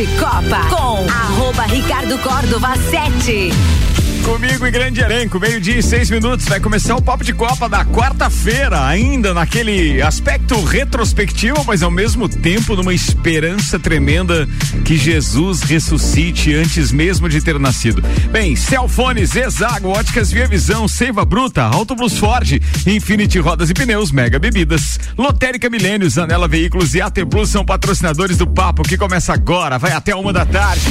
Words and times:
de 0.00 0.06
Copa 0.18 0.66
com 0.70 1.06
arroba 1.10 1.64
Ricardo 1.64 2.16
Córdova 2.20 2.74
7. 2.74 3.89
Comigo 4.24 4.66
em 4.66 4.70
grande 4.70 5.00
elenco, 5.00 5.40
meio-dia 5.40 5.78
e 5.78 5.82
seis 5.82 6.10
minutos. 6.10 6.46
Vai 6.46 6.60
começar 6.60 6.94
o 6.94 7.02
Papo 7.02 7.24
de 7.24 7.32
Copa 7.32 7.68
da 7.68 7.84
quarta-feira, 7.84 8.86
ainda 8.86 9.34
naquele 9.34 10.00
aspecto 10.00 10.62
retrospectivo, 10.62 11.64
mas 11.66 11.82
ao 11.82 11.90
mesmo 11.90 12.28
tempo 12.28 12.76
numa 12.76 12.94
esperança 12.94 13.78
tremenda 13.78 14.48
que 14.84 14.96
Jesus 14.96 15.62
ressuscite 15.62 16.54
antes 16.54 16.92
mesmo 16.92 17.28
de 17.28 17.40
ter 17.40 17.58
nascido. 17.58 18.02
Bem, 18.30 18.54
Celfones, 18.54 19.34
Exago, 19.34 19.88
Óticas 19.88 20.30
Via 20.30 20.46
Visão, 20.46 20.86
Seiva 20.86 21.24
Bruta, 21.24 21.62
Autobus 21.62 22.18
Ford, 22.18 22.60
Infinity 22.86 23.38
Rodas 23.38 23.70
e 23.70 23.74
Pneus, 23.74 24.12
Mega 24.12 24.38
Bebidas, 24.38 25.00
Lotérica 25.16 25.68
Milênios, 25.68 26.18
Anela 26.18 26.46
Veículos 26.46 26.94
e 26.94 27.00
AT 27.00 27.18
Plus 27.28 27.50
são 27.50 27.64
patrocinadores 27.64 28.36
do 28.36 28.46
Papo 28.46 28.82
que 28.82 28.96
começa 28.96 29.32
agora, 29.32 29.78
vai 29.78 29.92
até 29.92 30.14
uma 30.14 30.32
da 30.32 30.44
tarde. 30.44 30.90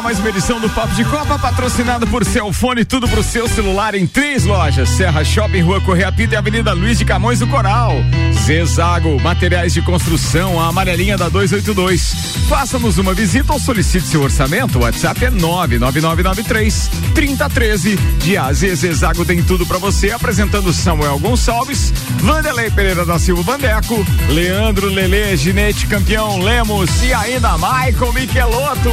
Agora 0.00 0.14
mais 0.14 0.18
uma 0.18 0.30
edição 0.30 0.58
do 0.58 0.70
Papo 0.70 0.94
de 0.94 1.04
Copa, 1.04 1.38
patrocinado 1.38 2.06
por 2.06 2.24
Celfone, 2.24 2.86
tudo 2.86 3.06
pro 3.06 3.22
seu 3.22 3.46
celular 3.46 3.94
em 3.94 4.06
três 4.06 4.46
lojas: 4.46 4.88
Serra 4.88 5.22
Shopping, 5.22 5.60
Rua 5.60 5.78
Correia 5.82 6.10
Pita 6.10 6.34
e 6.34 6.38
Avenida 6.38 6.72
Luiz 6.72 6.96
de 6.96 7.04
Camões 7.04 7.40
do 7.40 7.46
Coral. 7.46 7.92
Zezago, 8.32 9.20
materiais 9.20 9.74
de 9.74 9.82
construção, 9.82 10.58
a 10.58 10.68
amarelinha 10.68 11.18
da 11.18 11.28
282. 11.28 12.30
Faça-nos 12.48 12.96
uma 12.96 13.12
visita 13.12 13.52
ou 13.52 13.60
solicite 13.60 14.06
seu 14.06 14.22
orçamento. 14.22 14.78
O 14.78 14.82
WhatsApp 14.82 15.26
é 15.26 15.30
99993 15.30 16.90
3013. 17.14 17.96
De 17.96 18.38
AZ 18.38 18.58
Zezago 18.58 19.24
tem 19.26 19.42
tudo 19.42 19.66
para 19.66 19.76
você, 19.76 20.12
apresentando 20.12 20.72
Samuel 20.72 21.18
Gonçalves, 21.18 21.92
Vanderlei 22.20 22.70
Pereira 22.70 23.04
da 23.04 23.18
Silva 23.18 23.42
Vandeco, 23.42 24.04
Leandro 24.30 24.88
Lele, 24.88 25.36
Ginete 25.36 25.86
Campeão 25.86 26.38
Lemos 26.38 26.90
e 27.02 27.12
ainda 27.12 27.52
Michael 27.58 28.12
Michelotto. 28.14 28.90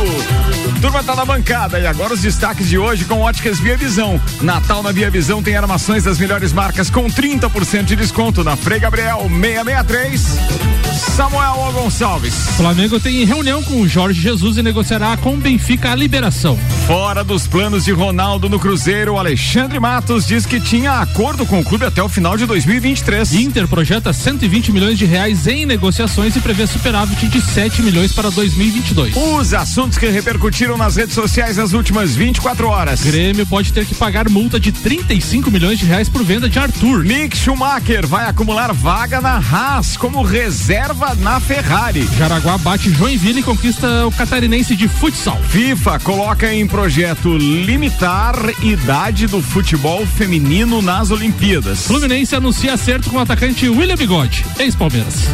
Turma 0.81 0.97
tá 1.03 1.16
na 1.16 1.26
bancada 1.26 1.80
e 1.80 1.86
agora 1.86 2.14
os 2.14 2.22
destaques 2.22 2.67
de 2.67 2.78
hoje 2.78 3.06
com 3.06 3.22
óticas 3.22 3.59
Via 3.59 3.78
Visão. 3.78 4.20
Natal 4.42 4.81
na 4.81 4.92
Via 4.92 5.12
Visão 5.12 5.44
tem 5.44 5.56
armações 5.56 6.04
das 6.04 6.17
melhores 6.17 6.52
marcas 6.54 6.89
com 6.89 7.08
30% 7.08 7.84
de 7.84 7.95
desconto 7.95 8.44
na 8.44 8.56
Frei 8.56 8.80
Gabriel 8.80 9.30
663. 9.30 10.78
Samuel 11.16 11.72
Gonçalves. 11.73 12.34
Flamengo 12.56 13.00
tem 13.00 13.23
reunião 13.23 13.62
com 13.64 13.81
o 13.81 13.88
Jorge 13.88 14.20
Jesus 14.20 14.58
e 14.58 14.64
negociará 14.64 15.16
com 15.17 15.38
Benfica 15.38 15.92
a 15.92 15.95
liberação. 15.95 16.58
Fora 16.86 17.23
dos 17.23 17.45
planos 17.48 17.86
de 17.86 17.92
Ronaldo 17.92 18.50
no 18.50 18.59
Cruzeiro, 18.59 19.17
Alexandre 19.17 19.80
Matos 19.80 20.26
diz 20.26 20.45
que 20.45 20.59
tinha 20.59 20.94
acordo 20.94 21.45
com 21.45 21.59
o 21.59 21.64
clube 21.64 21.86
até 21.86 22.02
o 22.02 22.09
final 22.09 22.38
de 22.38 22.45
2023. 22.45 23.34
Inter 23.34 23.67
projeta 23.67 24.11
120 24.14 24.72
milhões 24.72 24.98
de 24.98 25.06
reais 25.06 25.48
em 25.48 25.66
negociações 25.66 26.36
e 26.36 26.39
prevê 26.39 26.66
superávit 26.66 27.28
de 27.28 27.42
7 27.42 27.82
milhões 27.82 28.11
para 28.11 28.30
2022. 28.30 29.16
Os 29.16 29.54
assuntos 29.54 29.98
que 29.98 30.08
repercutiram 30.08 30.78
nas 30.88 30.95
redes 30.95 31.16
sociais 31.16 31.57
nas 31.57 31.73
últimas 31.73 32.16
24 32.16 32.66
horas. 32.69 33.02
Grêmio 33.02 33.45
pode 33.45 33.73
ter 33.73 33.85
que 33.85 33.93
pagar 33.93 34.30
multa 34.30 34.57
de 34.57 34.71
35 34.71 35.52
milhões 35.52 35.77
de 35.77 35.83
reais 35.83 36.08
por 36.08 36.23
venda 36.23 36.48
de 36.48 36.58
Arthur. 36.58 37.03
Mick 37.03 37.36
Schumacher 37.36 38.08
vai 38.08 38.23
acumular 38.23 38.71
vaga 38.71 39.20
na 39.20 39.36
Haas 39.36 39.97
como 39.97 40.21
reserva 40.21 41.14
na 41.15 41.42
Ferrari. 41.42 42.08
Jaraguá 42.17 42.58
bate 42.58 42.89
Joinville 42.89 43.42
e 43.42 43.43
conquista 43.43 44.08
o 44.08 44.11
catarinense 44.14 44.77
de 44.77 44.87
futsal. 44.87 45.37
FIFA 45.49 45.99
coloca 45.99 46.53
em 46.53 46.65
projeto 46.65 47.36
limitar 47.37 48.36
idade 48.64 49.27
do 49.27 49.42
futebol 49.42 50.08
feminino 50.08 50.81
nas 50.81 51.11
Olimpíadas. 51.11 51.86
Fluminense 51.86 52.33
anuncia 52.33 52.73
acerto 52.73 53.09
com 53.09 53.17
o 53.17 53.20
atacante 53.20 53.67
William 53.67 53.97
Bigode, 53.97 54.45
ex-Palmeiras. 54.58 55.26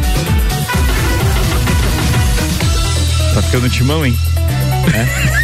Tá 3.36 3.42
ficando 3.44 3.70
timão, 3.70 4.04
hein? 4.04 4.18
É. 4.92 5.44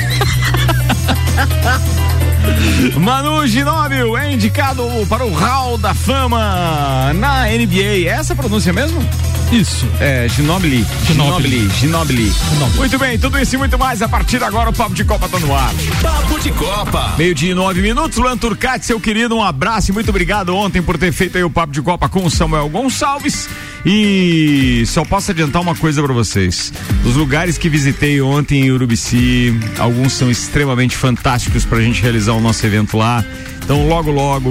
Manu 3.00 3.46
Ginóbio 3.48 4.18
é 4.18 4.32
indicado 4.34 4.84
para 5.08 5.26
o 5.26 5.34
Hall 5.34 5.78
da 5.78 5.94
Fama 5.94 7.14
na 7.14 7.46
NBA. 7.46 8.06
É 8.06 8.08
essa 8.08 8.34
a 8.34 8.36
pronúncia 8.36 8.74
mesmo? 8.74 9.02
Isso. 9.52 9.88
É, 10.00 10.28
Ginobili. 10.30 10.86
Ginobili. 11.06 11.70
Ginobili. 11.80 12.32
Muito 12.76 13.00
bem, 13.00 13.18
tudo 13.18 13.40
isso 13.40 13.56
e 13.56 13.58
muito 13.58 13.80
mais. 13.80 14.02
A 14.02 14.08
partir 14.08 14.38
de 14.38 14.44
agora 14.44 14.70
o 14.70 14.74
Papo 14.74 14.94
de 14.94 15.04
Copa 15.04 15.28
tá 15.28 15.40
no 15.40 15.56
ar. 15.56 15.74
Papo 16.02 16.40
de 16.40 16.52
Copa. 16.52 17.16
Meio 17.18 17.34
dia 17.34 17.52
e 17.52 17.56
nove 17.56 17.82
minutos. 17.82 18.18
Luan 18.18 18.38
Turcati, 18.38 18.86
seu 18.86 19.00
querido, 19.00 19.36
um 19.36 19.44
abraço 19.44 19.90
e 19.90 19.94
muito 19.94 20.10
obrigado 20.10 20.56
ontem 20.56 20.82
por 20.82 20.98
ter 20.98 21.12
feito 21.12 21.38
aí 21.38 21.44
o 21.44 21.50
Papo 21.50 21.74
de 21.74 21.82
Copa 21.82 22.08
com 22.08 22.24
o 22.24 22.30
Samuel 22.30 22.70
Gonçalves. 22.70 23.50
E 23.86 24.84
só 24.88 25.06
posso 25.06 25.32
adiantar 25.32 25.62
uma 25.62 25.76
coisa 25.76 26.02
para 26.04 26.14
vocês. 26.14 26.74
Os 27.06 27.16
lugares 27.16 27.58
que 27.58 27.70
visitei 27.70 28.22
ontem 28.22 28.66
em 28.66 28.72
Urubici, 28.72 29.54
alguns 29.78 30.14
são 30.14 30.30
extremamente 30.30 30.98
fantásticos 30.98 31.66
pra 31.66 31.80
gente 31.80 32.02
realizar 32.02 32.34
o 32.34 32.42
nosso 32.42 32.66
evento 32.66 32.98
lá. 32.98 33.24
Então 33.69 33.88
logo, 33.88 34.09
logo 34.09 34.50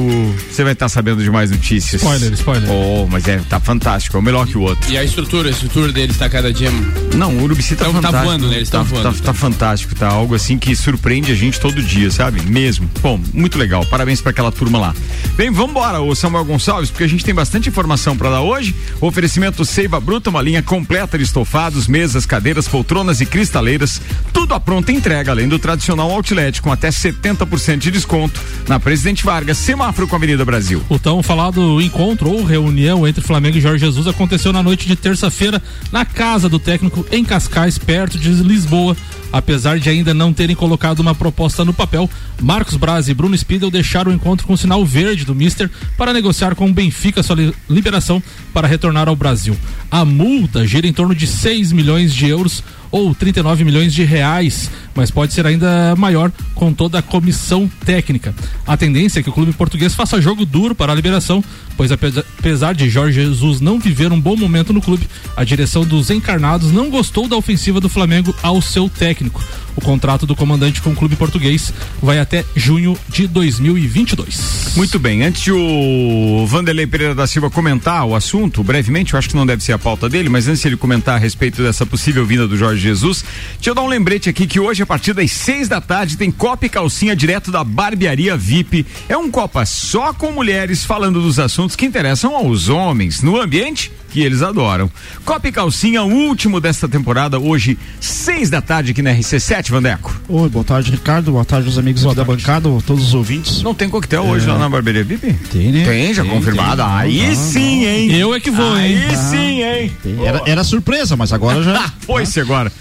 você 0.49 0.63
vai 0.63 0.75
estar 0.75 0.85
tá 0.85 0.89
sabendo 0.89 1.21
de 1.21 1.29
mais 1.29 1.51
notícias. 1.51 2.01
Spoiler, 2.01 2.33
spoiler. 2.35 2.71
Oh, 2.71 3.05
mas 3.11 3.27
é, 3.27 3.39
tá 3.39 3.59
fantástico, 3.59 4.17
é 4.17 4.21
o 4.21 4.23
melhor 4.23 4.47
que 4.47 4.57
o 4.57 4.61
outro. 4.61 4.89
E 4.93 4.97
a 4.97 5.03
estrutura, 5.03 5.49
a 5.49 5.51
estrutura 5.51 5.91
deles 5.91 6.17
tá 6.17 6.31
cada 6.31 6.53
dia. 6.53 6.71
Não, 7.17 7.37
o 7.37 7.43
Urubici 7.43 7.75
tá, 7.75 7.89
Então, 7.89 8.01
tá 8.01 8.13
fantástico. 8.13 8.31
voando, 8.31 8.49
né? 8.49 8.59
Eles 8.59 8.71
tá, 8.71 8.81
voando, 8.85 9.03
tá, 9.03 9.13
tá. 9.13 9.25
tá 9.25 9.35
fantástico, 9.35 9.93
tá 9.97 10.07
algo 10.07 10.37
assim 10.37 10.57
que 10.57 10.77
surpreende 10.77 11.33
a 11.33 11.35
gente 11.35 11.59
todo 11.59 11.83
dia, 11.83 12.13
sabe? 12.13 12.43
Mesmo. 12.43 12.89
Bom, 13.03 13.21
muito 13.35 13.59
legal. 13.59 13.85
Parabéns 13.87 14.21
para 14.21 14.31
aquela 14.31 14.53
turma 14.53 14.79
lá. 14.79 14.95
Bem, 15.37 15.51
vamos 15.51 15.73
embora, 15.73 16.01
o 16.01 16.15
Samuel 16.15 16.45
Gonçalves, 16.45 16.89
porque 16.89 17.03
a 17.03 17.09
gente 17.09 17.25
tem 17.25 17.35
bastante 17.35 17.69
informação 17.69 18.17
para 18.17 18.31
dar 18.31 18.43
hoje. 18.43 18.73
O 19.01 19.07
oferecimento 19.09 19.65
Seiva 19.65 19.99
Bruta, 19.99 20.31
uma 20.31 20.41
linha 20.41 20.63
completa 20.63 21.19
de 21.19 21.25
estofados, 21.25 21.89
mesas, 21.89 22.25
cadeiras, 22.25 22.69
poltronas 22.69 23.21
e 23.21 23.27
cristaleiras, 23.27 24.01
tudo 24.33 24.55
à 24.55 24.61
pronta 24.61 24.93
entrega, 24.93 25.33
além 25.33 25.49
do 25.49 25.59
tradicional 25.59 26.09
outlet 26.09 26.63
com 26.63 26.71
até 26.71 26.91
70% 26.91 27.79
de 27.79 27.91
desconto 27.91 28.41
na 28.69 28.79
Presidente 29.09 29.25
Vargas, 29.25 29.57
semáforo 29.57 30.07
com 30.07 30.17
a 30.17 30.19
Avenida 30.19 30.45
Brasil. 30.45 30.83
O 30.87 30.99
tão 30.99 31.23
falado 31.23 31.81
encontro 31.81 32.31
ou 32.31 32.45
reunião 32.45 33.09
entre 33.09 33.25
Flamengo 33.25 33.57
e 33.57 33.61
Jorge 33.61 33.83
Jesus 33.87 34.07
aconteceu 34.07 34.53
na 34.53 34.63
noite 34.63 34.87
de 34.87 34.95
terça-feira 34.97 35.63
na 35.91 36.05
casa 36.05 36.47
do 36.47 36.59
técnico 36.59 37.07
em 37.11 37.25
Cascais, 37.25 37.79
perto 37.79 38.19
de 38.19 38.29
Lisboa. 38.29 38.95
Apesar 39.33 39.79
de 39.79 39.89
ainda 39.89 40.13
não 40.13 40.33
terem 40.33 40.55
colocado 40.55 41.01
uma 41.01 41.15
proposta 41.15 41.65
no 41.65 41.73
papel, 41.73 42.09
Marcos 42.41 42.77
Braz 42.77 43.09
e 43.09 43.15
Bruno 43.15 43.35
Spindel 43.35 43.71
deixaram 43.71 44.11
o 44.11 44.15
encontro 44.15 44.47
com 44.47 44.53
o 44.53 44.59
sinal 44.59 44.85
verde 44.85 45.25
do 45.25 45.35
Mister 45.35 45.71
para 45.97 46.13
negociar 46.13 46.55
com 46.55 46.67
o 46.69 46.73
Benfica 46.73 47.23
sua 47.23 47.37
li- 47.37 47.55
liberação 47.69 48.23
para 48.53 48.69
retornar 48.69 49.09
ao 49.09 49.17
Brasil. 49.17 49.57
A 49.91 50.05
multa 50.05 50.67
gira 50.67 50.87
em 50.87 50.93
torno 50.93 51.15
de 51.15 51.27
6 51.27 51.73
milhões 51.73 52.13
de 52.15 52.27
euros 52.29 52.63
ou 52.91 53.15
39 53.15 53.65
milhões 53.65 53.93
de 53.93 54.05
reais, 54.05 54.71
mas 54.95 55.11
pode 55.11 55.33
ser 55.33 55.47
ainda 55.47 55.95
maior 55.97 56.31
com 56.55 56.73
toda 56.73 56.99
a 56.99 57.03
comissão 57.03 57.71
técnica. 57.85 58.35
A 58.67 58.77
tendência 58.77 59.21
é 59.21 59.23
que 59.23 59.31
o 59.31 59.33
clube 59.33 59.53
português 59.53 59.95
faça 59.95 60.21
jogo 60.21 60.45
duro 60.45 60.75
para 60.75 60.93
a 60.93 60.95
liberação, 60.95 61.43
pois 61.77 61.93
apesa- 61.93 62.25
apesar 62.39 62.75
de 62.75 62.89
Jorge 62.89 63.21
Jesus 63.21 63.61
não 63.61 63.79
viver 63.79 64.13
um 64.13 64.21
bom 64.21 64.37
momento 64.37 64.73
no 64.73 64.81
clube, 64.81 65.09
a 65.37 65.45
direção 65.45 65.85
dos 65.85 66.11
encarnados 66.11 66.73
não 66.73 66.91
gostou 66.91 67.29
da 67.29 67.37
ofensiva 67.37 67.81
do 67.81 67.89
Flamengo 67.89 68.35
ao 68.43 68.61
seu 68.63 68.89
técnico. 68.89 69.43
O 69.77 69.81
contrato 69.81 70.27
do 70.27 70.35
comandante 70.35 70.81
com 70.83 70.91
o 70.91 70.97
clube 70.97 71.17
português 71.17 71.73
vai 72.03 72.19
até 72.19 72.45
junho 72.55 72.99
de 73.09 73.27
2022. 73.27 74.73
Muito 74.77 74.99
bem, 74.99 75.23
antes 75.23 75.47
o 75.49 76.47
Vanderlei 76.47 76.87
Pereira 76.87 77.15
da 77.15 77.27
Silva 77.27 77.51
comentar 77.51 78.05
o 78.05 78.15
assunto, 78.15 78.63
brevemente, 78.63 79.15
eu 79.15 79.19
acho 79.19 79.29
que 79.29 79.37
não 79.37 79.47
deve 79.47 79.63
ser 79.63 79.73
a 79.73 79.79
pauta 79.79 80.09
dele, 80.09 80.29
mas 80.29 80.49
antes 80.49 80.65
ele 80.65 80.77
comentar 80.77 81.17
a 81.17 81.19
respeito 81.19 81.63
dessa 81.63 81.87
possível 81.87 82.25
vinda 82.25 82.47
do 82.47 82.57
Jorge 82.57 82.83
Jesus, 82.83 83.25
deixa 83.55 83.71
eu 83.71 83.75
dar 83.75 83.83
um 83.83 83.89
lembrete 83.89 84.29
aqui 84.29 84.47
que 84.47 84.61
hoje, 84.61 84.83
a 84.83 84.87
partir 84.87 85.13
das 85.13 85.31
seis 85.31 85.69
da 85.69 85.81
tarde, 85.81 86.17
tem 86.17 86.31
Copa 86.31 86.67
e 86.67 86.69
Calcinha 86.69 87.17
direto 87.17 87.51
da 87.51 87.65
Barbearia 87.65 88.37
VIP. 88.37 88.87
É 89.09 89.17
um 89.17 89.31
Copa 89.31 89.65
só 89.67 90.13
com 90.13 90.33
mulheres 90.33 90.85
falando 90.85 91.21
dos 91.21 91.39
assuntos 91.39 91.77
que 91.77 91.87
interessam 91.87 92.35
aos 92.35 92.69
homens, 92.69 93.23
no 93.23 93.41
ambiente 93.41 93.91
que 94.11 94.21
eles 94.23 94.43
adoram. 94.43 94.91
Copa 95.25 95.49
e 95.49 95.53
Calcinha, 95.53 96.03
o 96.03 96.11
último 96.13 96.61
desta 96.61 96.89
temporada, 96.89 97.39
hoje, 97.39 97.79
seis 98.01 98.51
da 98.51 98.61
tarde 98.61 98.93
aqui 98.93 99.03
na 99.03 99.11
RC7, 99.13 99.71
Vandeco. 99.71 100.15
Oi, 100.29 100.49
boa 100.49 100.65
tarde, 100.65 100.91
Ricardo. 100.91 101.33
Boa 101.33 101.45
tarde 101.45 101.69
aos 101.69 101.79
amigos 101.79 102.05
aqui 102.05 102.15
da 102.15 102.25
bancada, 102.25 102.69
todos 102.87 103.09
os 103.09 103.15
ouvintes. 103.15 103.63
Não 103.63 103.75
tem 103.75 103.89
coquetel 103.89 104.25
hoje 104.25 104.47
lá 104.47 104.59
na 104.59 104.69
Barbearia 104.69 105.05
VIP? 105.05 105.33
Tem, 105.51 105.73
né? 105.73 105.85
Tem, 105.85 106.15
já 106.15 106.23
Tem, 106.23 106.31
confirmado. 106.31 106.83
tem. 106.83 106.91
Aí 106.93 107.23
Não, 107.23 107.29
não, 107.29 107.35
sim, 107.35 107.85
hein? 107.87 108.13
Eu 108.15 108.35
é 108.35 108.41
que 108.41 108.51
vou, 108.51 108.79
hein? 108.79 108.99
Aí 109.09 109.17
sim, 109.17 109.63
hein? 109.63 109.93
Tem. 110.03 110.25
Era, 110.25 110.43
era 110.47 110.65
surpresa, 110.65 111.17
mas 111.17 111.33
agora 111.33 111.63
já. 111.63 111.93
Foi-se 112.01 112.41
agora. 112.41 112.73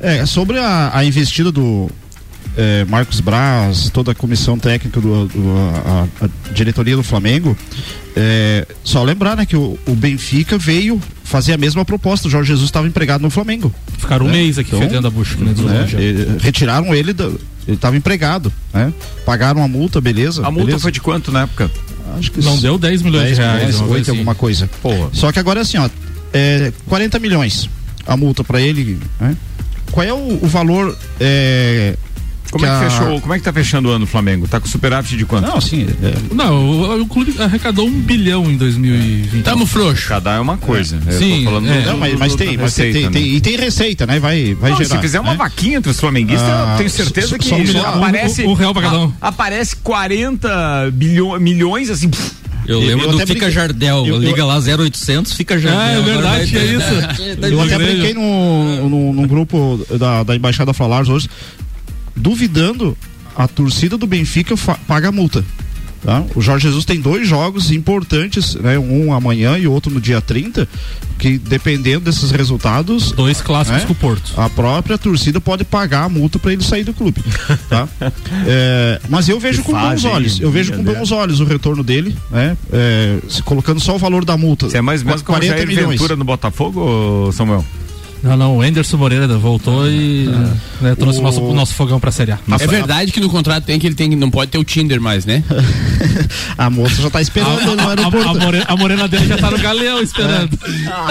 É, 0.00 0.24
sobre 0.24 0.58
a, 0.58 0.90
a 0.94 1.04
investida 1.04 1.52
do 1.52 1.90
é, 2.56 2.84
Marcos 2.84 3.20
Braz, 3.20 3.90
toda 3.90 4.12
a 4.12 4.14
comissão 4.14 4.58
técnica 4.58 5.00
do, 5.00 5.26
do 5.26 5.54
a, 5.86 6.06
a, 6.24 6.52
diretoria 6.52 6.96
do 6.96 7.02
Flamengo, 7.02 7.56
é, 8.16 8.66
só 8.82 9.02
lembrar, 9.02 9.36
né, 9.36 9.46
que 9.46 9.56
o, 9.56 9.78
o, 9.86 9.94
Benfica 9.94 10.58
veio 10.58 11.00
fazer 11.22 11.52
a 11.52 11.56
mesma 11.56 11.84
proposta. 11.84 12.28
O 12.28 12.30
Jorge 12.30 12.48
Jesus 12.48 12.68
estava 12.68 12.86
empregado 12.86 13.22
no 13.22 13.30
Flamengo. 13.30 13.72
Ficaram 13.98 14.26
né? 14.26 14.32
um 14.32 14.34
mês 14.34 14.58
aqui 14.58 14.74
então, 14.74 14.80
fedendo 14.80 15.06
a 15.06 15.10
bucha. 15.10 15.36
Né, 15.36 15.54
né, 15.54 16.36
retiraram 16.40 16.94
ele, 16.94 17.12
do, 17.12 17.40
ele 17.66 17.76
estava 17.76 17.96
empregado, 17.96 18.52
né? 18.74 18.92
Pagaram 19.24 19.62
a 19.62 19.68
multa, 19.68 20.00
beleza. 20.00 20.44
A 20.44 20.50
multa 20.50 20.66
beleza? 20.66 20.82
foi 20.82 20.92
de 20.92 21.00
quanto 21.00 21.30
na 21.30 21.42
época? 21.42 21.70
Acho 22.18 22.32
que 22.32 22.42
não 22.42 22.58
deu 22.58 22.76
10 22.76 23.02
milhões 23.02 23.24
10 23.24 23.36
de 23.36 23.42
reais. 23.42 23.74
Milhões, 23.76 23.90
8 23.92 24.02
assim. 24.02 24.10
alguma 24.10 24.34
coisa. 24.34 24.68
Porra. 24.82 25.10
Só 25.12 25.30
que 25.30 25.38
agora 25.38 25.60
assim, 25.60 25.78
ó, 25.78 25.88
é 26.32 26.72
40 26.88 27.18
milhões 27.18 27.70
a 28.06 28.16
multa 28.16 28.42
para 28.42 28.60
ele, 28.60 28.98
né? 29.20 29.36
Qual 29.92 30.06
é 30.06 30.12
o, 30.12 30.38
o 30.42 30.46
valor 30.46 30.96
é, 31.18 31.96
como 32.50 32.66
é 32.66 32.68
que 32.68 32.74
a... 32.74 32.90
fechou? 32.90 33.20
Como 33.20 33.34
é 33.34 33.38
que 33.38 33.44
tá 33.44 33.52
fechando 33.52 33.88
o 33.88 33.92
ano 33.92 34.04
o 34.04 34.08
Flamengo? 34.08 34.48
Tá 34.48 34.60
com 34.60 34.66
superávit 34.66 35.16
de 35.16 35.24
quanto? 35.24 35.46
Não, 35.46 35.60
sim. 35.60 35.86
É... 36.02 36.34
Não, 36.34 36.54
o, 36.54 37.02
o, 37.02 37.06
clube 37.06 37.34
arrecadou 37.38 37.86
um 37.86 38.00
bilhão 38.00 38.50
em 38.50 38.56
2020. 38.56 39.42
Tamo 39.42 39.66
frouxo. 39.66 40.08
Cada 40.08 40.34
é 40.34 40.40
uma 40.40 40.56
coisa. 40.56 41.00
É. 41.06 41.12
Sim. 41.12 41.44
falando 41.44 41.68
é. 41.68 41.86
Não, 41.86 41.96
mas, 41.96 42.18
mas 42.18 42.34
tem, 42.34 42.56
mas 42.56 42.74
tem, 42.74 42.92
tem, 42.92 43.10
tem, 43.10 43.26
e 43.34 43.40
tem 43.40 43.56
receita, 43.56 44.06
né? 44.06 44.18
Vai, 44.18 44.54
vai 44.54 44.70
não, 44.70 44.78
gerar. 44.78 44.96
Se 44.96 45.00
fizer 45.00 45.20
uma 45.20 45.32
né? 45.32 45.38
vaquinha 45.38 45.78
entre 45.78 45.90
os 45.90 46.00
flamenguistas, 46.00 46.48
ah, 46.48 46.72
eu 46.72 46.78
tenho 46.78 46.90
certeza 46.90 47.38
que 47.38 47.54
um 47.54 47.58
milhão, 47.58 47.86
aparece 47.86 48.42
um, 48.42 48.50
um 48.50 48.54
real 48.54 48.72
pra 48.72 48.82
cada 48.82 48.98
um. 48.98 49.12
aparece 49.20 49.76
40 49.76 50.90
bilhão, 50.92 51.38
milhões 51.38 51.90
assim. 51.90 52.08
Pff, 52.08 52.32
eu 52.66 52.78
lembro 52.80 53.06
eu 53.06 53.12
do 53.12 53.18
Fica 53.18 53.32
brinquei. 53.32 53.50
Jardel. 53.50 54.06
Eu, 54.06 54.18
Liga 54.18 54.40
eu... 54.40 54.46
lá 54.46 54.58
0800, 54.58 55.32
Fica 55.32 55.58
Jardel. 55.58 55.80
Ah, 55.80 55.90
é 55.90 56.00
verdade, 56.00 56.58
é 56.58 56.64
isso. 56.64 57.46
eu 57.46 57.60
até 57.60 57.78
brinquei 57.78 58.14
num, 58.14 58.88
num, 58.88 59.12
num 59.12 59.26
grupo 59.26 59.84
da, 59.98 60.22
da 60.22 60.36
Embaixada 60.36 60.72
Falares 60.72 61.08
hoje, 61.08 61.28
duvidando 62.16 62.96
a 63.36 63.46
torcida 63.48 63.96
do 63.96 64.06
Benfica 64.06 64.54
paga 64.86 65.08
a 65.08 65.12
multa. 65.12 65.44
Tá? 66.02 66.24
O 66.34 66.40
Jorge 66.40 66.66
Jesus 66.66 66.86
tem 66.86 66.98
dois 66.98 67.28
jogos 67.28 67.70
importantes, 67.70 68.54
né? 68.54 68.78
um 68.78 69.12
amanhã 69.12 69.58
e 69.58 69.66
outro 69.66 69.92
no 69.92 70.00
dia 70.00 70.18
30, 70.20 70.66
que 71.18 71.36
dependendo 71.36 72.06
desses 72.06 72.30
resultados. 72.30 73.12
Dois 73.12 73.42
clássicos 73.42 73.82
né? 73.82 73.86
com 73.86 73.92
o 73.92 73.96
Porto. 73.96 74.32
A 74.40 74.48
própria 74.48 74.96
torcida 74.96 75.40
pode 75.42 75.62
pagar 75.62 76.04
a 76.04 76.08
multa 76.08 76.38
para 76.38 76.54
ele 76.54 76.62
sair 76.62 76.84
do 76.84 76.94
clube. 76.94 77.22
Tá? 77.68 77.86
é, 78.46 78.98
mas 79.10 79.28
eu 79.28 79.38
vejo 79.38 79.62
que 79.62 79.70
com 79.70 79.78
bons 79.78 80.04
olhos. 80.06 80.40
Eu 80.40 80.50
vejo 80.50 80.72
com 80.72 80.82
bons 80.82 81.12
olhos 81.12 81.38
o 81.38 81.44
retorno 81.44 81.84
dele, 81.84 82.16
né? 82.30 82.56
É, 82.72 83.18
colocando 83.44 83.78
só 83.78 83.94
o 83.94 83.98
valor 83.98 84.24
da 84.24 84.38
multa. 84.38 84.70
Você 84.70 84.78
é 84.78 84.80
mais 84.80 85.02
mesmo 85.02 85.22
que 85.22 85.30
o 85.30 85.42
Jair 85.42 85.66
milhões. 85.66 85.90
Ventura 85.90 86.16
no 86.16 86.24
Botafogo, 86.24 87.30
Samuel? 87.32 87.64
Não, 88.22 88.36
não, 88.36 88.58
o 88.58 88.64
Enderson 88.64 88.98
Moreira 88.98 89.26
voltou 89.38 89.88
e 89.88 90.28
é. 90.28 90.84
né, 90.84 90.94
trouxe 90.94 91.20
o 91.20 91.22
nosso, 91.22 91.40
o 91.42 91.54
nosso 91.54 91.74
fogão 91.74 91.98
pra 91.98 92.10
Série 92.10 92.32
A. 92.32 92.38
É 92.60 92.66
verdade 92.66 93.12
que 93.12 93.20
no 93.20 93.30
contrato 93.30 93.64
tem 93.64 93.78
que 93.78 93.86
ele 93.86 93.94
tem, 93.94 94.10
não 94.10 94.30
pode 94.30 94.50
ter 94.50 94.58
o 94.58 94.64
Tinder 94.64 95.00
mais, 95.00 95.24
né? 95.24 95.42
a 96.56 96.68
moça 96.68 97.00
já 97.00 97.08
tá 97.08 97.20
esperando 97.22 97.70
a, 97.70 97.76
no 97.76 97.88
aeroporto. 97.88 98.28
A, 98.28 98.30
a, 98.30 98.34
morena, 98.34 98.64
a, 98.68 98.76
morena, 98.76 99.08
dele 99.08 99.26
já 99.26 99.38
tá 99.38 99.50
no 99.50 99.58
galeão 99.58 100.02
esperando. 100.02 100.58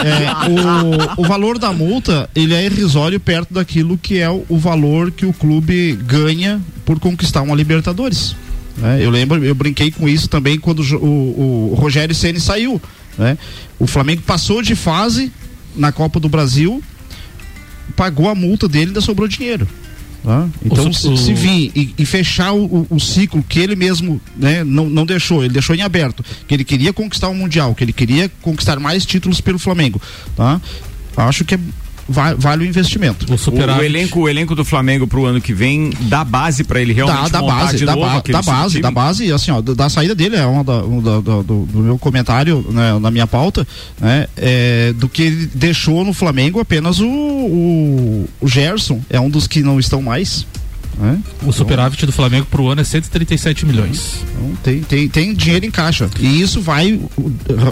É, 0.03 0.23
é, 0.25 1.17
o, 1.17 1.21
o 1.21 1.27
valor 1.27 1.57
da 1.57 1.73
multa, 1.73 2.29
ele 2.35 2.53
é 2.53 2.65
irrisório 2.65 3.19
perto 3.19 3.53
daquilo 3.53 3.97
que 3.97 4.19
é 4.19 4.29
o, 4.29 4.45
o 4.47 4.57
valor 4.57 5.11
que 5.11 5.25
o 5.25 5.33
clube 5.33 5.97
ganha 6.05 6.61
por 6.85 6.99
conquistar 6.99 7.41
uma 7.41 7.55
Libertadores. 7.55 8.35
É, 8.83 9.03
eu 9.03 9.09
lembro, 9.09 9.43
eu 9.43 9.55
brinquei 9.55 9.91
com 9.91 10.07
isso 10.07 10.29
também 10.29 10.59
quando 10.59 10.79
o, 10.79 10.95
o, 10.95 11.69
o 11.71 11.75
Rogério 11.75 12.13
Ceni 12.13 12.39
saiu. 12.39 12.79
Né? 13.17 13.37
O 13.79 13.87
Flamengo 13.87 14.21
passou 14.21 14.61
de 14.61 14.75
fase 14.75 15.31
na 15.75 15.91
Copa 15.91 16.19
do 16.19 16.29
Brasil 16.29 16.81
pagou 17.95 18.29
a 18.29 18.35
multa 18.35 18.67
dele 18.67 18.85
e 18.85 18.87
ainda 18.87 19.01
sobrou 19.01 19.27
dinheiro. 19.27 19.67
Tá? 20.23 20.49
Então, 20.65 20.89
o, 20.89 20.93
se, 20.93 21.15
se 21.15 21.33
vir 21.33 21.71
e, 21.73 21.93
e 21.97 22.05
fechar 22.05 22.53
o, 22.53 22.85
o, 22.89 22.99
ciclo 22.99 23.41
que 23.41 23.57
ele 23.59 23.75
mesmo 23.75 24.19
né, 24.35 24.65
não, 24.65 24.89
não 24.89 25.05
deixou, 25.05 25.43
ele 25.43 25.53
deixou 25.53 25.73
em 25.75 25.81
aberto, 25.81 26.25
que 26.45 26.53
ele 26.53 26.65
queria 26.65 26.91
conquistar 26.91 27.29
o 27.29 27.33
Mundial, 27.35 27.73
que 27.73 27.83
ele 27.83 27.93
queria 27.93 28.29
conquistar 28.41 28.79
mais 28.79 29.05
títulos 29.05 29.39
pelo 29.39 29.57
Flamengo, 29.57 30.01
tá? 30.35 30.59
Acho 31.15 31.45
que 31.45 31.55
é 31.55 31.59
vale 32.09 32.65
o 32.65 32.67
investimento. 32.67 33.25
O, 33.31 33.35
o, 33.35 33.77
o, 33.77 33.83
elenco, 33.83 34.19
o 34.21 34.29
elenco 34.29 34.55
do 34.55 34.65
Flamengo 34.65 35.07
pro 35.07 35.25
ano 35.25 35.39
que 35.39 35.53
vem 35.53 35.91
dá 36.01 36.23
base 36.23 36.63
para 36.63 36.81
ele 36.81 36.93
realmente 36.93 37.31
dá, 37.31 37.39
dá 37.39 37.47
base, 37.47 37.77
de 37.77 37.85
dá, 37.85 37.95
novo 37.95 38.07
ba 38.07 38.23
dá 38.27 38.41
base, 38.41 38.81
dá 38.81 38.91
base, 38.91 39.31
assim, 39.31 39.51
ó, 39.51 39.61
da, 39.61 39.89
saída 39.89 40.15
dele 40.15 40.35
é 40.35 40.45
uma 40.45 40.63
da, 40.63 40.83
um 40.83 41.01
da, 41.01 41.19
do, 41.19 41.43
do, 41.43 41.79
meu 41.79 41.97
comentário 41.97 42.65
né, 42.69 42.97
na 42.99 43.11
minha 43.11 43.27
pauta, 43.27 43.67
né, 43.99 44.27
é, 44.35 44.93
do 44.93 45.07
que 45.07 45.23
ele 45.23 45.49
deixou 45.53 46.03
no 46.03 46.13
Flamengo 46.13 46.59
apenas 46.59 46.99
o, 46.99 47.07
o, 47.07 48.29
o 48.41 48.47
Gerson 48.47 49.01
é 49.09 49.19
um 49.19 49.29
dos 49.29 49.47
que 49.47 49.61
não 49.61 49.79
estão 49.79 50.01
mais. 50.01 50.45
Né? 50.99 51.17
O 51.45 51.53
superávit 51.53 52.05
do 52.05 52.11
Flamengo 52.11 52.45
pro 52.45 52.67
ano 52.67 52.81
é 52.81 52.83
137 52.83 53.65
milhões. 53.65 54.25
Então, 54.33 54.57
tem, 54.61 54.81
tem, 54.81 55.07
tem 55.07 55.33
dinheiro 55.33 55.65
em 55.65 55.71
caixa. 55.71 56.09
E 56.19 56.41
isso 56.41 56.59
vai 56.59 56.99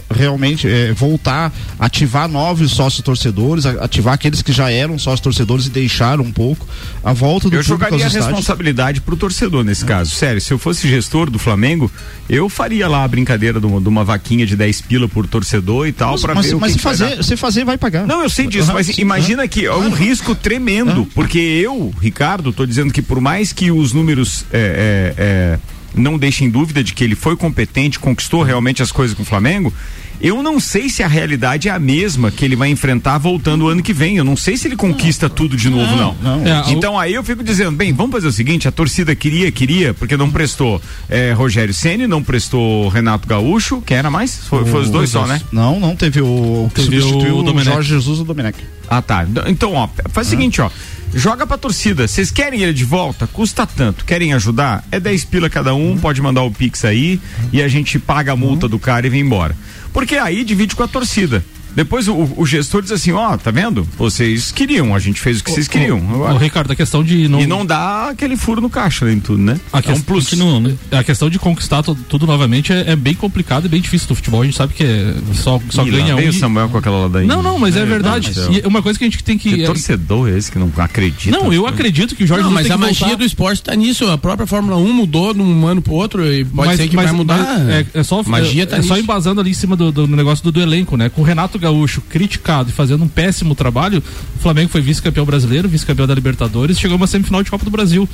realmente 0.09 0.65
é, 0.67 0.93
voltar, 0.93 1.51
ativar 1.77 2.29
novos 2.29 2.71
sócios 2.71 3.01
torcedores, 3.01 3.65
ativar 3.65 4.13
aqueles 4.13 4.41
que 4.41 4.53
já 4.53 4.71
eram 4.71 4.97
sócios 4.97 5.19
torcedores 5.19 5.65
e 5.65 5.69
deixaram 5.69 6.23
um 6.23 6.31
pouco 6.31 6.65
a 7.03 7.11
volta 7.11 7.49
do 7.49 7.55
Eu 7.57 7.63
jogaria 7.63 8.05
a 8.05 8.09
responsabilidade 8.09 9.01
pro 9.01 9.17
torcedor 9.17 9.63
nesse 9.63 9.83
é. 9.83 9.87
caso. 9.87 10.11
Sério, 10.11 10.39
se 10.39 10.53
eu 10.53 10.57
fosse 10.57 10.87
gestor 10.87 11.29
do 11.29 11.37
Flamengo, 11.37 11.91
eu 12.29 12.47
faria 12.47 12.87
lá 12.87 13.03
a 13.03 13.07
brincadeira 13.07 13.59
de 13.59 13.65
uma, 13.65 13.81
de 13.81 13.89
uma 13.89 14.05
vaquinha 14.05 14.45
de 14.45 14.55
10 14.55 14.81
pila 14.81 15.09
por 15.09 15.27
torcedor 15.27 15.87
e 15.87 15.91
tal, 15.91 16.17
para 16.17 16.33
ver 16.33 16.55
mas 16.55 16.73
se 16.73 16.79
fazer, 16.79 17.23
se 17.23 17.35
fazer 17.35 17.65
vai 17.65 17.77
pagar. 17.77 18.07
Não, 18.07 18.23
eu 18.23 18.29
sei 18.29 18.47
disso, 18.47 18.71
mas 18.73 18.87
sim, 18.87 19.01
imagina 19.01 19.47
que 19.47 19.65
é 19.65 19.75
um 19.75 19.89
risco 19.89 20.33
tremendo, 20.33 21.05
porque 21.13 21.39
eu, 21.39 21.93
Ricardo, 22.01 22.53
tô 22.53 22.65
dizendo 22.65 22.93
que 22.93 23.01
por 23.01 23.16
por 23.17 23.21
mais 23.21 23.51
que 23.51 23.71
os 23.71 23.93
números 23.93 24.45
é, 24.53 25.15
é, 25.17 25.23
é, 25.23 25.59
não 25.95 26.19
deixem 26.19 26.51
dúvida 26.51 26.83
de 26.83 26.93
que 26.93 27.03
ele 27.03 27.15
foi 27.15 27.35
competente, 27.35 27.97
conquistou 27.97 28.43
realmente 28.43 28.83
as 28.83 28.91
coisas 28.91 29.17
com 29.17 29.23
o 29.23 29.25
Flamengo, 29.25 29.73
eu 30.21 30.43
não 30.43 30.59
sei 30.59 30.87
se 30.87 31.01
a 31.01 31.07
realidade 31.07 31.67
é 31.67 31.71
a 31.71 31.79
mesma 31.79 32.29
que 32.29 32.45
ele 32.45 32.55
vai 32.55 32.69
enfrentar 32.69 33.17
voltando 33.17 33.65
o 33.65 33.67
ano 33.69 33.81
que 33.81 33.93
vem. 33.93 34.17
Eu 34.17 34.23
não 34.23 34.37
sei 34.37 34.55
se 34.55 34.67
ele 34.67 34.75
conquista 34.75 35.27
tudo 35.27 35.57
de 35.57 35.67
novo, 35.67 35.95
não. 35.95 36.15
não. 36.21 36.39
não. 36.41 36.47
É, 36.47 36.71
então 36.71 36.99
aí 36.99 37.15
eu 37.15 37.23
fico 37.23 37.43
dizendo, 37.43 37.71
bem, 37.71 37.91
vamos 37.91 38.11
fazer 38.11 38.27
o 38.27 38.31
seguinte: 38.31 38.67
a 38.67 38.71
torcida 38.71 39.15
queria, 39.15 39.51
queria, 39.51 39.95
porque 39.95 40.15
não 40.15 40.29
prestou 40.29 40.79
é, 41.09 41.31
Rogério 41.31 41.73
Ceni, 41.73 42.05
não 42.05 42.21
prestou 42.21 42.87
Renato 42.87 43.27
Gaúcho. 43.27 43.81
Quem 43.81 43.97
era 43.97 44.11
mais? 44.11 44.41
Foi, 44.47 44.63
foi 44.63 44.81
os 44.81 44.91
dois 44.91 45.09
só, 45.09 45.25
né? 45.25 45.41
Não, 45.51 45.79
não 45.79 45.95
teve 45.95 46.21
o 46.21 46.69
que 46.69 46.83
teve 46.83 47.01
substituiu 47.01 47.37
o, 47.37 47.51
o 47.51 47.63
Jorge 47.63 47.89
Jesus 47.89 48.19
e 48.19 48.21
o 48.21 48.25
Domenech. 48.25 48.59
Ah, 48.87 49.01
tá. 49.01 49.25
Então, 49.47 49.73
ó, 49.73 49.89
faz 50.11 50.27
o 50.27 50.29
seguinte, 50.29 50.61
ó 50.61 50.69
joga 51.17 51.47
pra 51.47 51.57
torcida. 51.57 52.07
Vocês 52.07 52.29
querem 52.29 52.61
ele 52.61 52.73
de 52.73 52.85
volta? 52.85 53.25
Custa 53.25 53.65
tanto. 53.65 54.05
Querem 54.05 54.33
ajudar? 54.33 54.85
É 54.91 54.99
10 54.99 55.25
pila 55.25 55.49
cada 55.49 55.73
um, 55.73 55.89
uhum. 55.89 55.97
pode 55.97 56.21
mandar 56.21 56.43
o 56.43 56.51
Pix 56.51 56.85
aí 56.85 57.19
e 57.51 57.61
a 57.61 57.67
gente 57.67 57.97
paga 57.97 58.33
a 58.33 58.35
multa 58.35 58.67
uhum. 58.67 58.69
do 58.69 58.79
cara 58.79 59.07
e 59.07 59.09
vem 59.09 59.21
embora. 59.21 59.55
Porque 59.91 60.15
aí 60.15 60.43
divide 60.43 60.75
com 60.75 60.83
a 60.83 60.87
torcida. 60.87 61.43
Depois 61.77 62.07
o, 62.07 62.33
o, 62.35 62.43
gestor 62.43 62.81
diz 62.81 62.91
assim, 62.91 63.11
ó, 63.11 63.35
oh, 63.35 63.37
tá 63.37 63.51
vendo? 63.51 63.87
Vocês 63.99 64.51
queriam, 64.51 64.95
a 64.95 64.99
gente 64.99 65.21
fez 65.21 65.39
o 65.39 65.43
que 65.43 65.51
vocês 65.51 65.67
queriam. 65.67 65.99
Agora. 65.99 66.33
O 66.33 66.37
Ricardo, 66.39 66.71
a 66.71 66.75
questão 66.75 67.03
de 67.03 67.27
não... 67.27 67.39
E 67.39 67.45
não 67.45 67.63
dá 67.63 68.09
aquele 68.09 68.35
furo 68.35 68.59
no 68.59 68.67
caixa 68.67 69.07
em 69.11 69.19
tudo, 69.19 69.43
né? 69.43 69.59
A 69.71 69.77
é 69.77 69.93
um 69.93 70.01
plus. 70.01 70.33
Não, 70.33 70.59
né? 70.59 70.73
A 70.91 71.03
questão 71.03 71.29
de 71.29 71.37
conquistar 71.37 71.83
tudo, 71.83 72.01
tudo 72.09 72.25
novamente 72.25 72.73
é, 72.73 72.93
é, 72.93 72.95
bem 72.95 73.13
complicado 73.13 73.67
e 73.67 73.69
bem 73.69 73.79
difícil 73.79 74.07
do 74.07 74.15
futebol. 74.15 74.41
A 74.41 74.45
gente 74.45 74.57
sabe 74.57 74.73
que 74.73 74.83
é, 74.83 75.13
só, 75.35 75.61
só 75.69 75.85
e 75.85 75.91
ganha 75.91 76.15
lá 76.15 76.21
um. 76.21 76.29
o 76.29 76.33
Samuel 76.33 76.69
com 76.69 76.79
aquela 76.79 77.01
ladainha. 77.01 77.27
Não, 77.27 77.43
não, 77.43 77.59
mas 77.59 77.75
é, 77.75 77.81
é 77.81 77.85
verdade. 77.85 78.35
Não, 78.35 78.47
mas 78.47 78.63
é 78.63 78.67
uma 78.67 78.81
coisa 78.81 78.97
que 78.97 79.05
a 79.05 79.07
gente 79.07 79.23
tem 79.23 79.37
que. 79.37 79.57
Que 79.57 79.63
torcedor 79.63 80.29
é 80.29 80.35
esse 80.35 80.51
que 80.51 80.57
não 80.57 80.71
acredita? 80.77 81.37
Não, 81.37 81.53
eu 81.53 81.67
acredito 81.67 82.15
que 82.15 82.23
o 82.23 82.27
Jorge 82.27 82.43
não, 82.43 82.51
mas 82.51 82.71
a 82.71 82.77
magia 82.77 83.09
voltar. 83.09 83.17
do 83.17 83.23
esporte 83.23 83.61
tá 83.61 83.75
nisso. 83.75 84.09
A 84.09 84.17
própria 84.17 84.47
Fórmula 84.47 84.77
1 84.77 84.93
mudou 84.93 85.31
de 85.31 85.41
um 85.41 85.67
ano 85.67 85.79
pro 85.79 85.93
outro 85.93 86.25
e 86.25 86.43
pode 86.43 86.69
mas, 86.69 86.77
ser 86.77 86.87
que 86.87 86.95
mas, 86.95 87.05
vai 87.05 87.13
mudar. 87.13 87.69
é, 87.69 87.85
é, 87.93 88.01
só, 88.01 88.23
magia 88.23 88.65
tá 88.65 88.77
é, 88.77 88.81
só 88.81 88.97
embasando 88.97 89.39
ali 89.41 89.51
em 89.51 89.53
cima 89.53 89.75
do, 89.75 89.91
do 89.91 90.07
negócio 90.07 90.43
do, 90.43 90.51
do 90.51 90.59
elenco, 90.59 90.97
né? 90.97 91.07
Com 91.09 91.21
o 91.21 91.23
Renato 91.23 91.59
Gaúcho 91.67 92.01
criticando 92.01 92.69
e 92.69 92.73
fazendo 92.73 93.03
um 93.03 93.07
péssimo 93.07 93.53
trabalho, 93.53 94.01
o 94.35 94.39
Flamengo 94.39 94.69
foi 94.69 94.81
vice-campeão 94.81 95.25
brasileiro, 95.25 95.67
vice-campeão 95.67 96.07
da 96.07 96.15
Libertadores, 96.15 96.79
chegou 96.79 96.95
uma 96.95 97.07
semifinal 97.07 97.43
de 97.43 97.51
Copa 97.51 97.65
do 97.65 97.71
Brasil. 97.71 98.07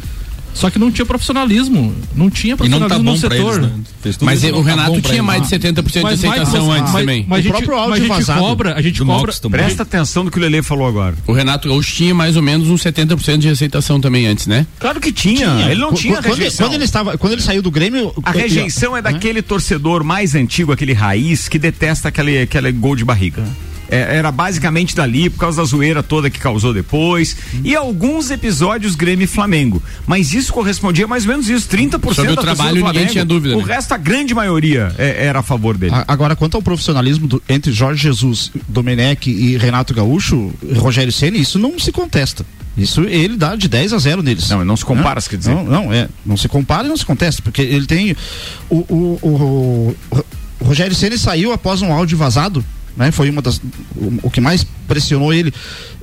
Só 0.54 0.70
que 0.70 0.78
não 0.78 0.92
tinha 0.92 1.06
profissionalismo. 1.06 1.96
Não 2.16 2.30
tinha 2.30 2.56
profissionalismo 2.56 3.04
tá 3.04 3.12
no 3.12 3.18
setor. 3.18 3.72
Eles, 4.06 4.18
né? 4.18 4.26
Mas 4.26 4.44
o 4.44 4.62
Renato 4.62 5.02
tá 5.02 5.10
tinha 5.10 5.24
mais 5.24 5.48
de 5.48 5.56
70% 5.56 6.02
mas, 6.02 6.20
de 6.20 6.28
aceitação 6.28 6.68
mas, 6.68 6.82
antes 6.82 6.94
mas, 6.94 7.02
também. 7.02 7.26
Mas, 7.28 7.46
o 7.46 7.50
próprio 7.50 7.76
áudio 7.76 8.08
mas 8.08 8.30
a 8.30 8.34
gente 8.34 8.42
cobra, 8.42 8.76
a 8.76 8.82
gente 8.82 9.04
cobra. 9.04 9.34
Presta 9.50 9.84
atenção 9.84 10.24
no 10.24 10.32
que 10.32 10.38
o 10.38 10.42
Lele 10.42 10.62
falou 10.62 10.88
agora. 10.88 11.16
O 11.28 11.34
Renato 11.34 11.68
Gaúcho 11.68 11.94
tinha 11.94 12.14
mais 12.14 12.36
ou 12.36 12.42
menos 12.42 12.70
uns 12.70 12.84
70% 12.84 13.38
de 13.38 13.50
aceitação 13.50 14.00
também 14.00 14.28
antes, 14.28 14.48
né? 14.48 14.66
Claro 14.80 15.00
que 15.00 15.12
tinha. 15.12 15.56
tinha. 15.56 15.72
Ele 15.72 15.82
não 15.82 15.94
tinha 15.94 16.16
quando, 16.16 16.36
rejeição. 16.36 16.68
Quando 16.68 16.76
ele, 16.76 16.84
estava, 16.84 17.18
quando 17.18 17.34
ele 17.34 17.42
saiu 17.42 17.62
do 17.62 17.72
Grêmio. 17.72 18.14
A 18.24 18.32
rejeição 18.32 18.96
é 18.96 19.02
daquele 19.02 19.42
torcedor 19.42 20.04
mais 20.04 20.36
antigo, 20.36 20.72
aquele 20.72 20.94
raiz, 20.94 21.48
que 21.48 21.58
detesta 21.58 22.10
aquele, 22.10 22.42
aquele 22.42 22.72
gol 22.72 22.96
de 22.96 23.04
barriga. 23.04 23.44
É, 23.94 24.18
era 24.18 24.32
basicamente 24.32 24.96
dali, 24.96 25.30
por 25.30 25.40
causa 25.40 25.62
da 25.62 25.66
zoeira 25.66 26.02
toda 26.02 26.30
que 26.30 26.40
causou 26.40 26.74
depois. 26.74 27.36
Hum. 27.54 27.62
E 27.64 27.76
alguns 27.76 28.32
episódios 28.32 28.96
Grêmio 28.96 29.26
e 29.26 29.28
Flamengo. 29.28 29.82
Mas 30.08 30.34
isso 30.34 30.52
correspondia 30.52 31.08
mais 31.08 31.24
ou 31.24 31.32
menos 31.32 31.50
isso, 31.50 31.68
30% 31.70 32.14
Sobre 32.14 32.32
o 32.32 32.36
trabalho, 32.36 32.86
ninguém 32.86 33.06
tinha 33.08 33.26
dúvida. 33.26 33.58
O 33.58 33.66
né? 33.66 33.76
resto, 33.76 33.94
a 33.94 33.98
grande 33.98 34.34
maioria 34.34 34.94
é, 34.98 35.26
era 35.26 35.40
a 35.40 35.44
favor 35.44 35.78
dele. 35.78 35.94
A, 35.94 36.06
agora, 36.08 36.36
quanto 36.36 36.56
ao 36.56 36.62
profissionalismo 36.62 37.28
do, 37.28 37.44
entre 37.48 37.72
Jorge 37.72 38.04
Jesus, 38.04 38.52
Domenech 38.68 39.30
e 39.30 39.58
Renato 39.58 39.94
Gaúcho, 39.94 40.52
Rogério 40.76 41.12
Ceni, 41.12 41.40
isso 41.40 41.60
não 41.60 41.78
se 41.80 41.92
contesta. 41.92 42.46
Isso 42.78 43.02
ele 43.02 43.38
dá 43.38 43.56
de 43.56 43.68
10 43.68 43.94
a 43.94 43.98
0 44.00 44.24
neles. 44.24 44.50
Não, 44.50 44.66
não 44.66 44.76
se 44.76 44.84
compara, 44.84 45.22
não, 45.22 45.30
quer 45.30 45.38
dizer. 45.38 45.54
Não, 45.54 45.64
não, 45.64 45.94
é. 45.94 46.10
Não 46.26 46.36
se 46.36 46.48
compara 46.48 46.86
e 46.86 46.90
não 46.90 46.98
se 46.98 47.06
contesta, 47.06 47.42
porque 47.42 47.62
ele 47.62 47.86
tem. 47.86 48.16
O, 48.70 48.78
o, 48.78 49.20
o, 49.22 49.96
o 50.60 50.66
Rogério 50.66 50.96
Ceni 50.96 51.18
saiu 51.18 51.52
após 51.52 51.82
um 51.82 51.94
áudio 51.94 52.18
vazado. 52.18 52.66
Né, 52.96 53.12
foi 53.12 53.30
uma 53.30 53.42
das 53.42 53.60
o, 54.22 54.30
que 54.30 54.40
mais 54.40 54.64
pressionou 54.88 55.34
ele 55.34 55.52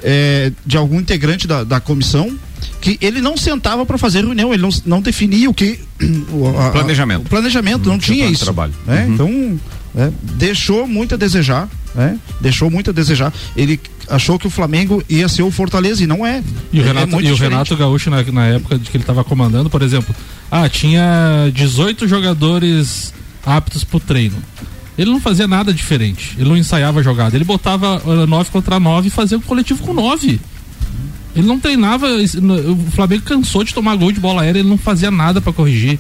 é, 0.03 0.51
de 0.67 0.77
algum 0.77 0.99
integrante 0.99 1.47
da, 1.47 1.63
da 1.63 1.79
comissão 1.79 2.37
que 2.81 2.99
ele 3.01 3.21
não 3.21 3.37
sentava 3.37 3.87
para 3.87 3.97
fazer 3.97 4.25
reunião, 4.25 4.53
ele 4.53 4.63
não, 4.63 4.71
não 4.85 5.01
definia 5.01 5.49
o 5.49 5.55
que 5.55 5.79
o 6.33 6.49
a, 6.49 6.71
planejamento, 6.71 7.27
o 7.27 7.29
planejamento 7.29 7.85
não, 7.85 7.93
não 7.93 7.99
tinha 7.99 8.27
isso, 8.27 8.45
trabalho. 8.45 8.75
Né? 8.87 9.05
Uhum. 9.05 9.15
Então 9.15 9.61
é, 9.97 10.11
deixou 10.37 10.87
muito 10.87 11.15
a 11.15 11.19
desejar, 11.19 11.69
né? 11.95 12.19
deixou 12.41 12.71
muito 12.71 12.91
a 12.91 12.93
desejar. 12.93 13.33
Ele 13.57 13.81
achou 14.09 14.39
que 14.39 14.47
o 14.47 14.51
Flamengo 14.51 15.03
ia 15.09 15.29
ser 15.29 15.43
o 15.43 15.51
Fortaleza 15.51 16.03
e 16.03 16.07
não 16.07 16.27
é. 16.27 16.43
E 16.73 16.81
o 16.81 16.83
é, 16.83 16.87
Renato, 16.87 17.17
é 17.17 17.23
e 17.23 17.33
o 17.33 17.37
Renato 17.37 17.77
Gaúcho, 17.77 18.11
na, 18.11 18.23
na 18.25 18.47
época 18.47 18.79
de 18.79 18.91
que 18.91 18.97
ele 18.97 19.03
estava 19.03 19.25
comandando, 19.25 19.71
por 19.71 19.83
exemplo, 19.83 20.15
ah, 20.51 20.69
tinha 20.69 21.51
18 21.53 22.07
jogadores 22.09 23.13
aptos 23.45 23.85
para 23.85 23.97
o 23.97 24.01
treino. 24.01 24.37
Ele 25.01 25.11
não 25.11 25.19
fazia 25.19 25.49
nada 25.49 25.73
diferente. 25.73 26.37
Ele 26.39 26.47
não 26.47 26.57
ensaiava 26.59 27.03
jogada. 27.03 27.35
Ele 27.35 27.45
botava 27.45 28.03
9 28.27 28.49
uh, 28.49 28.53
contra 28.53 28.79
9 28.79 29.09
e 29.09 29.11
fazia 29.11 29.39
um 29.39 29.41
coletivo 29.41 29.83
com 29.83 29.95
9. 29.95 30.39
Ele 31.35 31.47
não 31.47 31.59
treinava. 31.59 32.07
O 32.07 32.91
Flamengo 32.91 33.23
cansou 33.23 33.65
de 33.65 33.73
tomar 33.73 33.97
gol 33.97 34.13
de 34.13 34.21
bola 34.21 34.43
aérea, 34.43 34.59
ele 34.59 34.69
não 34.69 34.77
fazia 34.77 35.11
nada 35.11 35.41
para 35.41 35.55
corrigir. 35.55 35.99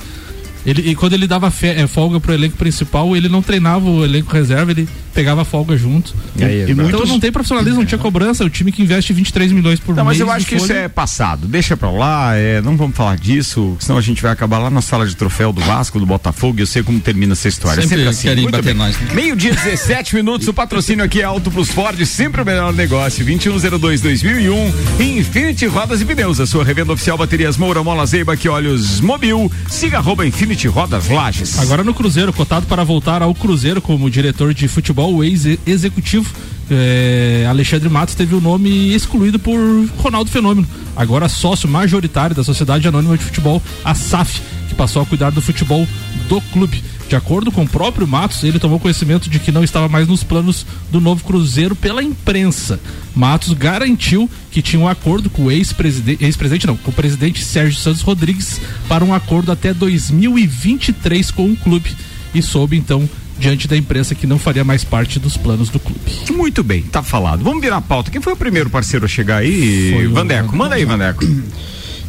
Ele, 0.64 0.90
e 0.90 0.94
quando 0.94 1.14
ele 1.14 1.26
dava 1.26 1.50
fe, 1.50 1.68
é, 1.68 1.86
folga 1.86 2.20
pro 2.20 2.32
elenco 2.32 2.56
principal, 2.56 3.16
ele 3.16 3.28
não 3.28 3.42
treinava 3.42 3.88
o 3.88 4.04
elenco 4.04 4.32
reserva, 4.32 4.70
ele 4.70 4.88
pegava 5.14 5.44
folga 5.44 5.76
junto. 5.76 6.14
E 6.36 6.44
aí, 6.44 6.58
e 6.60 6.62
então 6.72 6.84
muitos... 6.84 7.08
não 7.08 7.18
tem 7.18 7.32
profissionalismo, 7.32 7.80
não 7.80 7.86
tinha 7.86 7.98
cobrança, 7.98 8.44
é 8.44 8.46
o 8.46 8.50
time 8.50 8.70
que 8.70 8.82
investe 8.82 9.12
23 9.12 9.52
milhões 9.52 9.80
por 9.80 9.94
não, 9.94 10.04
mês. 10.04 10.18
Mas 10.18 10.20
eu 10.20 10.30
acho 10.30 10.46
que 10.46 10.58
folha. 10.58 10.64
isso 10.64 10.72
é 10.72 10.88
passado. 10.88 11.46
Deixa 11.46 11.76
pra 11.76 11.90
lá, 11.90 12.36
é, 12.36 12.60
não 12.60 12.76
vamos 12.76 12.96
falar 12.96 13.16
disso, 13.16 13.76
senão 13.80 13.98
a 13.98 14.02
gente 14.02 14.22
vai 14.22 14.32
acabar 14.32 14.58
lá 14.58 14.70
na 14.70 14.82
sala 14.82 15.06
de 15.06 15.16
troféu 15.16 15.52
do 15.52 15.60
Vasco, 15.62 15.98
do 15.98 16.06
Botafogo, 16.06 16.58
e 16.58 16.62
eu 16.62 16.66
sei 16.66 16.82
como 16.82 17.00
termina 17.00 17.32
essa 17.32 17.48
história. 17.48 17.82
Sempre, 17.82 17.96
sempre 17.96 18.10
assim. 18.10 18.28
Querem 18.28 18.50
bater 18.50 18.74
nós. 18.74 18.98
Né? 19.00 19.14
Meio-dia, 19.14 19.54
17 19.54 20.14
minutos, 20.14 20.46
o 20.46 20.54
patrocínio 20.54 21.04
aqui 21.04 21.20
é 21.20 21.24
Auto 21.24 21.50
Plus 21.50 21.70
Ford, 21.70 21.98
sempre 22.04 22.42
o 22.42 22.44
melhor 22.44 22.72
negócio. 22.72 23.24
2102-2001, 23.24 24.72
Infinity 25.00 25.66
Rodas 25.66 26.00
e 26.00 26.04
Pneus, 26.04 26.38
a 26.38 26.46
sua 26.46 26.64
revenda 26.64 26.92
oficial 26.92 27.16
baterias 27.16 27.56
Moura, 27.56 27.82
Mola 27.82 28.04
Zeiba, 28.06 28.36
que 28.36 28.48
olhos 28.48 29.00
Mobil. 29.00 29.50
Siga 29.68 29.98
arroba 29.98 30.26
Infinity 30.26 30.49
Rodas 30.68 31.08
lá. 31.08 31.22
Lages. 31.22 31.58
Agora 31.58 31.84
no 31.84 31.94
Cruzeiro, 31.94 32.32
cotado 32.32 32.66
para 32.66 32.82
voltar 32.84 33.22
ao 33.22 33.34
Cruzeiro 33.34 33.80
como 33.80 34.10
diretor 34.10 34.52
de 34.52 34.66
futebol, 34.68 35.14
o 35.14 35.24
ex-executivo 35.24 36.30
é, 36.70 37.46
Alexandre 37.48 37.88
Matos 37.88 38.14
teve 38.14 38.34
o 38.34 38.40
nome 38.40 38.94
excluído 38.94 39.38
por 39.38 39.58
Ronaldo 39.98 40.30
Fenômeno, 40.30 40.66
agora 40.94 41.28
sócio 41.28 41.68
majoritário 41.68 42.34
da 42.34 42.44
Sociedade 42.44 42.86
Anônima 42.86 43.18
de 43.18 43.24
Futebol, 43.24 43.60
a 43.84 43.94
SAF, 43.94 44.40
que 44.68 44.74
passou 44.74 45.02
a 45.02 45.06
cuidar 45.06 45.30
do 45.30 45.42
futebol 45.42 45.86
do 46.28 46.40
clube. 46.52 46.82
De 47.10 47.16
acordo 47.16 47.50
com 47.50 47.64
o 47.64 47.68
próprio 47.68 48.06
Matos, 48.06 48.44
ele 48.44 48.60
tomou 48.60 48.78
conhecimento 48.78 49.28
de 49.28 49.40
que 49.40 49.50
não 49.50 49.64
estava 49.64 49.88
mais 49.88 50.06
nos 50.06 50.22
planos 50.22 50.64
do 50.92 51.00
novo 51.00 51.24
Cruzeiro 51.24 51.74
pela 51.74 52.04
imprensa. 52.04 52.78
Matos 53.16 53.52
garantiu 53.52 54.30
que 54.48 54.62
tinha 54.62 54.80
um 54.80 54.86
acordo 54.86 55.28
com 55.28 55.46
o 55.46 55.50
ex-presidente, 55.50 56.24
ex-presidente 56.24 56.68
não, 56.68 56.76
com 56.76 56.92
o 56.92 56.94
presidente 56.94 57.44
Sérgio 57.44 57.80
Santos 57.80 58.02
Rodrigues 58.02 58.60
para 58.86 59.04
um 59.04 59.12
acordo 59.12 59.50
até 59.50 59.74
2023 59.74 61.32
com 61.32 61.50
o 61.50 61.56
clube 61.56 61.92
e 62.32 62.40
soube 62.40 62.76
então 62.76 63.10
diante 63.40 63.66
da 63.66 63.76
imprensa 63.76 64.14
que 64.14 64.24
não 64.24 64.38
faria 64.38 64.62
mais 64.62 64.84
parte 64.84 65.18
dos 65.18 65.36
planos 65.36 65.68
do 65.68 65.80
clube. 65.80 66.12
Muito 66.30 66.62
bem, 66.62 66.82
tá 66.82 67.02
falado. 67.02 67.42
Vamos 67.42 67.60
virar 67.60 67.78
a 67.78 67.82
pauta. 67.82 68.08
Quem 68.08 68.20
foi 68.20 68.34
o 68.34 68.36
primeiro 68.36 68.70
parceiro 68.70 69.04
a 69.04 69.08
chegar 69.08 69.38
aí? 69.38 69.94
Foi 69.94 70.06
Vandeco. 70.06 70.56
Manda 70.56 70.76
aí, 70.76 70.84
Vandeco. 70.84 71.24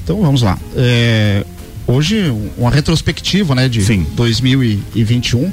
Então 0.03 0.22
vamos 0.22 0.43
lá. 0.43 0.60
É, 0.75 1.43
hoje 1.88 2.34
uma 2.58 2.70
retrospectiva, 2.70 3.56
né, 3.56 3.68
de 3.68 3.82
Sim. 3.82 4.06
2021. 4.16 5.52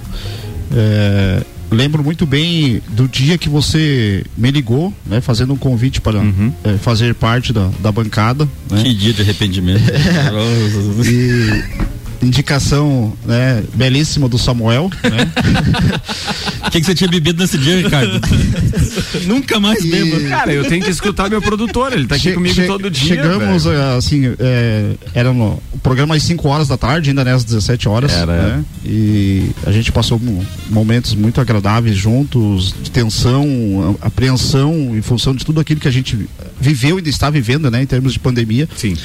É, 0.71 1.43
lembro 1.71 2.03
muito 2.03 2.27
bem 2.27 2.81
do 2.89 3.09
dia 3.09 3.39
que 3.39 3.49
você 3.49 4.25
me 4.37 4.51
ligou, 4.51 4.93
né, 5.07 5.21
fazendo 5.21 5.53
um 5.53 5.57
convite 5.57 6.01
para 6.01 6.19
uhum. 6.19 6.53
é, 6.65 6.77
fazer 6.79 7.15
parte 7.15 7.53
da, 7.53 7.71
da 7.81 7.93
bancada. 7.93 8.49
Né? 8.71 8.83
Que 8.83 8.95
dia 8.95 9.13
de 9.13 9.23
arrependimento. 9.23 9.83
e 11.05 11.89
indicação 12.23 13.13
né, 13.25 13.63
belíssima 13.75 14.29
do 14.29 14.39
Samuel. 14.39 14.91
Né? 15.03 15.31
O 16.69 16.71
que, 16.71 16.81
que, 16.81 16.87
você 16.87 16.95
tinha 16.95 17.09
bebido 17.09 17.41
nesse 17.41 17.57
dia, 17.57 17.79
Ricardo? 17.79 18.21
Nunca 19.27 19.59
mais 19.59 19.83
e... 19.83 19.91
bebo. 19.91 20.29
Cara, 20.29 20.53
eu 20.53 20.67
tenho 20.67 20.85
que 20.85 20.91
escutar 20.91 21.31
meu 21.31 21.41
produtor, 21.41 21.95
ele 21.95 22.07
tá 22.07 22.17
aqui 22.17 22.25
che 22.29 22.35
comigo 22.35 22.55
che 22.55 22.67
todo 22.67 22.91
dia. 22.91 23.17
Chegamos, 23.17 23.65
velho. 23.65 23.97
assim, 23.97 24.35
é, 24.39 24.93
era 25.15 25.33
no 25.33 25.59
o 25.73 25.79
programa 25.79 26.15
às 26.15 26.23
5 26.25 26.47
horas 26.47 26.69
da 26.69 26.77
tarde, 26.77 27.09
ainda 27.11 27.25
nessas 27.25 27.45
17 27.45 27.89
horas. 27.89 28.13
Era. 28.13 28.33
Né? 28.33 28.65
E 28.85 29.51
a 29.65 29.73
gente 29.73 29.91
passou 29.91 30.21
momentos 30.69 31.15
muito 31.15 31.41
agradáveis 31.41 31.97
juntos, 31.97 32.75
de 32.83 32.91
tensão, 32.91 33.97
apreensão, 34.01 34.97
em 34.97 35.01
função 35.01 35.35
de 35.35 35.47
tudo 35.47 35.61
aquilo 35.61 35.81
que 35.81 35.89
a 35.89 35.93
gente 35.93 36.29
viveu 36.61 36.97
e 36.97 36.99
ainda 36.99 37.09
está 37.09 37.31
vivendo, 37.31 37.71
né, 37.71 37.83
em 37.83 37.87
termos 37.87 38.13
de 38.13 38.19
pandemia. 38.19 38.69
Sim. 38.77 38.97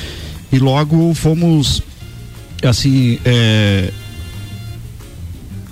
E 0.51 0.59
logo 0.59 1.13
fomos 1.13 1.81
assim, 2.67 3.19
é, 3.25 3.91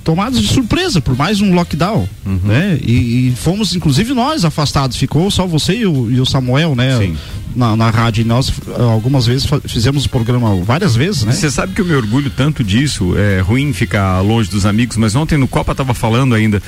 tomados 0.04 0.42
de 0.42 0.48
surpresa 0.48 1.00
por 1.02 1.16
mais 1.16 1.42
um 1.42 1.54
lockdown, 1.54 2.08
uhum. 2.26 2.40
né? 2.44 2.80
E, 2.82 3.30
e, 3.30 3.36
fomos, 3.36 3.76
inclusive, 3.76 4.14
nós 4.14 4.44
afastados. 4.44 4.98
Ficou 4.98 5.30
só 5.30 5.46
você 5.46 5.74
e 5.78 5.86
o, 5.86 6.12
e 6.12 6.20
o 6.20 6.26
Samuel, 6.26 6.76
né? 6.76 6.98
Sim. 6.98 7.18
Na, 7.56 7.76
na 7.76 7.90
rádio. 7.90 8.22
E 8.22 8.24
nós, 8.24 8.52
algumas 8.78 9.26
vezes, 9.26 9.48
fizemos 9.68 10.06
o 10.06 10.10
programa 10.10 10.56
várias 10.64 10.96
vezes, 10.96 11.24
né? 11.24 11.32
Você 11.32 11.52
sabe 11.52 11.74
que 11.74 11.82
eu 11.82 11.86
me 11.86 11.94
orgulho 11.94 12.30
tanto 12.30 12.64
disso. 12.64 13.18
É 13.18 13.42
ruim 13.42 13.74
ficar 13.74 14.20
longe 14.22 14.50
dos 14.50 14.66
amigos, 14.66 14.98
mas 14.98 15.16
ontem 15.16 15.38
no 15.38 15.48
Copa 15.48 15.76
tava 15.76 15.94
falando 15.94 16.34
ainda 16.34 16.62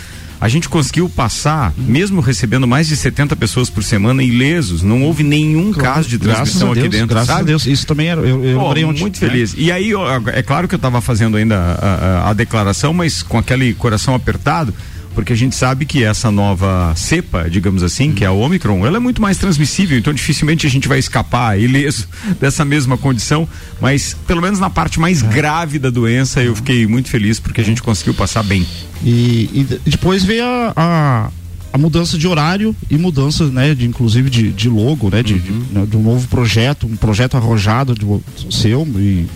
a 0.43 0.49
gente 0.49 0.67
conseguiu 0.67 1.07
passar, 1.07 1.73
mesmo 1.77 2.19
recebendo 2.19 2.67
mais 2.67 2.89
de 2.89 2.97
70 2.97 3.33
pessoas 3.37 3.69
por 3.69 3.81
semana, 3.81 4.21
ilesos. 4.21 4.83
Não 4.83 5.01
houve 5.03 5.23
nenhum 5.23 5.71
claro, 5.71 5.95
caso 5.95 6.09
de 6.09 6.19
transmissão 6.19 6.73
Deus, 6.73 6.79
aqui 6.79 6.89
dentro. 6.89 7.07
Graças 7.07 7.27
sabe? 7.27 7.41
a 7.41 7.43
Deus. 7.45 7.65
Isso 7.65 7.87
também 7.87 8.09
era. 8.09 8.19
Eu, 8.19 8.43
eu 8.43 8.59
oh, 8.59 8.73
muito 8.91 9.05
né? 9.05 9.29
feliz. 9.29 9.55
E 9.57 9.71
aí, 9.71 9.91
é 10.33 10.43
claro 10.43 10.67
que 10.67 10.75
eu 10.75 10.77
estava 10.77 10.99
fazendo 10.99 11.37
ainda 11.37 11.57
a, 11.57 12.25
a, 12.25 12.29
a 12.31 12.33
declaração, 12.33 12.93
mas 12.93 13.23
com 13.23 13.37
aquele 13.37 13.73
coração 13.73 14.13
apertado 14.13 14.73
porque 15.13 15.33
a 15.33 15.35
gente 15.35 15.55
sabe 15.55 15.85
que 15.85 16.03
essa 16.03 16.31
nova 16.31 16.93
cepa, 16.95 17.49
digamos 17.49 17.83
assim, 17.83 18.13
que 18.13 18.23
é 18.23 18.27
a 18.27 18.31
Omicron, 18.31 18.85
ela 18.85 18.97
é 18.97 18.99
muito 18.99 19.21
mais 19.21 19.37
transmissível, 19.37 19.97
então 19.97 20.13
dificilmente 20.13 20.65
a 20.65 20.69
gente 20.69 20.87
vai 20.87 20.99
escapar 20.99 21.59
ileso 21.59 22.07
dessa 22.39 22.65
mesma 22.65 22.97
condição, 22.97 23.47
mas 23.79 24.15
pelo 24.27 24.41
menos 24.41 24.59
na 24.59 24.69
parte 24.69 24.99
mais 24.99 25.23
é. 25.23 25.27
grave 25.27 25.79
da 25.79 25.89
doença 25.89 26.41
eu 26.41 26.55
fiquei 26.55 26.87
muito 26.87 27.09
feliz 27.09 27.39
porque 27.39 27.61
a 27.61 27.63
gente 27.63 27.81
conseguiu 27.81 28.13
passar 28.13 28.43
bem. 28.43 28.65
E, 29.03 29.49
e 29.85 29.89
depois 29.89 30.23
veio 30.23 30.45
a, 30.45 30.73
a, 30.75 31.29
a, 31.73 31.77
mudança 31.77 32.17
de 32.17 32.27
horário 32.27 32.75
e 32.89 32.97
mudança, 32.97 33.47
né, 33.47 33.75
de, 33.75 33.85
inclusive 33.85 34.29
de, 34.29 34.51
de 34.51 34.69
logo, 34.69 35.09
né, 35.09 35.21
de, 35.21 35.33
uhum. 35.33 35.39
de, 35.39 35.73
né, 35.73 35.85
de, 35.89 35.97
um 35.97 36.03
novo 36.03 36.27
projeto, 36.27 36.87
um 36.87 36.95
projeto 36.95 37.35
arrojado 37.35 37.93
de, 37.93 38.05
seu 38.53 38.87
e 38.95 39.27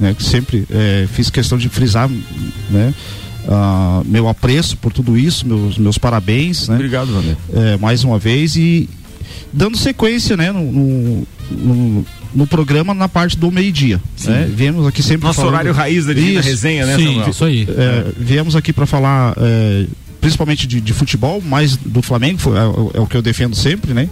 né, 0.00 0.14
que 0.16 0.22
sempre 0.22 0.66
é, 0.70 1.06
fiz 1.12 1.30
questão 1.30 1.56
de 1.56 1.68
frisar, 1.68 2.08
né, 2.70 2.92
Uh, 3.44 4.02
meu 4.06 4.26
apreço 4.26 4.76
por 4.78 4.92
tudo 4.92 5.18
isso, 5.18 5.46
meus, 5.46 5.76
meus 5.76 5.98
parabéns. 5.98 6.68
Né? 6.68 6.76
Obrigado, 6.76 7.12
Vander. 7.12 7.36
É, 7.52 7.76
mais 7.76 8.02
uma 8.02 8.18
vez 8.18 8.56
e 8.56 8.88
dando 9.52 9.76
sequência 9.76 10.36
né, 10.36 10.50
no, 10.50 10.72
no, 10.72 11.26
no, 11.50 12.06
no 12.34 12.46
programa 12.46 12.94
na 12.94 13.08
parte 13.08 13.36
do 13.36 13.50
meio-dia. 13.50 14.00
Né? 14.24 14.50
Viemos 14.50 14.86
aqui 14.86 15.02
sempre. 15.02 15.26
Nosso 15.26 15.40
falando... 15.40 15.54
horário 15.54 15.72
raiz 15.72 16.06
da 16.06 16.12
Divina 16.12 16.40
Resenha, 16.40 16.86
né, 16.86 16.96
Sim, 16.96 17.06
Samuel? 17.06 17.28
Isso 17.28 17.44
aí. 17.44 17.68
É, 17.68 18.06
viemos 18.16 18.56
aqui 18.56 18.72
para 18.72 18.86
falar 18.86 19.34
é, 19.36 19.86
principalmente 20.24 20.66
de, 20.66 20.80
de, 20.80 20.92
futebol, 20.94 21.42
mais 21.42 21.76
do 21.76 22.00
Flamengo, 22.00 22.38
foi, 22.38 22.56
é, 22.56 22.62
é, 22.94 23.00
o 23.00 23.06
que 23.06 23.14
eu 23.14 23.20
defendo 23.20 23.54
sempre, 23.54 23.92
né? 23.92 24.08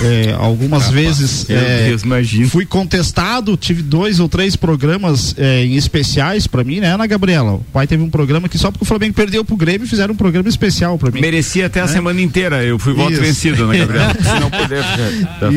É, 0.00 0.32
algumas 0.38 0.88
vezes 0.90 1.44
é, 1.50 1.88
Deus, 1.88 2.02
fui 2.48 2.64
contestado, 2.64 3.56
tive 3.56 3.82
dois 3.82 4.20
ou 4.20 4.28
três 4.28 4.54
programas 4.54 5.34
é, 5.36 5.64
em 5.64 5.74
especiais 5.74 6.46
para 6.46 6.62
mim, 6.62 6.78
né, 6.78 6.94
Ana 6.94 7.04
Gabriela? 7.08 7.54
O 7.54 7.64
pai 7.72 7.84
teve 7.84 8.00
um 8.00 8.08
programa 8.08 8.48
que 8.48 8.56
só 8.56 8.70
porque 8.70 8.84
o 8.84 8.86
Flamengo 8.86 9.14
perdeu 9.14 9.44
pro 9.44 9.56
Grêmio 9.56 9.88
fizeram 9.88 10.14
um 10.14 10.16
programa 10.16 10.48
especial 10.48 10.96
para 10.98 11.10
mim. 11.10 11.20
Merecia 11.20 11.66
até 11.66 11.80
a 11.80 11.86
né? 11.86 11.92
semana 11.92 12.22
inteira, 12.22 12.62
eu 12.62 12.78
fui 12.78 12.92
voto 12.92 13.14
Isso. 13.14 13.22
vencido, 13.22 13.64
Ana 13.64 13.76
Gabriela. 13.76 14.14
Se 14.22 14.40
não 14.40 14.50
puder, 14.50 14.84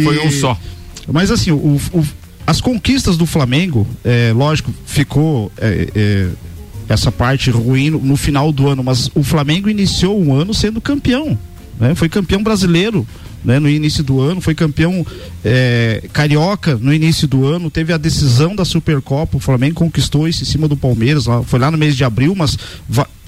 foi 0.03 0.15
e... 0.15 0.27
um 0.27 0.31
só. 0.31 0.59
Mas 1.07 1.29
assim, 1.29 1.51
o, 1.51 1.79
o, 1.93 2.03
as 2.47 2.59
conquistas 2.59 3.15
do 3.15 3.27
Flamengo, 3.27 3.87
é, 4.03 4.33
lógico, 4.33 4.73
ficou 4.87 5.51
é, 5.59 6.29
essa 6.89 7.11
parte 7.11 7.51
ruim 7.51 7.91
no, 7.91 7.99
no 7.99 8.17
final 8.17 8.51
do 8.51 8.67
ano, 8.67 8.83
mas 8.83 9.09
o 9.13 9.23
Flamengo 9.23 9.69
iniciou 9.69 10.19
um 10.19 10.33
ano 10.33 10.53
sendo 10.53 10.81
campeão, 10.81 11.37
né? 11.79 11.93
Foi 11.95 12.09
campeão 12.09 12.43
brasileiro. 12.43 13.07
Né, 13.41 13.57
no 13.57 13.69
início 13.69 14.03
do 14.03 14.19
ano, 14.19 14.41
foi 14.41 14.53
campeão 14.53 15.07
é, 15.45 16.03
carioca 16.11 16.75
no 16.75 16.93
início 16.93 17.25
do 17.25 17.47
ano, 17.47 17.71
teve 17.71 17.93
a 17.93 17.97
decisão 17.97 18.53
da 18.53 18.65
Supercopa, 18.65 19.37
o 19.37 19.39
Flamengo 19.39 19.75
conquistou 19.75 20.27
isso 20.27 20.43
em 20.43 20.45
cima 20.45 20.67
do 20.67 20.75
Palmeiras, 20.75 21.25
lá, 21.25 21.41
foi 21.41 21.57
lá 21.57 21.71
no 21.71 21.77
mês 21.77 21.95
de 21.95 22.03
abril, 22.03 22.35
mas 22.35 22.57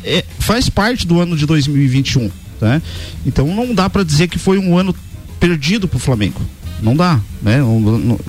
é, 0.04 0.26
faz 0.38 0.70
parte 0.70 1.08
do 1.08 1.22
ano 1.22 1.38
de 1.38 1.46
2021. 1.46 2.30
Né? 2.60 2.82
Então 3.26 3.48
não 3.48 3.74
dá 3.74 3.90
para 3.90 4.04
dizer 4.04 4.28
que 4.28 4.38
foi 4.38 4.58
um 4.58 4.78
ano 4.78 4.94
perdido 5.40 5.88
para 5.88 5.96
o 5.96 6.00
Flamengo. 6.00 6.42
Não 6.82 6.94
dá, 6.94 7.20
né? 7.42 7.64
O, 7.64 7.68
o, 7.68 8.20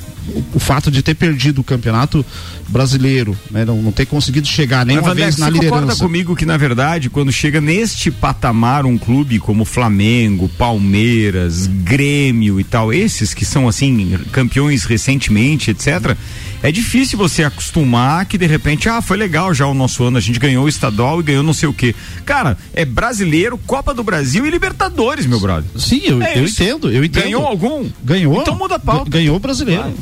o 0.55 0.59
fato 0.59 0.91
de 0.91 1.03
ter 1.03 1.15
perdido 1.15 1.61
o 1.61 1.65
campeonato 1.65 2.25
brasileiro, 2.69 3.37
né? 3.51 3.65
não, 3.65 3.83
não 3.83 3.93
ter 3.93 4.07
conseguido 4.07 4.47
chegar 4.47 4.87
nenhuma 4.87 5.09
Mas, 5.09 5.17
vez 5.17 5.37
na 5.37 5.47
você 5.47 5.53
liderança. 5.53 5.81
concorda 5.81 6.03
comigo 6.03 6.37
que 6.37 6.47
na 6.47 6.57
verdade 6.57 7.11
quando 7.11 7.33
chega 7.33 7.61
neste 7.61 8.11
patamar 8.11 8.87
um 8.87 8.97
clube 8.97 9.39
como 9.39 9.65
Flamengo, 9.65 10.49
Palmeiras, 10.49 11.67
Grêmio 11.67 12.59
e 12.61 12.65
tal, 12.65 12.93
esses 12.93 13.35
que 13.35 13.45
são 13.45 13.69
assim 13.69 14.19
campeões 14.31 14.85
recentemente, 14.85 15.71
etc. 15.71 16.17
É 16.63 16.71
difícil 16.71 17.19
você 17.19 17.43
acostumar 17.43 18.25
que 18.25 18.39
de 18.39 18.47
repente, 18.47 18.89
ah, 18.89 19.03
foi 19.03 19.17
legal 19.17 19.53
já 19.53 19.67
o 19.67 19.75
nosso 19.75 20.05
ano, 20.05 20.17
a 20.17 20.21
gente 20.21 20.39
ganhou 20.39 20.65
o 20.65 20.69
estadual 20.69 21.19
e 21.19 21.25
ganhou 21.25 21.43
não 21.43 21.53
sei 21.53 21.69
o 21.69 21.73
quê. 21.73 21.93
Cara, 22.25 22.57
é 22.73 22.85
brasileiro, 22.85 23.59
Copa 23.59 23.93
do 23.93 24.05
Brasil 24.05 24.47
e 24.47 24.51
Libertadores, 24.51 25.27
meu 25.27 25.41
brother. 25.41 25.69
Sim, 25.77 26.03
eu, 26.05 26.23
é 26.23 26.39
eu 26.39 26.45
entendo, 26.45 26.91
eu 26.91 27.05
entendo. 27.05 27.25
Ganhou 27.25 27.45
algum? 27.45 27.89
Ganhou. 28.05 28.41
Então 28.41 28.57
muda 28.57 28.77
a 28.77 28.79
pauta. 28.79 29.11
Ganhou 29.11 29.37
o 29.37 29.41
brasileiro. 29.41 29.93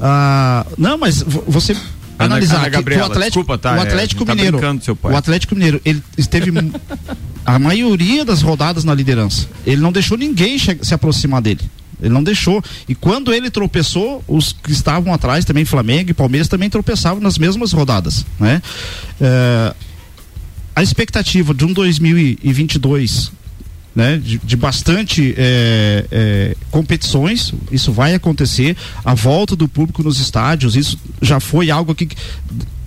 Ah, 0.00 0.66
não, 0.76 0.98
mas 0.98 1.22
você 1.22 1.76
analisar 2.18 2.56
Ana, 2.56 2.66
Ana 2.66 2.68
Gabriela, 2.70 3.02
o 3.02 3.06
Atlético, 3.06 3.40
desculpa, 3.40 3.58
tá, 3.58 3.76
o 3.76 3.80
Atlético 3.80 4.22
é, 4.24 4.34
Mineiro, 4.34 4.58
tá 4.60 5.08
o 5.08 5.16
Atlético 5.16 5.54
Mineiro, 5.54 5.80
ele 5.84 6.02
esteve 6.16 6.50
a 7.44 7.58
maioria 7.58 8.24
das 8.24 8.42
rodadas 8.42 8.84
na 8.84 8.94
liderança. 8.94 9.48
Ele 9.66 9.80
não 9.80 9.92
deixou 9.92 10.16
ninguém 10.16 10.58
se 10.58 10.94
aproximar 10.94 11.42
dele. 11.42 11.60
Ele 12.00 12.12
não 12.12 12.22
deixou. 12.22 12.62
E 12.88 12.94
quando 12.94 13.32
ele 13.32 13.50
tropeçou, 13.50 14.22
os 14.26 14.52
que 14.52 14.72
estavam 14.72 15.12
atrás 15.14 15.44
também, 15.44 15.64
Flamengo 15.64 16.10
e 16.10 16.14
Palmeiras, 16.14 16.48
também 16.48 16.68
tropeçavam 16.68 17.20
nas 17.20 17.38
mesmas 17.38 17.72
rodadas. 17.72 18.26
Né? 18.38 18.60
É, 19.20 19.74
a 20.74 20.82
expectativa 20.82 21.54
de 21.54 21.64
um 21.64 21.72
2022 21.72 23.32
né, 23.94 24.18
de, 24.18 24.38
de 24.38 24.56
bastante 24.56 25.34
é, 25.36 26.04
é, 26.10 26.56
competições, 26.70 27.52
isso 27.70 27.92
vai 27.92 28.14
acontecer, 28.14 28.76
a 29.04 29.14
volta 29.14 29.54
do 29.54 29.68
público 29.68 30.02
nos 30.02 30.18
estádios, 30.18 30.74
isso 30.74 30.98
já 31.22 31.38
foi 31.38 31.70
algo 31.70 31.94
que 31.94 32.08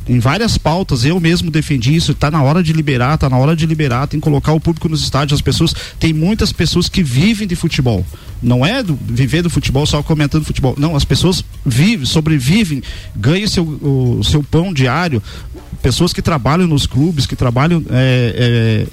em 0.08 0.20
várias 0.20 0.58
pautas 0.58 1.04
eu 1.04 1.20
mesmo 1.20 1.52
defendi 1.52 1.96
isso, 1.96 2.14
está 2.14 2.32
na 2.32 2.42
hora 2.42 2.64
de 2.64 2.72
liberar, 2.72 3.16
está 3.16 3.30
na 3.30 3.38
hora 3.38 3.56
de 3.56 3.66
liberar, 3.66 4.08
tem 4.08 4.20
que 4.20 4.24
colocar 4.24 4.54
o 4.54 4.60
público 4.60 4.88
nos 4.88 5.02
estádios, 5.02 5.38
as 5.38 5.42
pessoas, 5.42 5.74
tem 6.00 6.14
muitas 6.14 6.52
pessoas 6.52 6.88
que 6.88 7.04
vivem 7.04 7.48
de 7.48 7.56
futebol. 7.56 8.06
Não 8.42 8.66
é 8.66 8.82
do, 8.82 8.96
viver 8.96 9.42
do 9.42 9.50
futebol 9.50 9.86
só 9.86 10.02
comentando 10.02 10.46
futebol. 10.46 10.76
Não, 10.78 10.96
as 10.96 11.04
pessoas 11.04 11.44
vivem, 11.66 12.06
sobrevivem, 12.06 12.82
ganham 13.16 13.48
seu, 13.48 13.64
o 13.64 14.24
seu 14.24 14.44
pão 14.44 14.74
diário. 14.74 15.22
Pessoas 15.82 16.14
que 16.14 16.22
trabalham 16.22 16.68
nos 16.68 16.86
clubes, 16.86 17.26
que 17.26 17.36
trabalham 17.36 17.84
é, 17.90 18.86
é, 18.86 18.88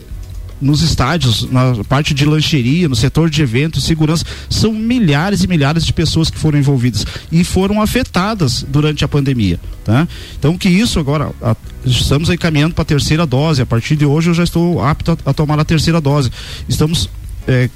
nos 0.64 0.80
estádios, 0.80 1.48
na 1.50 1.84
parte 1.84 2.14
de 2.14 2.24
lancheria, 2.24 2.88
no 2.88 2.96
setor 2.96 3.28
de 3.28 3.42
eventos, 3.42 3.84
segurança, 3.84 4.24
são 4.48 4.72
milhares 4.72 5.44
e 5.44 5.46
milhares 5.46 5.84
de 5.84 5.92
pessoas 5.92 6.30
que 6.30 6.38
foram 6.38 6.58
envolvidas 6.58 7.04
e 7.30 7.44
foram 7.44 7.82
afetadas 7.82 8.64
durante 8.66 9.04
a 9.04 9.08
pandemia, 9.08 9.60
tá? 9.84 10.08
Então 10.38 10.56
que 10.56 10.68
isso 10.68 10.98
agora 10.98 11.30
a, 11.42 11.54
estamos 11.84 12.30
aí 12.30 12.38
caminhando 12.38 12.74
para 12.74 12.82
a 12.82 12.86
terceira 12.86 13.26
dose. 13.26 13.60
A 13.60 13.66
partir 13.66 13.94
de 13.94 14.06
hoje 14.06 14.30
eu 14.30 14.34
já 14.34 14.42
estou 14.42 14.82
apto 14.82 15.12
a, 15.12 15.30
a 15.30 15.34
tomar 15.34 15.60
a 15.60 15.64
terceira 15.64 16.00
dose. 16.00 16.30
Estamos 16.66 17.10
é, 17.46 17.68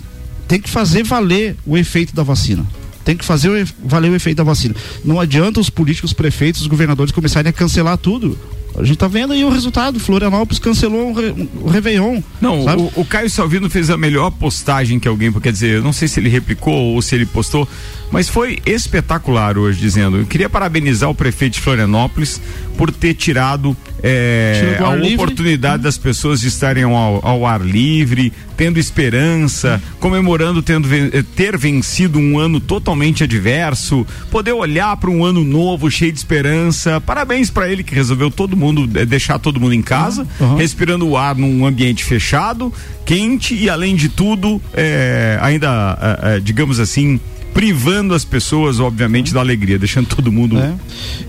tem 0.49 0.59
que 0.59 0.71
fazer 0.71 1.04
valer 1.04 1.57
o 1.66 1.76
efeito 1.76 2.14
da 2.14 2.23
vacina 2.23 2.66
tem 3.04 3.16
que 3.16 3.25
fazer 3.25 3.66
valer 3.83 4.11
o 4.11 4.14
efeito 4.14 4.37
da 4.37 4.45
vacina. 4.45 4.75
Não 5.02 5.18
adianta 5.18 5.59
os 5.59 5.71
políticos, 5.71 6.12
prefeitos, 6.12 6.61
os 6.61 6.66
governadores 6.66 7.11
começarem 7.11 7.49
a 7.49 7.52
cancelar 7.54 7.97
tudo. 7.97 8.38
A 8.76 8.84
gente 8.84 8.98
tá 8.98 9.08
vendo 9.08 9.32
aí 9.32 9.44
o 9.44 9.50
resultado. 9.50 9.98
Florianópolis 9.98 10.58
cancelou 10.58 11.10
o, 11.10 11.12
re, 11.12 11.48
o 11.60 11.68
Réveillon. 11.68 12.22
Não, 12.40 12.64
o, 12.64 12.92
o, 12.96 13.04
Caio 13.04 13.28
Salvino 13.28 13.68
fez 13.68 13.90
a 13.90 13.96
melhor 13.96 14.30
postagem 14.30 15.00
que 15.00 15.08
alguém, 15.08 15.32
quer 15.32 15.52
dizer, 15.52 15.76
eu 15.76 15.82
não 15.82 15.92
sei 15.92 16.06
se 16.06 16.20
ele 16.20 16.28
replicou 16.28 16.94
ou 16.94 17.02
se 17.02 17.14
ele 17.14 17.26
postou, 17.26 17.68
mas 18.11 18.29
foi 18.29 18.59
espetacular 18.65 19.59
hoje, 19.59 19.81
dizendo. 19.81 20.19
Eu 20.19 20.27
queria 20.27 20.49
parabenizar 20.49 21.11
o 21.11 21.15
prefeito 21.15 21.55
de 21.55 21.61
Florianópolis 21.61 22.41
por 22.77 22.91
ter 22.91 23.15
tirado 23.15 23.77
é, 24.03 24.79
a 24.81 24.94
livre. 24.94 25.14
oportunidade 25.16 25.83
das 25.83 25.99
pessoas 25.99 26.40
de 26.40 26.49
estarem 26.49 26.85
ao, 26.85 27.27
ao, 27.27 27.44
ar 27.44 27.61
livre, 27.61 28.33
tendo 28.57 28.79
esperança, 28.79 29.83
comemorando 29.99 30.62
tendo, 30.62 30.88
eh, 30.94 31.25
ter 31.35 31.59
vencido 31.59 32.18
um 32.18 32.38
ano 32.38 32.61
totalmente 32.61 33.25
adverso, 33.25 34.07
poder 34.31 34.53
olhar 34.53 34.97
para 34.97 35.11
um 35.11 35.25
ano 35.25 35.42
novo 35.42 35.90
cheio 35.90 36.12
de 36.12 36.18
esperança. 36.18 37.01
Parabéns 37.01 37.51
para 37.51 37.68
ele 37.68 37.83
que 37.83 37.94
resolveu 37.94 38.31
todo 38.31 38.57
mundo 38.57 38.88
eh, 38.99 39.05
deixar 39.05 39.38
todo 39.38 39.61
mundo 39.61 39.75
em 39.75 39.83
casa, 39.83 40.27
uhum. 40.40 40.57
respirando 40.57 41.07
o 41.07 41.16
ar 41.16 41.35
num 41.35 41.66
ambiente 41.66 42.05
fechado, 42.05 42.73
quente 43.05 43.55
e 43.55 43.68
além 43.68 43.97
de 43.97 44.09
tudo, 44.09 44.62
é, 44.73 45.38
ainda, 45.40 46.38
digamos 46.42 46.79
assim, 46.79 47.18
privando 47.52 48.14
as 48.14 48.24
pessoas, 48.24 48.80
obviamente, 48.80 49.32
da 49.32 49.40
alegria, 49.40 49.78
deixando 49.78 50.06
todo 50.06 50.30
mundo. 50.30 50.58
É. 50.58 50.74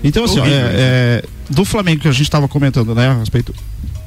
Então, 0.02 0.24
assim, 0.24 0.40
é, 0.40 0.44
é, 0.44 1.24
do 1.48 1.64
Flamengo 1.64 2.02
que 2.02 2.08
a 2.08 2.12
gente 2.12 2.22
estava 2.22 2.46
comentando, 2.48 2.94
né, 2.94 3.08
a 3.08 3.18
respeito 3.18 3.54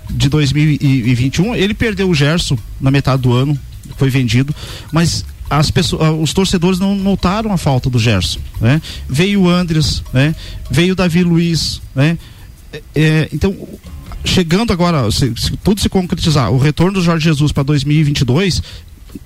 de 0.10 0.30
2021, 0.30 1.56
ele 1.56 1.74
perdeu 1.74 2.10
o 2.10 2.16
Gerson 2.16 2.58
na 2.80 2.92
metade 2.92 3.22
do 3.22 3.34
ano, 3.34 3.58
foi 3.98 4.10
vendido, 4.10 4.54
mas 4.92 5.26
as 5.50 5.70
pessoas, 5.70 6.08
ah, 6.08 6.12
os 6.12 6.34
torcedores 6.34 6.80
não 6.80 6.96
notaram 6.96 7.52
a 7.52 7.58
falta 7.58 7.90
do 7.90 8.00
Gerson, 8.00 8.40
né? 8.60 8.82
Veio 9.08 9.42
o 9.42 9.50
Andres, 9.50 10.04
né? 10.14 10.36
Veio 10.70 10.94
o 10.94 10.96
Davi 10.96 11.24
Luiz, 11.24 11.82
né? 11.94 12.18
É, 12.72 12.82
é 12.96 13.30
então, 13.32 13.56
chegando 14.24 14.74
agora, 14.74 15.10
se, 15.12 15.34
se, 15.38 15.56
tudo 15.58 15.80
se 15.80 15.90
concretizar, 15.90 16.52
o 16.52 16.58
retorno 16.58 16.94
do 16.94 17.04
Jorge 17.04 17.26
Jesus 17.26 17.52
para 17.52 17.64
2022 17.64 18.62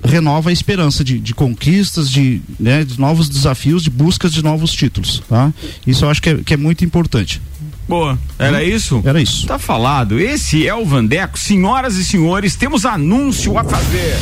renova 0.04 0.50
a 0.50 0.54
esperança 0.54 1.04
de, 1.04 1.20
de 1.20 1.34
conquistas, 1.34 2.10
de, 2.10 2.42
né, 2.60 2.84
de 2.84 3.00
novos 3.00 3.30
desafios, 3.30 3.84
de 3.84 3.90
buscas 3.90 4.32
de 4.32 4.44
novos 4.44 4.72
títulos. 4.72 5.24
Tá? 5.28 5.54
Isso 5.86 6.06
eu 6.06 6.10
acho 6.10 6.22
que 6.22 6.30
é, 6.30 6.38
que 6.38 6.54
é 6.54 6.58
muito 6.58 6.84
importante. 6.84 7.42
Boa. 7.88 8.20
Era 8.38 8.58
hum? 8.58 8.62
isso? 8.62 9.02
Era 9.06 9.22
isso. 9.22 9.48
Tá 9.48 9.58
falado. 9.58 10.20
Esse 10.20 10.68
é 10.68 10.76
o 10.76 10.86
Vandeco. 10.86 11.40
Senhoras 11.40 11.96
e 11.96 12.04
senhores, 12.04 12.56
temos 12.56 12.86
anúncio 12.86 13.58
a 13.58 13.64
fazer. 13.64 14.18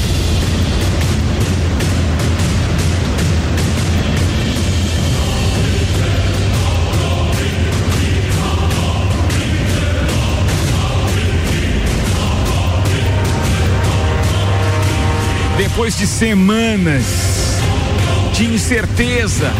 Depois 15.86 16.00
de 16.00 16.08
semanas 16.08 17.06
de 18.34 18.45
incerteza, 18.45 19.54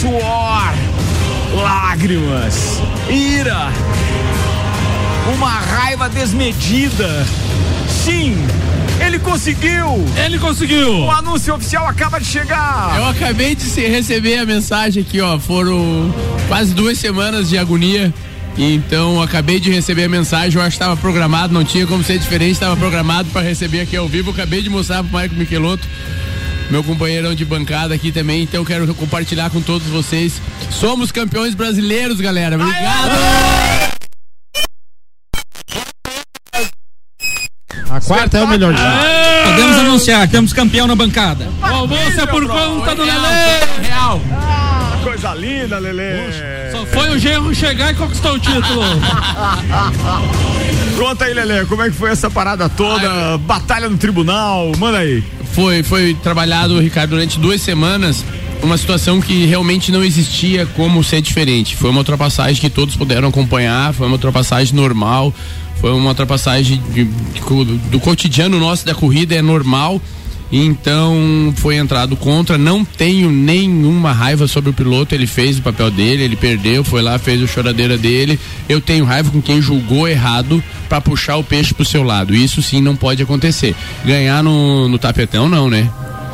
suor, 0.00 0.74
lágrimas, 1.54 2.82
ira, 3.08 3.68
uma 5.32 5.52
raiva 5.52 6.08
desmedida. 6.08 7.24
Sim, 7.88 8.36
ele 9.06 9.20
conseguiu! 9.20 10.04
Ele 10.16 10.36
conseguiu! 10.36 11.04
O 11.04 11.10
anúncio 11.12 11.54
oficial 11.54 11.86
acaba 11.86 12.18
de 12.18 12.26
chegar! 12.26 12.96
Eu 12.96 13.06
acabei 13.06 13.54
de 13.54 13.68
receber 13.86 14.38
a 14.38 14.44
mensagem 14.44 15.00
aqui, 15.00 15.20
ó. 15.20 15.38
Foram 15.38 16.12
quase 16.48 16.74
duas 16.74 16.98
semanas 16.98 17.48
de 17.48 17.56
agonia 17.56 18.12
então 18.56 19.22
acabei 19.22 19.58
de 19.58 19.70
receber 19.70 20.04
a 20.04 20.08
mensagem, 20.08 20.58
eu 20.58 20.62
acho 20.62 20.76
que 20.76 20.82
estava 20.82 20.96
programado, 20.96 21.52
não 21.52 21.64
tinha 21.64 21.86
como 21.86 22.04
ser 22.04 22.18
diferente, 22.18 22.52
estava 22.52 22.76
programado 22.76 23.28
para 23.30 23.42
receber 23.42 23.80
aqui 23.80 23.96
ao 23.96 24.08
vivo. 24.08 24.30
Acabei 24.30 24.62
de 24.62 24.68
mostrar 24.68 25.02
pro 25.02 25.12
Marco 25.12 25.34
Michelotto, 25.34 25.86
meu 26.70 26.84
companheirão 26.84 27.34
de 27.34 27.44
bancada 27.44 27.94
aqui 27.94 28.12
também, 28.12 28.42
então 28.42 28.64
quero 28.64 28.92
compartilhar 28.94 29.50
com 29.50 29.60
todos 29.60 29.86
vocês. 29.88 30.40
Somos 30.70 31.10
campeões 31.10 31.54
brasileiros, 31.54 32.20
galera. 32.20 32.56
Obrigado! 32.56 33.90
A 37.90 38.00
quarta 38.00 38.38
é 38.38 38.42
o 38.42 38.48
melhor 38.48 38.72
dia. 38.72 38.84
Podemos 39.44 39.78
anunciar, 39.78 40.28
temos 40.28 40.52
campeão 40.52 40.86
na 40.86 40.94
bancada. 40.94 41.48
O 41.60 41.66
almoço 41.66 42.20
é 42.20 42.26
por 42.26 42.46
conta 42.46 42.94
do 42.94 43.02
Lele. 43.02 43.18
Real. 43.82 44.20
Ah, 44.32 45.00
coisa 45.02 45.34
linda, 45.34 45.78
Lele. 45.78 46.59
Foi 46.86 47.10
o 47.10 47.18
Genro 47.18 47.54
chegar 47.54 47.92
e 47.92 47.94
conquistou 47.94 48.34
o 48.34 48.38
título. 48.38 48.82
Conta 50.98 51.24
aí, 51.24 51.34
Lele, 51.34 51.66
como 51.66 51.82
é 51.82 51.90
que 51.90 51.96
foi 51.96 52.10
essa 52.10 52.30
parada 52.30 52.68
toda? 52.68 53.38
Batalha 53.38 53.88
no 53.88 53.96
tribunal, 53.96 54.72
manda 54.78 54.98
aí. 54.98 55.22
Foi, 55.52 55.82
foi 55.82 56.14
trabalhado, 56.14 56.78
Ricardo, 56.80 57.10
durante 57.10 57.38
duas 57.38 57.60
semanas 57.60 58.24
uma 58.62 58.76
situação 58.76 59.20
que 59.20 59.46
realmente 59.46 59.90
não 59.90 60.04
existia 60.04 60.66
como 60.66 61.02
ser 61.02 61.22
diferente. 61.22 61.76
Foi 61.76 61.90
uma 61.90 62.00
ultrapassagem 62.00 62.60
que 62.60 62.68
todos 62.68 62.96
puderam 62.96 63.28
acompanhar, 63.28 63.94
foi 63.94 64.06
uma 64.06 64.14
ultrapassagem 64.14 64.74
normal, 64.74 65.32
foi 65.80 65.92
uma 65.92 66.10
ultrapassagem 66.10 66.82
de, 66.92 67.04
de, 67.04 67.78
do 67.90 67.98
cotidiano 67.98 68.58
nosso 68.58 68.84
da 68.84 68.94
corrida, 68.94 69.34
é 69.34 69.42
normal 69.42 70.00
então 70.52 71.52
foi 71.56 71.76
entrado 71.76 72.16
contra. 72.16 72.58
Não 72.58 72.84
tenho 72.84 73.30
nenhuma 73.30 74.12
raiva 74.12 74.48
sobre 74.48 74.70
o 74.70 74.74
piloto. 74.74 75.14
Ele 75.14 75.26
fez 75.26 75.58
o 75.58 75.62
papel 75.62 75.90
dele, 75.90 76.24
ele 76.24 76.36
perdeu, 76.36 76.82
foi 76.82 77.02
lá, 77.02 77.18
fez 77.18 77.40
o 77.40 77.46
choradeira 77.46 77.96
dele. 77.96 78.38
Eu 78.68 78.80
tenho 78.80 79.04
raiva 79.04 79.30
com 79.30 79.40
quem 79.40 79.62
julgou 79.62 80.08
errado 80.08 80.62
para 80.88 81.00
puxar 81.00 81.36
o 81.36 81.44
peixe 81.44 81.72
pro 81.72 81.84
seu 81.84 82.02
lado. 82.02 82.34
Isso 82.34 82.60
sim 82.62 82.80
não 82.80 82.96
pode 82.96 83.22
acontecer. 83.22 83.74
Ganhar 84.04 84.42
no, 84.42 84.88
no 84.88 84.98
tapetão, 84.98 85.48
não, 85.48 85.70
né? 85.70 85.90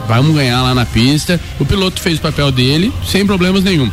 vamos 0.06 0.34
ganhar 0.34 0.62
lá 0.62 0.74
na 0.74 0.86
pista. 0.86 1.40
O 1.58 1.66
piloto 1.66 2.00
fez 2.00 2.18
o 2.18 2.22
papel 2.22 2.50
dele, 2.50 2.92
sem 3.04 3.26
problemas 3.26 3.62
nenhum. 3.62 3.90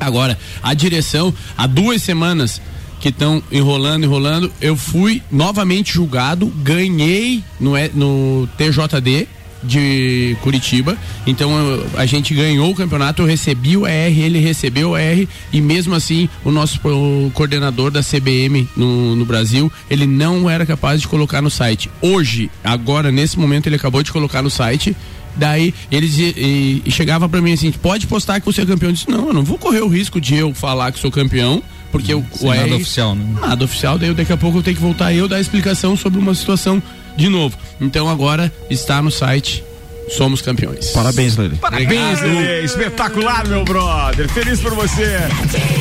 Agora, 0.00 0.38
a 0.62 0.74
direção, 0.74 1.32
há 1.56 1.66
duas 1.66 2.02
semanas 2.02 2.60
que 3.00 3.10
estão 3.10 3.42
enrolando, 3.52 4.04
enrolando, 4.04 4.52
eu 4.60 4.76
fui 4.76 5.22
novamente 5.30 5.92
julgado, 5.92 6.46
ganhei 6.62 7.44
no, 7.60 7.72
no 7.94 8.48
TJD 8.56 9.28
de 9.66 10.36
Curitiba. 10.42 10.96
Então 11.26 11.50
eu- 11.58 11.86
a 11.96 12.06
gente 12.06 12.34
ganhou 12.34 12.70
o 12.70 12.74
campeonato, 12.74 13.22
eu 13.22 13.26
recebi 13.26 13.76
o 13.76 13.86
ER, 13.86 14.18
ele 14.18 14.38
recebeu 14.38 14.90
o 14.90 14.96
ER 14.96 15.26
e 15.52 15.60
mesmo 15.60 15.94
assim 15.94 16.28
o 16.44 16.50
nosso 16.50 16.78
o 16.84 17.30
coordenador 17.34 17.90
da 17.90 18.02
CBM 18.02 18.68
no, 18.76 19.16
no 19.16 19.24
Brasil, 19.24 19.70
ele 19.90 20.06
não 20.06 20.48
era 20.48 20.64
capaz 20.66 21.00
de 21.00 21.08
colocar 21.08 21.40
no 21.42 21.50
site. 21.50 21.90
Hoje, 22.00 22.50
agora 22.62 23.10
nesse 23.10 23.38
momento 23.38 23.66
ele 23.66 23.76
acabou 23.76 24.02
de 24.02 24.12
colocar 24.12 24.42
no 24.42 24.50
site. 24.50 24.94
Daí 25.36 25.74
ele 25.90 26.06
dizia- 26.06 26.32
e, 26.36 26.82
e 26.86 26.90
chegava 26.92 27.28
pra 27.28 27.40
mim 27.42 27.52
assim: 27.52 27.72
pode 27.72 28.06
postar 28.06 28.38
que 28.38 28.46
você 28.46 28.62
é 28.62 28.66
campeão. 28.66 28.90
Eu 28.90 28.94
disse: 28.94 29.10
não, 29.10 29.26
eu 29.28 29.34
não 29.34 29.42
vou 29.42 29.58
correr 29.58 29.80
o 29.80 29.88
risco 29.88 30.20
de 30.20 30.36
eu 30.36 30.54
falar 30.54 30.92
que 30.92 30.98
sou 31.00 31.10
campeão, 31.10 31.60
porque 31.90 32.14
o, 32.14 32.24
Sem 32.32 32.48
o 32.50 32.54
nada 32.54 32.68
ER 32.68 32.74
oficial, 32.76 33.14
né? 33.16 33.34
nada 33.40 33.64
oficial, 33.64 33.98
daí 33.98 34.14
daqui 34.14 34.32
a 34.32 34.36
pouco 34.36 34.58
eu 34.58 34.62
tenho 34.62 34.76
que 34.76 34.82
voltar 34.82 35.12
eu 35.12 35.26
dar 35.26 35.40
explicação 35.40 35.96
sobre 35.96 36.20
uma 36.20 36.34
situação 36.36 36.80
de 37.16 37.28
novo. 37.28 37.56
Então 37.80 38.08
agora 38.08 38.52
está 38.70 39.00
no 39.02 39.10
site 39.10 39.64
Somos 40.08 40.42
Campeões. 40.42 40.88
Parabéns, 40.88 41.36
Lele. 41.36 41.56
Parabéns, 41.56 42.20
Lelê. 42.20 42.64
Espetacular, 42.64 43.46
meu 43.48 43.64
brother. 43.64 44.28
Feliz 44.28 44.60
por 44.60 44.74
você. 44.74 45.18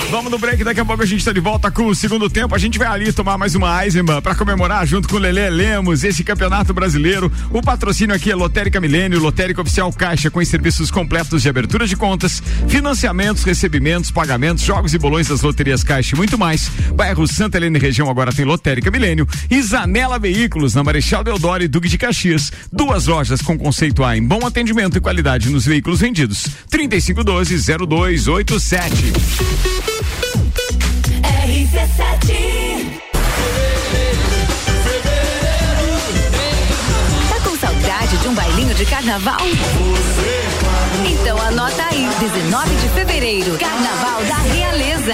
Vamos 0.10 0.32
no 0.32 0.38
break, 0.38 0.64
daqui 0.64 0.80
a 0.80 0.86
pouco 0.86 1.04
a 1.04 1.06
gente 1.06 1.24
tá 1.24 1.32
de 1.32 1.40
volta 1.40 1.70
com 1.70 1.88
o 1.88 1.96
segundo 1.96 2.30
tempo. 2.30 2.56
A 2.56 2.58
gente 2.58 2.78
vai 2.80 2.88
ali 2.88 3.12
tomar 3.12 3.38
mais 3.38 3.56
uma 3.56 3.84
Eisenbahn 3.84 4.22
pra 4.22 4.36
comemorar 4.36 4.86
junto 4.86 5.08
com 5.08 5.16
o 5.16 5.20
Lelê 5.20 5.50
Lemos 5.50 6.04
esse 6.04 6.24
campeonato 6.24 6.74
brasileiro. 6.74 7.32
O 7.50 7.62
patrocínio 7.62 8.16
aqui 8.16 8.32
é 8.32 8.36
Lotérica 8.36 8.80
Milênio, 8.80 9.20
Lotérica 9.20 9.62
Oficial 9.62 9.92
Caixa 9.92 10.32
com 10.32 10.40
os 10.40 10.48
serviços 10.48 10.90
completos 10.90 11.42
de 11.42 11.50
abertura 11.50 11.86
de 11.86 11.96
contas, 11.96 12.42
financiamentos, 12.68 13.44
recebimentos, 13.44 14.12
pagamentos, 14.12 14.64
jogos 14.64 14.94
e 14.94 14.98
bolões 14.98 15.28
das 15.28 15.42
loterias 15.42 15.84
Caixa 15.84 16.16
e 16.16 16.18
muito 16.18 16.38
mais. 16.38 16.70
Bairro 16.94 17.28
Santa 17.28 17.58
Helena 17.58 17.78
e 17.78 17.82
região 17.82 18.10
agora 18.10 18.32
tem 18.32 18.46
Lotérica 18.46 18.90
Milênio 18.90 19.28
e 19.50 19.62
Zanela 19.62 20.18
Veículos 20.18 20.74
na 20.74 20.84
Marechal 20.84 21.24
Deodoro 21.24 21.64
e 21.64 21.68
Duque 21.68 21.90
de 21.90 21.98
Caxias. 21.98 22.52
Duas 22.72 23.08
lojas 23.08 23.42
com 23.42 23.58
conceito 23.58 24.04
A 24.04 24.13
em 24.16 24.24
bom 24.24 24.46
atendimento 24.46 24.98
e 24.98 25.02
qualidade 25.02 25.50
nos 25.50 25.66
veículos 25.66 26.00
vendidos. 26.00 26.48
3512-0287. 26.72 28.92
Tá 37.30 37.40
com 37.44 37.56
saudade 37.58 38.18
de 38.18 38.28
um 38.28 38.34
bailinho 38.34 38.74
de 38.76 38.86
carnaval? 38.86 39.38
Então 41.06 41.42
anota 41.42 41.84
aí, 41.92 42.08
19 42.20 42.76
de 42.76 42.90
fevereiro, 42.90 43.58
Carnaval 43.58 44.24
da 44.26 44.38
Realeza. 44.54 45.14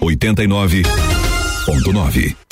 89.9. 0.00 2.51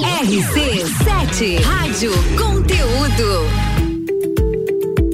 RC7 0.01 1.63
Rádio 1.63 2.11
Conteúdo. 2.35 3.70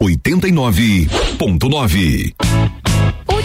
89.9. 0.00 2.45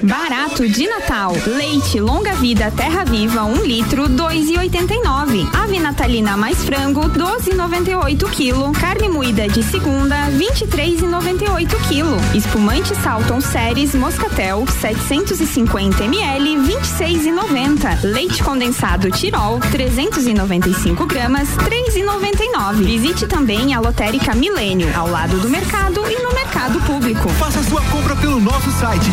Barato 0.03 0.66
de 0.66 0.87
Natal. 0.87 1.33
Leite 1.47 2.01
longa 2.01 2.35
vida 2.35 2.70
Terra 2.70 3.05
Viva 3.05 3.44
1 3.44 3.53
um 3.53 3.64
litro 3.64 4.09
2,89. 4.09 5.47
Ave 5.55 5.79
natalina 5.79 6.37
mais 6.37 6.64
frango 6.64 7.03
12,98 7.03 8.25
kg. 8.31 8.81
Carne 8.81 9.09
moída 9.09 9.47
de 9.47 9.62
segunda 9.62 10.31
23,98 10.31 11.68
kg. 11.88 12.37
Espumante 12.37 12.94
Salton 12.97 13.40
Series 13.40 13.94
Moscatel 13.94 14.64
750 14.81 16.05
ml 16.05 16.57
26,90. 16.57 18.05
Leite 18.05 18.42
condensado 18.42 19.11
Tirol 19.11 19.61
395 19.70 21.05
gramas 21.07 21.49
3,99. 21.57 22.85
Visite 22.85 23.27
também 23.27 23.75
a 23.75 23.81
Lotérica 23.81 24.35
Milênio 24.35 24.88
ao 24.97 25.11
lado 25.11 25.38
do 25.40 25.51
mercado 25.51 26.01
e 26.11 26.23
no 26.23 26.33
mercado 26.33 26.81
público. 26.83 27.29
Faça 27.31 27.62
sua 27.62 27.83
compra 27.83 28.16
pelo 28.16 28.40
nosso 28.40 28.70
site 28.73 29.11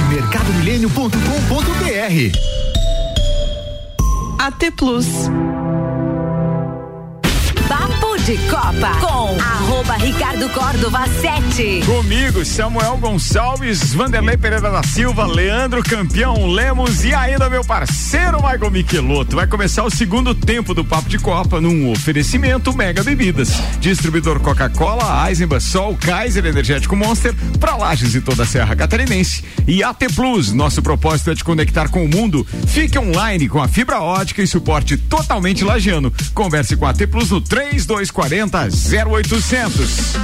mercadomilênio.com.br. 0.62 2.38
AT 4.40 4.72
Plus. 4.78 5.08
Papo 7.68 8.18
de 8.20 8.38
Copa 8.50 8.92
com 9.02 9.21
arroba 9.42 9.96
Ricardo 9.96 10.48
Córdova 10.50 11.06
7. 11.20 11.82
Comigo, 11.86 12.46
Samuel 12.46 12.98
Gonçalves, 12.98 13.94
Vanderlei 13.94 14.38
Pereira 14.38 14.70
da 14.70 14.84
Silva, 14.84 15.26
Leandro 15.26 15.84
Campeão 15.84 16.46
Lemos 16.46 17.04
e 17.04 17.14
ainda 17.14 17.50
meu 17.50 17.64
parceiro 17.64 18.38
Michael 18.38 18.72
Michelotto. 18.72 19.36
Vai 19.36 19.48
começar 19.48 19.84
o 19.84 19.90
segundo 19.90 20.36
tempo 20.36 20.74
do 20.74 20.86
Papo 20.86 21.10
de 21.10 21.18
Copa 21.18 21.60
num 21.60 21.92
oferecimento 21.92 22.76
Mega 22.76 23.04
Bebidas. 23.04 23.50
Distribuidor 23.80 24.40
Coca-Cola, 24.40 25.28
Eisenbach, 25.28 25.64
Sol, 25.64 25.98
Kaiser 26.00 26.46
Energético 26.46 26.96
Monster, 26.96 27.34
pra 27.60 27.76
Lages 27.76 28.14
e 28.14 28.22
toda 28.22 28.44
a 28.44 28.46
Serra 28.46 28.76
Catarinense. 28.76 29.44
E 29.68 29.84
AT 29.84 30.04
Plus, 30.16 30.54
nosso 30.54 30.82
propósito 30.82 31.32
é 31.32 31.36
te 31.36 31.44
conectar 31.44 31.90
com 31.90 32.06
o 32.06 32.10
mundo. 32.10 32.46
Fique 32.68 32.98
online 33.00 33.50
com 33.50 33.62
a 33.62 33.68
fibra 33.68 34.02
ótica 34.02 34.44
e 34.44 34.48
suporte 34.48 34.98
totalmente 34.98 35.64
lagiano. 35.64 36.14
Converse 36.34 36.76
com 36.76 36.86
a 36.86 36.92
AT 36.92 37.08
Plus 37.08 37.32
no 37.32 37.42
3240 37.42 38.70
0800. 39.32 40.18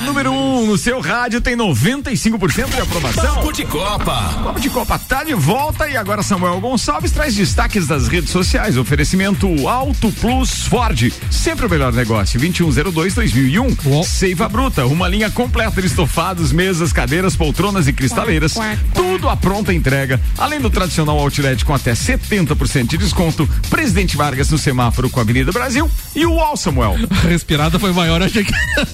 A 0.00 0.02
número 0.02 0.32
1 0.32 0.62
um, 0.62 0.66
no 0.66 0.78
seu 0.78 0.98
rádio 0.98 1.42
tem 1.42 1.54
95% 1.54 2.74
de 2.74 2.80
aprovação. 2.80 3.34
Papo 3.34 3.52
de 3.52 3.66
Copa. 3.66 4.14
Papo 4.42 4.58
de 4.58 4.70
Copa 4.70 4.98
tá 4.98 5.22
de 5.22 5.34
volta 5.34 5.90
e 5.90 5.94
agora 5.94 6.22
Samuel 6.22 6.58
Gonçalves 6.58 7.12
traz 7.12 7.34
destaques 7.34 7.86
das 7.86 8.08
redes 8.08 8.30
sociais. 8.30 8.78
Oferecimento 8.78 9.46
Auto 9.68 10.10
Plus 10.12 10.66
Ford. 10.68 11.12
Sempre 11.30 11.66
o 11.66 11.68
melhor 11.68 11.92
negócio. 11.92 12.40
2102-2001. 12.40 14.02
Seiva 14.02 14.48
Bruta. 14.48 14.86
Uma 14.86 15.06
linha 15.06 15.30
completa 15.30 15.82
de 15.82 15.88
estofados, 15.88 16.50
mesas, 16.50 16.94
cadeiras, 16.94 17.36
poltronas 17.36 17.86
e 17.86 17.92
cristaleiras. 17.92 18.54
Tudo 18.94 19.28
à 19.28 19.36
pronta 19.36 19.74
entrega. 19.74 20.18
Além 20.38 20.60
do 20.60 20.70
tradicional 20.70 21.18
outlet 21.18 21.62
com 21.62 21.74
até 21.74 21.92
70% 21.92 22.86
de 22.86 22.96
desconto. 22.96 23.46
Presidente 23.68 24.16
Vargas 24.16 24.48
no 24.48 24.56
semáforo 24.56 25.10
com 25.10 25.20
a 25.20 25.22
Avenida 25.22 25.52
Brasil. 25.52 25.90
E 26.16 26.24
o 26.24 26.40
All 26.40 26.56
Samuel. 26.56 26.96
A 27.10 27.20
respirada 27.28 27.78
foi 27.78 27.92
maior, 27.92 28.22
achei 28.22 28.44
que. 28.44 28.52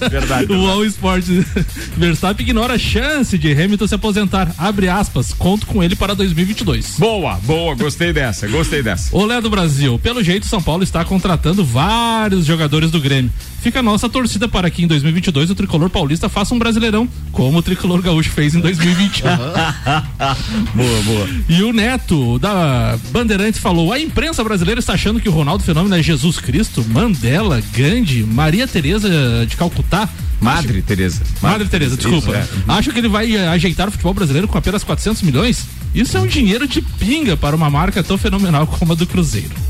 Verdade. 0.09 0.51
o 0.51 0.67
All 0.67 0.83
Sport. 0.97 1.25
Verstappen 1.95 2.43
ignora 2.45 2.73
a 2.73 2.77
chance 2.79 3.37
de 3.37 3.51
Hamilton 3.51 3.87
se 3.87 3.95
aposentar. 3.95 4.53
Abre 4.57 4.89
aspas, 4.89 5.31
conto 5.33 5.67
com 5.67 5.83
ele 5.83 5.95
para 5.95 6.15
2022. 6.15 6.95
Boa, 6.97 7.35
boa, 7.43 7.75
gostei 7.75 8.11
dessa, 8.11 8.47
gostei 8.47 8.81
dessa. 8.81 9.15
Olé 9.15 9.39
do 9.39 9.49
Brasil. 9.49 9.99
Pelo 9.99 10.23
jeito, 10.23 10.47
São 10.47 10.61
Paulo 10.61 10.83
está 10.83 11.05
contratando 11.05 11.63
vários 11.63 12.45
jogadores 12.45 12.89
do 12.89 12.99
Grêmio. 12.99 13.31
Fica 13.67 13.81
a 13.81 13.83
nossa 13.83 14.07
torcida 14.07 14.47
para 14.47 14.69
que 14.69 14.81
em 14.81 14.87
2022 14.87 15.49
o 15.49 15.55
tricolor 15.55 15.89
paulista 15.89 16.29
faça 16.29 16.55
um 16.55 16.57
brasileirão, 16.57 17.05
como 17.33 17.57
o 17.57 17.61
tricolor 17.61 18.01
gaúcho 18.01 18.29
fez 18.29 18.55
em 18.55 18.61
2021. 18.61 19.27
boa, 20.73 21.01
boa. 21.03 21.29
E 21.49 21.61
o 21.63 21.73
Neto 21.73 22.39
da 22.39 22.97
Bandeirantes 23.11 23.59
falou: 23.59 23.91
a 23.91 23.99
imprensa 23.99 24.41
brasileira 24.41 24.79
está 24.79 24.93
achando 24.93 25.19
que 25.19 25.27
o 25.27 25.33
Ronaldo 25.33 25.65
Fenômeno 25.65 25.93
é 25.97 26.01
Jesus 26.01 26.39
Cristo, 26.39 26.81
Mandela, 26.87 27.61
Gandhi, 27.75 28.23
Maria 28.23 28.65
Tereza 28.65 29.09
de 29.45 29.57
Calcutá. 29.57 30.07
Madre 30.39 30.81
Teresa. 30.81 31.23
Madre 31.41 31.67
Teresa, 31.67 31.97
desculpa. 31.97 32.37
É. 32.37 32.47
Acho 32.69 32.93
que 32.93 32.99
ele 32.99 33.09
vai 33.09 33.35
eh, 33.35 33.49
ajeitar 33.49 33.89
o 33.89 33.91
futebol 33.91 34.13
brasileiro 34.13 34.47
com 34.47 34.57
apenas 34.57 34.81
400 34.81 35.23
milhões? 35.23 35.65
Isso 35.93 36.15
é 36.15 36.21
um 36.21 36.27
dinheiro 36.27 36.69
de 36.69 36.81
pinga 36.81 37.35
para 37.35 37.53
uma 37.53 37.69
marca 37.69 38.01
tão 38.01 38.17
fenomenal 38.17 38.65
como 38.65 38.93
a 38.93 38.95
do 38.95 39.05
Cruzeiro. 39.05 39.67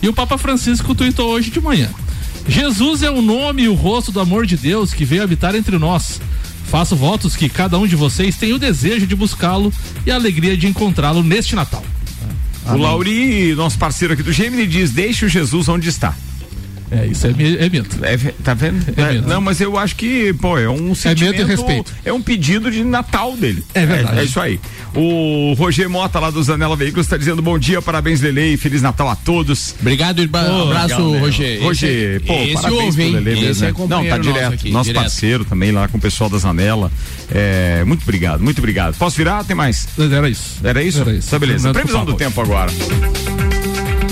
E 0.00 0.08
o 0.08 0.12
Papa 0.12 0.38
Francisco 0.38 0.94
tuitou 0.94 1.30
hoje 1.30 1.50
de 1.50 1.60
manhã. 1.60 1.88
Jesus 2.46 3.02
é 3.02 3.10
o 3.10 3.22
nome 3.22 3.62
e 3.62 3.68
o 3.68 3.74
rosto 3.74 4.12
do 4.12 4.20
amor 4.20 4.46
de 4.46 4.56
Deus 4.56 4.92
que 4.92 5.04
veio 5.04 5.22
habitar 5.22 5.54
entre 5.54 5.78
nós. 5.78 6.20
Faço 6.66 6.96
votos 6.96 7.36
que 7.36 7.48
cada 7.48 7.78
um 7.78 7.86
de 7.86 7.96
vocês 7.96 8.36
tenha 8.36 8.54
o 8.54 8.58
desejo 8.58 9.06
de 9.06 9.14
buscá-lo 9.14 9.72
e 10.04 10.10
a 10.10 10.14
alegria 10.14 10.56
de 10.56 10.66
encontrá-lo 10.66 11.22
neste 11.22 11.54
Natal. 11.54 11.84
O 12.66 12.76
Lauri, 12.76 13.54
nosso 13.54 13.78
parceiro 13.78 14.14
aqui 14.14 14.22
do 14.22 14.32
Gemini, 14.32 14.66
diz: 14.66 14.90
deixe 14.90 15.26
o 15.26 15.28
Jesus 15.28 15.68
onde 15.68 15.88
está. 15.88 16.14
É, 16.90 17.06
isso 17.06 17.26
é, 17.26 17.30
é 17.30 17.68
mito. 17.68 17.98
É, 18.04 18.16
tá 18.42 18.54
vendo? 18.54 18.84
É 18.96 19.00
É, 19.00 19.12
mesmo. 19.14 19.28
não, 19.28 19.40
mas 19.40 19.60
eu 19.60 19.76
acho 19.78 19.96
que, 19.96 20.32
pô, 20.34 20.58
é 20.58 20.68
um 20.68 20.94
sentimento. 20.94 21.38
medo 21.38 21.48
e 21.50 21.50
respeito. 21.56 21.92
É 22.04 22.12
um 22.12 22.20
pedido 22.22 22.70
de 22.70 22.84
Natal 22.84 23.36
dele. 23.36 23.64
É 23.74 23.84
verdade. 23.86 24.18
É, 24.18 24.20
é 24.20 24.24
isso 24.24 24.38
aí. 24.40 24.60
O 24.94 25.54
Roger 25.58 25.88
Mota, 25.90 26.20
lá 26.20 26.30
do 26.30 26.40
Zanela 26.42 26.76
Veículos, 26.76 27.06
está 27.06 27.16
dizendo 27.16 27.42
bom 27.42 27.58
dia, 27.58 27.82
parabéns, 27.82 28.20
Lele, 28.20 28.54
e 28.54 28.56
Feliz 28.56 28.80
Natal 28.82 29.08
a 29.08 29.16
todos. 29.16 29.74
Obrigado. 29.80 30.26
Pô, 30.28 30.36
abraço, 30.38 30.86
legal, 30.96 31.10
né? 31.12 31.18
Roger. 31.20 31.62
Roger, 31.62 31.90
Esse- 32.16 32.20
pô, 32.26 32.34
esse 32.34 32.54
parabéns 32.54 32.82
ouve, 32.84 33.02
Esse 33.02 33.20
mesmo. 33.20 33.64
é 33.64 33.68
né? 33.68 33.74
Não, 33.78 33.88
tá 33.88 33.96
nosso 34.18 34.20
direto. 34.20 34.52
aqui, 34.54 34.70
nosso 34.70 34.84
direto. 34.90 35.02
parceiro 35.02 35.44
também 35.44 35.72
lá 35.72 35.88
com 35.88 35.98
o 35.98 36.00
pessoal 36.00 36.30
da 36.30 36.38
Zanela. 36.38 36.92
É, 37.30 37.82
muito 37.84 38.02
obrigado, 38.02 38.40
muito 38.42 38.58
obrigado. 38.58 38.94
Posso 38.96 39.16
virar? 39.16 39.42
Tem 39.44 39.56
mais? 39.56 39.88
Era 39.98 40.28
isso. 40.28 40.60
Era 40.62 40.82
isso? 40.82 41.00
Era 41.00 41.12
isso. 41.12 41.30
Tá 41.30 41.38
beleza. 41.38 41.72
Previsão 41.72 42.04
do 42.04 42.14
tempo 42.14 42.40
agora. 42.40 42.70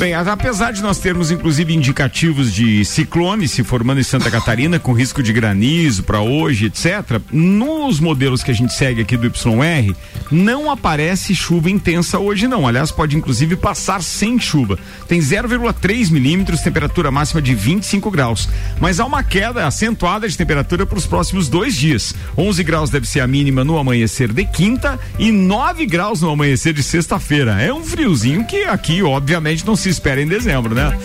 Bem, 0.02 0.14
apesar 0.14 0.72
de 0.72 0.82
nós 0.82 0.98
termos 0.98 1.30
inclusive 1.30 1.72
indicativos 1.72 2.52
de 2.52 2.84
ciclone 2.84 3.46
se 3.46 3.62
formando 3.62 4.00
em 4.00 4.02
Santa 4.02 4.32
Catarina 4.32 4.80
com 4.80 4.92
risco 4.92 5.22
de 5.22 5.32
granizo 5.32 6.02
para 6.02 6.20
hoje, 6.20 6.66
etc. 6.66 7.20
Nos 7.30 8.00
modelos 8.00 8.42
que 8.42 8.50
a 8.50 8.54
gente 8.54 8.72
segue 8.72 9.00
aqui 9.00 9.16
do 9.16 9.28
YR, 9.28 9.94
não 10.28 10.68
aparece 10.68 11.36
chuva 11.36 11.70
intensa 11.70 12.18
hoje 12.18 12.48
não. 12.48 12.66
Aliás, 12.66 12.90
pode 12.90 13.16
inclusive 13.16 13.54
passar 13.54 14.02
sem 14.02 14.40
chuva. 14.40 14.76
Tem 15.06 15.20
0,3 15.20 16.10
milímetros, 16.10 16.62
temperatura 16.62 17.12
máxima 17.12 17.40
de 17.40 17.54
25 17.54 18.10
graus. 18.10 18.48
Mas 18.80 18.98
há 18.98 19.06
uma 19.06 19.22
queda 19.22 19.68
acentuada 19.68 20.28
de 20.28 20.36
temperatura 20.36 20.84
para 20.84 20.98
os 20.98 21.06
próximos 21.06 21.48
dois 21.48 21.76
dias. 21.76 22.12
11 22.36 22.64
graus 22.64 22.90
deve 22.90 23.06
ser 23.06 23.20
a 23.20 23.26
mínima 23.28 23.62
no 23.62 23.78
amanhecer 23.78 24.32
de 24.32 24.44
quinta 24.46 24.98
e 25.16 25.30
9 25.30 25.86
graus 25.86 26.22
no 26.22 26.30
amanhecer 26.30 26.72
de 26.72 26.82
sexta-feira. 26.82 27.62
É 27.62 27.72
um 27.72 27.84
friozinho 27.84 28.44
que 28.44 28.64
aqui, 28.64 29.00
obviamente, 29.00 29.64
não 29.64 29.76
se 29.76 29.91
espera 29.92 30.20
em 30.20 30.26
dezembro, 30.26 30.74
né? 30.74 30.96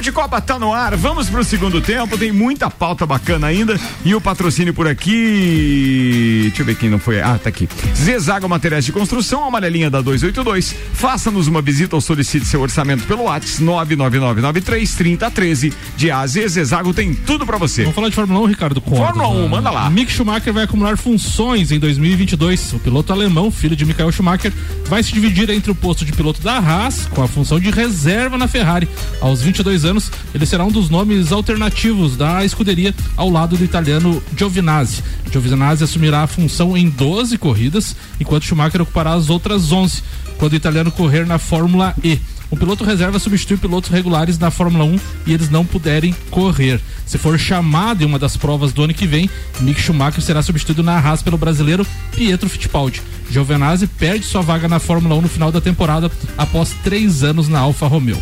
Papo 0.00 0.02
de 0.02 0.12
Copa 0.12 0.40
tá 0.40 0.58
no 0.58 0.72
ar. 0.72 0.96
Vamos 0.96 1.28
pro 1.28 1.44
segundo 1.44 1.80
tempo. 1.80 2.16
Tem 2.16 2.32
muita 2.32 2.70
pauta 2.70 3.04
bacana 3.04 3.48
ainda. 3.48 3.78
E 4.02 4.14
o 4.14 4.20
patrocínio 4.20 4.72
por 4.72 4.88
aqui. 4.88 6.44
Deixa 6.44 6.62
eu 6.62 6.66
ver 6.66 6.74
quem 6.76 6.88
não 6.88 6.98
foi. 6.98 7.20
Ah, 7.20 7.38
tá 7.38 7.50
aqui. 7.50 7.68
Zezago 7.94 8.48
Materiais 8.48 8.84
de 8.84 8.92
Construção, 8.92 9.44
amarelinha 9.44 9.90
da 9.90 10.00
282. 10.00 10.74
Faça-nos 10.94 11.46
uma 11.48 11.60
visita 11.60 11.96
ou 11.96 12.00
solicite 12.00 12.46
seu 12.46 12.62
orçamento 12.62 13.04
pelo 13.04 13.24
WhatsApp 13.24 13.62
99993 13.62 14.94
3013. 14.94 15.72
De 15.96 16.10
A 16.10 16.20
a 16.20 16.26
Z, 16.26 16.48
Zezago 16.48 16.94
tem 16.94 17.12
tudo 17.12 17.44
pra 17.44 17.58
você. 17.58 17.82
Vamos 17.82 17.94
falar 17.94 18.08
de 18.08 18.14
Fórmula 18.14 18.40
1, 18.40 18.44
Ricardo 18.46 18.80
Conde. 18.80 19.02
Fórmula 19.02 19.28
1, 19.28 19.48
manda 19.48 19.70
lá. 19.70 19.90
Mick 19.90 20.10
Schumacher 20.10 20.52
vai 20.52 20.64
acumular 20.64 20.96
funções 20.96 21.72
em 21.72 21.78
2022. 21.78 22.72
O 22.72 22.78
piloto 22.78 23.12
alemão, 23.12 23.50
filho 23.50 23.76
de 23.76 23.84
Michael 23.84 24.12
Schumacher, 24.12 24.52
vai 24.86 25.02
se 25.02 25.12
dividir 25.12 25.50
entre 25.50 25.70
o 25.70 25.74
posto 25.74 26.06
de 26.06 26.12
piloto 26.12 26.40
da 26.40 26.56
Haas 26.56 27.06
com 27.06 27.22
a 27.22 27.28
função 27.28 27.60
de 27.60 27.70
reserva 27.70 28.38
na 28.38 28.48
Ferrari. 28.48 28.88
Aos 29.20 29.42
22 29.42 29.84
anos, 29.84 29.89
ele 30.34 30.46
será 30.46 30.64
um 30.64 30.70
dos 30.70 30.88
nomes 30.90 31.32
alternativos 31.32 32.16
da 32.16 32.44
escuderia 32.44 32.94
ao 33.16 33.30
lado 33.30 33.56
do 33.56 33.64
italiano 33.64 34.22
Giovinazzi. 34.36 35.02
Giovinazzi 35.30 35.84
assumirá 35.84 36.22
a 36.22 36.26
função 36.26 36.76
em 36.76 36.88
12 36.88 37.38
corridas, 37.38 37.96
enquanto 38.20 38.44
Schumacher 38.44 38.82
ocupará 38.82 39.14
as 39.14 39.30
outras 39.30 39.72
11, 39.72 40.02
quando 40.38 40.52
o 40.52 40.56
italiano 40.56 40.92
correr 40.92 41.26
na 41.26 41.38
Fórmula 41.38 41.94
E. 42.04 42.18
um 42.50 42.56
piloto 42.56 42.84
reserva 42.84 43.18
substitui 43.18 43.56
pilotos 43.56 43.90
regulares 43.90 44.38
na 44.38 44.50
Fórmula 44.50 44.84
1 44.84 44.98
e 45.26 45.32
eles 45.32 45.48
não 45.50 45.64
puderem 45.64 46.14
correr. 46.30 46.80
Se 47.06 47.18
for 47.18 47.38
chamado 47.38 48.02
em 48.02 48.06
uma 48.06 48.18
das 48.18 48.36
provas 48.36 48.72
do 48.72 48.82
ano 48.82 48.94
que 48.94 49.06
vem, 49.06 49.28
Mick 49.60 49.80
Schumacher 49.80 50.22
será 50.22 50.42
substituído 50.42 50.82
na 50.82 50.98
Haas 50.98 51.22
pelo 51.22 51.36
brasileiro 51.38 51.86
Pietro 52.14 52.48
Fittipaldi. 52.48 53.02
Giovinazzi 53.30 53.86
perde 53.86 54.24
sua 54.26 54.42
vaga 54.42 54.66
na 54.66 54.80
Fórmula 54.80 55.14
1 55.14 55.20
no 55.22 55.28
final 55.28 55.52
da 55.52 55.60
temporada 55.60 56.10
após 56.36 56.74
três 56.82 57.22
anos 57.22 57.48
na 57.48 57.60
Alfa 57.60 57.86
Romeo. 57.86 58.20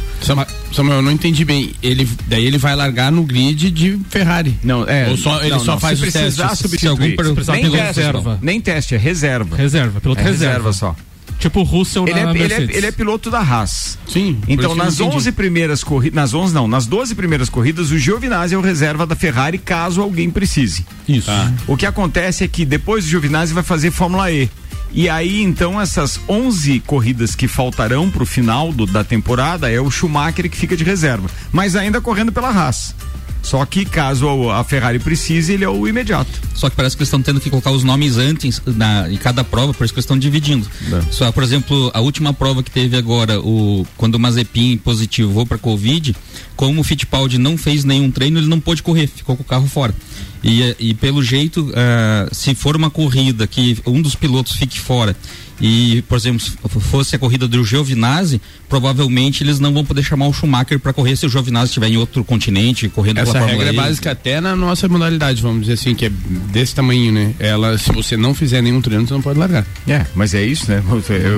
Samuel, 0.72 0.96
eu 0.98 1.02
não 1.02 1.12
entendi 1.12 1.44
bem. 1.44 1.72
Ele, 1.82 2.06
daí 2.26 2.44
ele 2.44 2.58
vai 2.58 2.76
largar 2.76 3.10
no 3.10 3.22
grid 3.22 3.70
de 3.70 3.98
Ferrari. 4.10 4.58
Não, 4.62 4.86
é. 4.86 5.08
Ou 5.08 5.16
só, 5.16 5.40
ele 5.40 5.50
não, 5.50 5.60
só 5.60 5.72
não, 5.72 5.80
faz 5.80 5.98
se 5.98 6.12
testes. 6.12 6.58
substituir. 6.58 6.78
Se 6.78 6.88
algum 6.88 7.34
precisar 7.34 7.52
nem 7.54 7.62
piloto 7.62 7.78
teste, 7.82 8.00
reserva. 8.00 8.38
Nem 8.42 8.60
teste, 8.60 8.94
é 8.94 8.98
reserva. 8.98 9.56
Reserva, 9.56 10.00
piloto 10.00 10.20
É 10.20 10.24
reserva. 10.24 10.46
reserva 10.54 10.72
só. 10.74 10.96
Tipo 11.38 11.60
o 11.60 11.62
Russell 11.62 12.04
Ele 12.08 12.18
é, 12.18 12.24
na 12.24 12.30
ele, 12.30 12.38
é, 12.42 12.48
Mercedes. 12.48 12.76
ele 12.76 12.86
é 12.86 12.90
piloto 12.92 13.30
da 13.30 13.38
Haas. 13.40 13.96
Sim. 14.08 14.38
Então, 14.48 14.74
nas 14.74 14.98
não 14.98 15.06
entendi. 15.06 15.16
11 15.18 15.32
primeiras 15.32 15.84
corridas, 15.84 16.16
nas 16.16 16.34
11 16.34 16.52
não, 16.52 16.66
nas 16.66 16.84
12 16.86 17.14
primeiras 17.14 17.48
corridas, 17.48 17.90
o 17.92 17.98
Giovinazzi 17.98 18.54
é 18.54 18.58
o 18.58 18.60
reserva 18.60 19.06
da 19.06 19.14
Ferrari 19.14 19.56
caso 19.58 20.02
alguém 20.02 20.30
precise. 20.30 20.84
Isso. 21.08 21.30
O 21.66 21.76
que 21.76 21.86
acontece 21.86 22.42
é 22.42 22.48
que 22.48 22.64
depois 22.64 23.04
o 23.04 23.08
Giovinazzi 23.08 23.54
vai 23.54 23.62
fazer 23.62 23.90
Fórmula 23.92 24.30
E. 24.32 24.50
E 24.90 25.08
aí, 25.08 25.42
então, 25.42 25.78
essas 25.80 26.18
11 26.28 26.80
corridas 26.80 27.34
que 27.36 27.46
faltarão 27.46 28.10
pro 28.10 28.24
final 28.24 28.72
do- 28.72 28.86
da 28.86 29.04
temporada 29.04 29.70
é 29.70 29.78
o 29.80 29.90
Schumacher 29.90 30.50
que 30.50 30.56
fica 30.56 30.74
de 30.76 30.82
reserva. 30.82 31.28
Mas 31.52 31.76
ainda 31.76 32.00
correndo 32.00 32.32
pela 32.32 32.48
Haas. 32.48 32.94
Só 33.42 33.64
que 33.64 33.84
caso 33.84 34.50
a 34.50 34.62
Ferrari 34.64 34.98
precise, 34.98 35.52
ele 35.54 35.64
é 35.64 35.68
o 35.68 35.86
imediato. 35.88 36.30
Só 36.54 36.68
que 36.68 36.76
parece 36.76 36.96
que 36.96 37.02
eles 37.02 37.08
estão 37.08 37.22
tendo 37.22 37.40
que 37.40 37.48
colocar 37.48 37.70
os 37.70 37.84
nomes 37.84 38.16
antes 38.16 38.60
na, 38.66 39.10
em 39.10 39.16
cada 39.16 39.42
prova, 39.42 39.72
por 39.72 39.84
isso 39.84 39.94
que 39.94 39.98
eles 39.98 40.04
estão 40.04 40.18
dividindo. 40.18 40.68
Só, 41.10 41.30
por 41.32 41.42
exemplo, 41.42 41.90
a 41.94 42.00
última 42.00 42.32
prova 42.32 42.62
que 42.62 42.70
teve 42.70 42.96
agora, 42.96 43.40
o, 43.40 43.86
quando 43.96 44.16
o 44.16 44.18
Mazepin 44.18 44.76
positivou 44.78 45.46
para 45.46 45.56
Covid, 45.56 46.14
como 46.56 46.80
o 46.80 46.84
Fittipaldi 46.84 47.38
não 47.38 47.56
fez 47.56 47.84
nenhum 47.84 48.10
treino, 48.10 48.38
ele 48.38 48.48
não 48.48 48.60
pôde 48.60 48.82
correr, 48.82 49.06
ficou 49.06 49.36
com 49.36 49.42
o 49.42 49.46
carro 49.46 49.66
fora. 49.66 49.94
E, 50.42 50.76
e 50.78 50.94
pelo 50.94 51.22
jeito, 51.22 51.72
ah, 51.74 52.28
se 52.32 52.54
for 52.54 52.76
uma 52.76 52.90
corrida 52.90 53.46
que 53.46 53.78
um 53.86 54.00
dos 54.00 54.14
pilotos 54.14 54.52
fique 54.52 54.78
fora 54.78 55.16
e, 55.60 56.02
por 56.02 56.16
exemplo, 56.16 56.40
se 56.40 56.56
fosse 56.80 57.16
a 57.16 57.18
corrida 57.18 57.48
do 57.48 57.64
Giovinazzi, 57.64 58.40
provavelmente 58.68 59.42
eles 59.42 59.58
não 59.58 59.72
vão 59.72 59.84
poder 59.84 60.02
chamar 60.02 60.28
o 60.28 60.32
Schumacher 60.32 60.78
para 60.78 60.92
correr 60.92 61.16
se 61.16 61.26
o 61.26 61.28
Giovinazzi 61.28 61.66
estiver 61.66 61.88
em 61.88 61.96
outro 61.96 62.22
continente, 62.22 62.88
correndo 62.88 63.18
Essa 63.18 63.32
pela 63.32 63.46
regra 63.46 63.64
é 63.64 63.66
Fórmula 63.66 63.84
E. 63.84 63.88
básica 63.88 64.12
até 64.12 64.40
na 64.40 64.54
nossa 64.54 64.88
modalidade, 64.88 65.42
vamos 65.42 65.62
dizer 65.62 65.74
assim, 65.74 65.94
que 65.94 66.06
é 66.06 66.10
desse 66.52 66.74
tamanho, 66.74 67.12
né? 67.12 67.34
Ela, 67.38 67.76
se 67.76 67.90
você 67.92 68.16
não 68.16 68.34
fizer 68.34 68.62
nenhum 68.62 68.80
treino, 68.80 69.06
você 69.06 69.14
não 69.14 69.22
pode 69.22 69.38
largar. 69.38 69.66
É, 69.86 70.06
mas 70.14 70.34
é 70.34 70.42
isso, 70.42 70.70
né? 70.70 70.82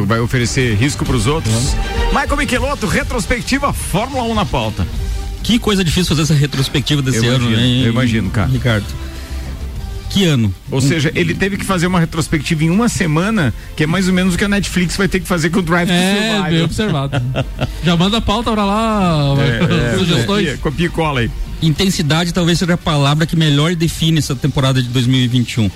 Vai 0.06 0.20
oferecer 0.20 0.74
risco 0.74 1.04
pros 1.04 1.26
outros. 1.26 1.54
Michael 2.12 2.36
Michelotto, 2.36 2.86
retrospectiva 2.86 3.72
Fórmula 3.72 4.24
1 4.24 4.34
na 4.34 4.44
pauta. 4.44 4.86
Que 5.42 5.58
coisa 5.58 5.82
difícil 5.82 6.14
fazer 6.14 6.22
essa 6.22 6.34
retrospectiva 6.34 7.00
desse 7.00 7.24
Eu 7.24 7.34
ano, 7.34 7.46
imagino, 7.50 7.80
né? 7.80 7.86
eu 7.86 7.92
imagino, 7.92 8.30
cara. 8.30 8.48
Ricardo. 8.48 8.86
Que 10.10 10.24
ano? 10.24 10.52
Ou 10.70 10.80
seja, 10.80 11.10
ele 11.14 11.34
teve 11.34 11.56
que 11.56 11.64
fazer 11.64 11.86
uma 11.86 12.00
retrospectiva 12.00 12.64
em 12.64 12.70
uma 12.70 12.88
semana, 12.88 13.54
que 13.76 13.84
é 13.84 13.86
mais 13.86 14.08
ou 14.08 14.12
menos 14.12 14.34
o 14.34 14.38
que 14.38 14.44
a 14.44 14.48
Netflix 14.48 14.96
vai 14.96 15.06
ter 15.08 15.20
que 15.20 15.26
fazer 15.26 15.50
com 15.50 15.60
o 15.60 15.62
Drive 15.62 15.88
É, 15.88 16.42
bem 16.50 16.62
observado. 16.62 17.22
Já 17.84 17.96
manda 17.96 18.16
a 18.18 18.20
pauta 18.20 18.50
pra 18.50 18.64
lá, 18.64 19.34
É, 19.38 19.94
é, 19.94 19.98
sugestões. 19.98 20.48
é, 20.48 20.56
Copia 20.56 20.86
e 20.86 20.90
cola 20.90 21.20
aí. 21.20 21.30
Intensidade 21.62 22.32
talvez 22.34 22.58
seja 22.58 22.74
a 22.74 22.76
palavra 22.76 23.24
que 23.24 23.36
melhor 23.36 23.74
define 23.76 24.18
essa 24.18 24.34
temporada 24.34 24.82
de 24.82 24.88
2021. 24.88 25.70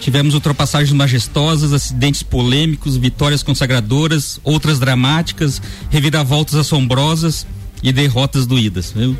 Tivemos 0.00 0.34
ultrapassagens 0.34 0.92
majestosas, 0.92 1.72
acidentes 1.72 2.22
polêmicos, 2.22 2.96
vitórias 2.96 3.42
consagradoras, 3.42 4.38
outras 4.44 4.78
dramáticas, 4.78 5.60
reviravoltas 5.90 6.54
assombrosas 6.56 7.46
e 7.82 7.90
derrotas 7.92 8.46
doídas. 8.46 8.92
viu? 8.94 9.16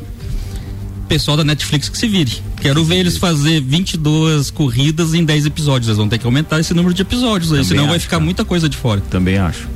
Pessoal 1.08 1.36
da 1.36 1.44
Netflix 1.44 1.88
que 1.88 1.96
se 1.96 2.06
vire. 2.06 2.42
Quero 2.60 2.84
ver 2.84 2.96
eles 2.96 3.16
fazer 3.16 3.60
22 3.60 4.50
corridas 4.50 5.14
em 5.14 5.24
10 5.24 5.46
episódios. 5.46 5.88
Eles 5.88 5.96
vão 5.96 6.08
ter 6.08 6.18
que 6.18 6.26
aumentar 6.26 6.60
esse 6.60 6.74
número 6.74 6.94
de 6.94 7.02
episódios 7.02 7.50
aí, 7.50 7.58
Também 7.58 7.68
senão 7.68 7.86
vai 7.86 7.96
acho, 7.96 8.04
ficar 8.04 8.16
cara. 8.16 8.24
muita 8.24 8.44
coisa 8.44 8.68
de 8.68 8.76
fora. 8.76 9.00
Também 9.08 9.38
acho. 9.38 9.68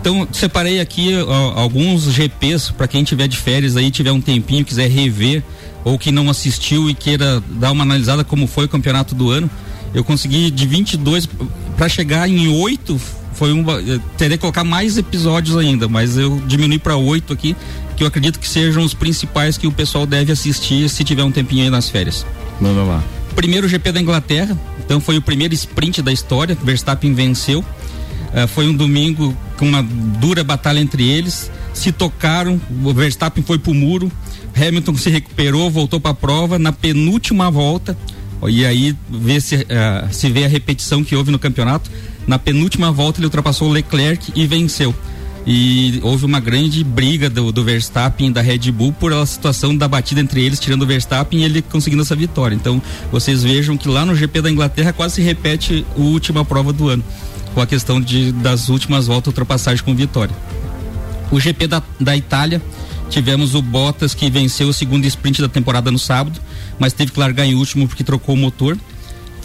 Então, 0.00 0.26
separei 0.32 0.80
aqui 0.80 1.14
ó, 1.16 1.58
alguns 1.58 2.04
GPs 2.04 2.70
para 2.72 2.88
quem 2.88 3.04
tiver 3.04 3.28
de 3.28 3.36
férias 3.36 3.76
aí, 3.76 3.90
tiver 3.90 4.12
um 4.12 4.20
tempinho, 4.20 4.64
quiser 4.64 4.88
rever 4.88 5.42
ou 5.84 5.98
que 5.98 6.10
não 6.10 6.28
assistiu 6.28 6.88
e 6.90 6.94
queira 6.94 7.42
dar 7.50 7.72
uma 7.72 7.82
analisada 7.82 8.24
como 8.24 8.46
foi 8.46 8.64
o 8.66 8.68
campeonato 8.68 9.14
do 9.14 9.30
ano. 9.30 9.50
Eu 9.94 10.04
consegui 10.04 10.50
de 10.50 10.66
22 10.66 11.28
para 11.76 11.88
chegar 11.88 12.28
em 12.28 12.48
8, 12.48 13.00
foi 13.32 13.52
um 13.52 13.64
eu 13.80 13.98
teria 14.16 14.36
que 14.36 14.40
colocar 14.40 14.64
mais 14.64 14.98
episódios 14.98 15.56
ainda, 15.56 15.88
mas 15.88 16.16
eu 16.16 16.42
diminui 16.46 16.78
para 16.78 16.96
8 16.96 17.32
aqui, 17.32 17.56
que 17.98 18.04
eu 18.04 18.06
acredito 18.06 18.38
que 18.38 18.48
sejam 18.48 18.84
os 18.84 18.94
principais 18.94 19.58
que 19.58 19.66
o 19.66 19.72
pessoal 19.72 20.06
deve 20.06 20.30
assistir 20.30 20.88
se 20.88 21.02
tiver 21.02 21.24
um 21.24 21.32
tempinho 21.32 21.64
aí 21.64 21.70
nas 21.70 21.90
férias. 21.90 22.24
Manda 22.60 22.84
lá. 22.84 23.02
Primeiro 23.34 23.68
GP 23.68 23.90
da 23.90 24.00
Inglaterra, 24.00 24.56
então 24.78 25.00
foi 25.00 25.18
o 25.18 25.22
primeiro 25.22 25.52
sprint 25.52 26.00
da 26.00 26.12
história, 26.12 26.56
Verstappen 26.62 27.12
venceu. 27.12 27.64
Eh, 28.32 28.46
foi 28.46 28.68
um 28.68 28.74
domingo 28.74 29.36
com 29.56 29.68
uma 29.68 29.82
dura 29.82 30.44
batalha 30.44 30.78
entre 30.78 31.08
eles. 31.08 31.50
Se 31.74 31.90
tocaram, 31.90 32.60
o 32.84 32.94
Verstappen 32.94 33.42
foi 33.42 33.58
pro 33.58 33.74
muro, 33.74 34.12
Hamilton 34.54 34.96
se 34.96 35.10
recuperou, 35.10 35.68
voltou 35.68 35.98
para 35.98 36.12
a 36.12 36.14
prova 36.14 36.56
na 36.56 36.70
penúltima 36.70 37.50
volta. 37.50 37.98
E 38.46 38.64
aí 38.64 38.94
vê 39.10 39.40
se, 39.40 39.66
eh, 39.68 40.08
se 40.12 40.30
vê 40.30 40.44
a 40.44 40.48
repetição 40.48 41.02
que 41.02 41.16
houve 41.16 41.32
no 41.32 41.38
campeonato. 41.38 41.90
Na 42.28 42.38
penúltima 42.38 42.92
volta 42.92 43.18
ele 43.18 43.26
ultrapassou 43.26 43.68
o 43.68 43.72
Leclerc 43.72 44.32
e 44.36 44.46
venceu. 44.46 44.94
E 45.50 45.98
houve 46.02 46.26
uma 46.26 46.40
grande 46.40 46.84
briga 46.84 47.30
do, 47.30 47.50
do 47.50 47.64
Verstappen 47.64 48.30
da 48.30 48.42
Red 48.42 48.70
Bull 48.70 48.92
por 48.92 49.14
a 49.14 49.24
situação 49.24 49.74
da 49.74 49.88
batida 49.88 50.20
entre 50.20 50.44
eles, 50.44 50.60
tirando 50.60 50.82
o 50.82 50.86
Verstappen 50.86 51.40
e 51.40 51.44
ele 51.44 51.62
conseguindo 51.62 52.02
essa 52.02 52.14
vitória. 52.14 52.54
Então, 52.54 52.82
vocês 53.10 53.42
vejam 53.42 53.74
que 53.74 53.88
lá 53.88 54.04
no 54.04 54.14
GP 54.14 54.42
da 54.42 54.50
Inglaterra 54.50 54.92
quase 54.92 55.14
se 55.14 55.22
repete 55.22 55.86
a 55.96 56.00
última 56.00 56.44
prova 56.44 56.70
do 56.70 56.90
ano, 56.90 57.02
com 57.54 57.62
a 57.62 57.66
questão 57.66 57.98
de, 57.98 58.30
das 58.30 58.68
últimas 58.68 59.06
voltas 59.06 59.28
ultrapassagem 59.28 59.82
com 59.82 59.94
vitória. 59.94 60.36
O 61.30 61.40
GP 61.40 61.66
da, 61.66 61.82
da 61.98 62.14
Itália, 62.14 62.60
tivemos 63.08 63.54
o 63.54 63.62
Bottas 63.62 64.14
que 64.14 64.28
venceu 64.28 64.68
o 64.68 64.72
segundo 64.74 65.06
sprint 65.06 65.40
da 65.40 65.48
temporada 65.48 65.90
no 65.90 65.98
sábado, 65.98 66.38
mas 66.78 66.92
teve 66.92 67.10
que 67.10 67.18
largar 67.18 67.46
em 67.46 67.54
último 67.54 67.88
porque 67.88 68.04
trocou 68.04 68.34
o 68.34 68.38
motor. 68.38 68.76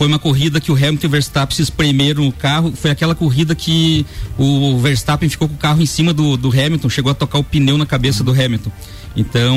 Foi 0.03 0.09
uma 0.09 0.19
corrida 0.19 0.59
que 0.59 0.69
o 0.69 0.75
Hamilton 0.75 1.05
e 1.05 1.07
o 1.07 1.09
Verstappen 1.11 1.55
se 1.55 1.61
espremeram 1.61 2.27
o 2.27 2.31
carro. 2.33 2.73
Foi 2.75 2.91
aquela 2.91 3.15
corrida 3.15 3.55
que 3.55 4.05
o 4.37 4.77
Verstappen 4.77 5.29
ficou 5.29 5.47
com 5.47 5.55
o 5.55 5.57
carro 5.57 5.81
em 5.81 5.85
cima 5.85 6.11
do, 6.11 6.35
do 6.35 6.49
Hamilton, 6.49 6.89
chegou 6.89 7.09
a 7.09 7.15
tocar 7.15 7.39
o 7.39 7.43
pneu 7.43 7.77
na 7.77 7.85
cabeça 7.85 8.21
do 8.21 8.31
Hamilton. 8.31 8.69
Então, 9.15 9.55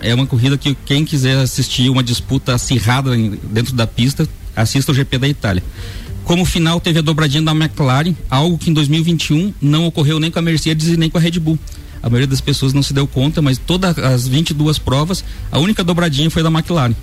é 0.00 0.14
uma 0.14 0.24
corrida 0.24 0.56
que 0.56 0.74
quem 0.86 1.04
quiser 1.04 1.36
assistir 1.36 1.90
uma 1.90 2.02
disputa 2.02 2.54
acirrada 2.54 3.14
dentro 3.42 3.74
da 3.74 3.86
pista, 3.86 4.26
assista 4.56 4.90
o 4.90 4.94
GP 4.94 5.18
da 5.18 5.28
Itália. 5.28 5.62
Como 6.24 6.46
final, 6.46 6.80
teve 6.80 7.00
a 7.00 7.02
dobradinha 7.02 7.42
da 7.42 7.52
McLaren, 7.52 8.14
algo 8.30 8.56
que 8.56 8.70
em 8.70 8.72
2021 8.72 9.52
não 9.60 9.84
ocorreu 9.84 10.18
nem 10.18 10.30
com 10.30 10.38
a 10.38 10.42
Mercedes 10.42 10.88
e 10.88 10.96
nem 10.96 11.10
com 11.10 11.18
a 11.18 11.20
Red 11.20 11.38
Bull. 11.38 11.58
A 12.02 12.08
maioria 12.08 12.26
das 12.26 12.40
pessoas 12.40 12.72
não 12.72 12.82
se 12.82 12.94
deu 12.94 13.06
conta, 13.06 13.42
mas 13.42 13.58
todas 13.58 13.98
as 13.98 14.26
22 14.26 14.78
provas, 14.78 15.22
a 15.52 15.58
única 15.58 15.84
dobradinha 15.84 16.30
foi 16.30 16.42
da 16.42 16.48
McLaren. 16.48 16.94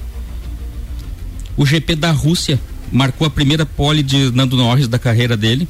O 1.56 1.64
GP 1.64 1.96
da 1.96 2.10
Rússia 2.12 2.60
marcou 2.92 3.26
a 3.26 3.30
primeira 3.30 3.66
pole 3.66 4.04
de 4.04 4.32
Nando 4.32 4.58
Norris 4.58 4.88
da 4.88 5.00
carreira 5.00 5.38
dele. 5.38 5.68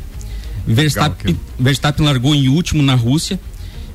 Verstappen, 0.65 1.39
Verstappen 1.59 2.05
largou 2.05 2.35
em 2.35 2.47
último 2.47 2.83
na 2.83 2.93
Rússia 2.93 3.39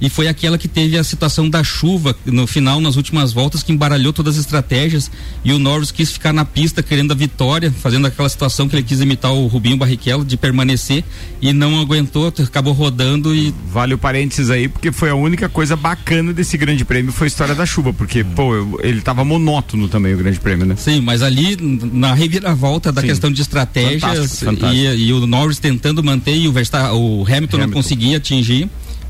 e 0.01 0.09
foi 0.09 0.29
aquela 0.29 0.59
que 0.59 0.69
teve 0.69 0.97
a 0.99 1.05
situação 1.05 1.49
da 1.49 1.63
chuva 1.65 2.15
no 2.25 2.47
final, 2.47 2.81
nas 2.81 2.97
últimas 2.97 3.33
voltas, 3.33 3.63
que 3.63 3.73
embaralhou 3.73 4.13
todas 4.13 4.35
as 4.37 4.41
estratégias 4.41 5.11
e 5.45 5.53
o 5.53 5.59
Norris 5.59 5.91
quis 5.91 6.11
ficar 6.13 6.33
na 6.33 6.45
pista 6.45 6.83
querendo 6.83 7.13
a 7.13 7.15
vitória, 7.15 7.71
fazendo 7.71 8.07
aquela 8.07 8.29
situação 8.29 8.69
que 8.69 8.77
ele 8.77 8.83
quis 8.83 9.01
imitar 9.01 9.33
o 9.33 9.47
Rubinho 9.47 9.77
Barrichello 9.77 10.25
de 10.25 10.37
permanecer 10.37 11.03
e 11.41 11.53
não 11.53 11.81
aguentou, 11.81 12.29
acabou 12.29 12.73
rodando 12.73 13.35
e 13.35 13.55
Vale 13.73 13.95
o 13.95 13.99
parênteses 13.99 14.51
aí, 14.51 14.69
porque 14.69 14.91
foi 14.93 15.11
a 15.11 15.15
única 15.15 15.49
coisa 15.49 15.77
bacana 15.77 16.33
desse 16.33 16.57
grande 16.57 16.85
prêmio 16.85 17.13
foi 17.13 17.27
a 17.27 17.29
história 17.29 17.55
da 17.55 17.65
chuva, 17.67 17.93
porque, 17.93 18.23
pô, 18.25 18.55
eu- 18.55 18.81
ele 18.83 19.01
tava 19.01 19.25
monótono 19.25 19.89
também 19.89 20.15
o 20.15 20.19
grande 20.19 20.39
prêmio, 20.41 20.65
né? 20.67 20.77
Sim, 20.77 21.01
mas 21.01 21.23
ali 21.23 21.57
na 21.93 22.15
reviravolta 22.15 22.91
da 22.93 23.01
Sim. 23.01 23.07
questão 23.09 23.31
de 23.31 23.41
estratégias 23.43 24.01
Fantástico, 24.01 24.45
fantástico. 24.45 24.75
E, 24.75 25.07
e 25.09 25.13
o 25.13 25.27
Norris 25.27 25.59
tentando 25.59 26.03
manter 26.03 26.37
e 26.37 26.49
o, 26.49 26.53
Versta, 26.53 26.93
o 26.93 27.25
Hamilton, 27.27 27.59
não 27.59 27.71
conseguia 27.71 28.17
atingir, 28.19 28.69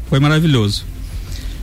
foi 0.09 0.19
maravilhoso. 0.21 0.85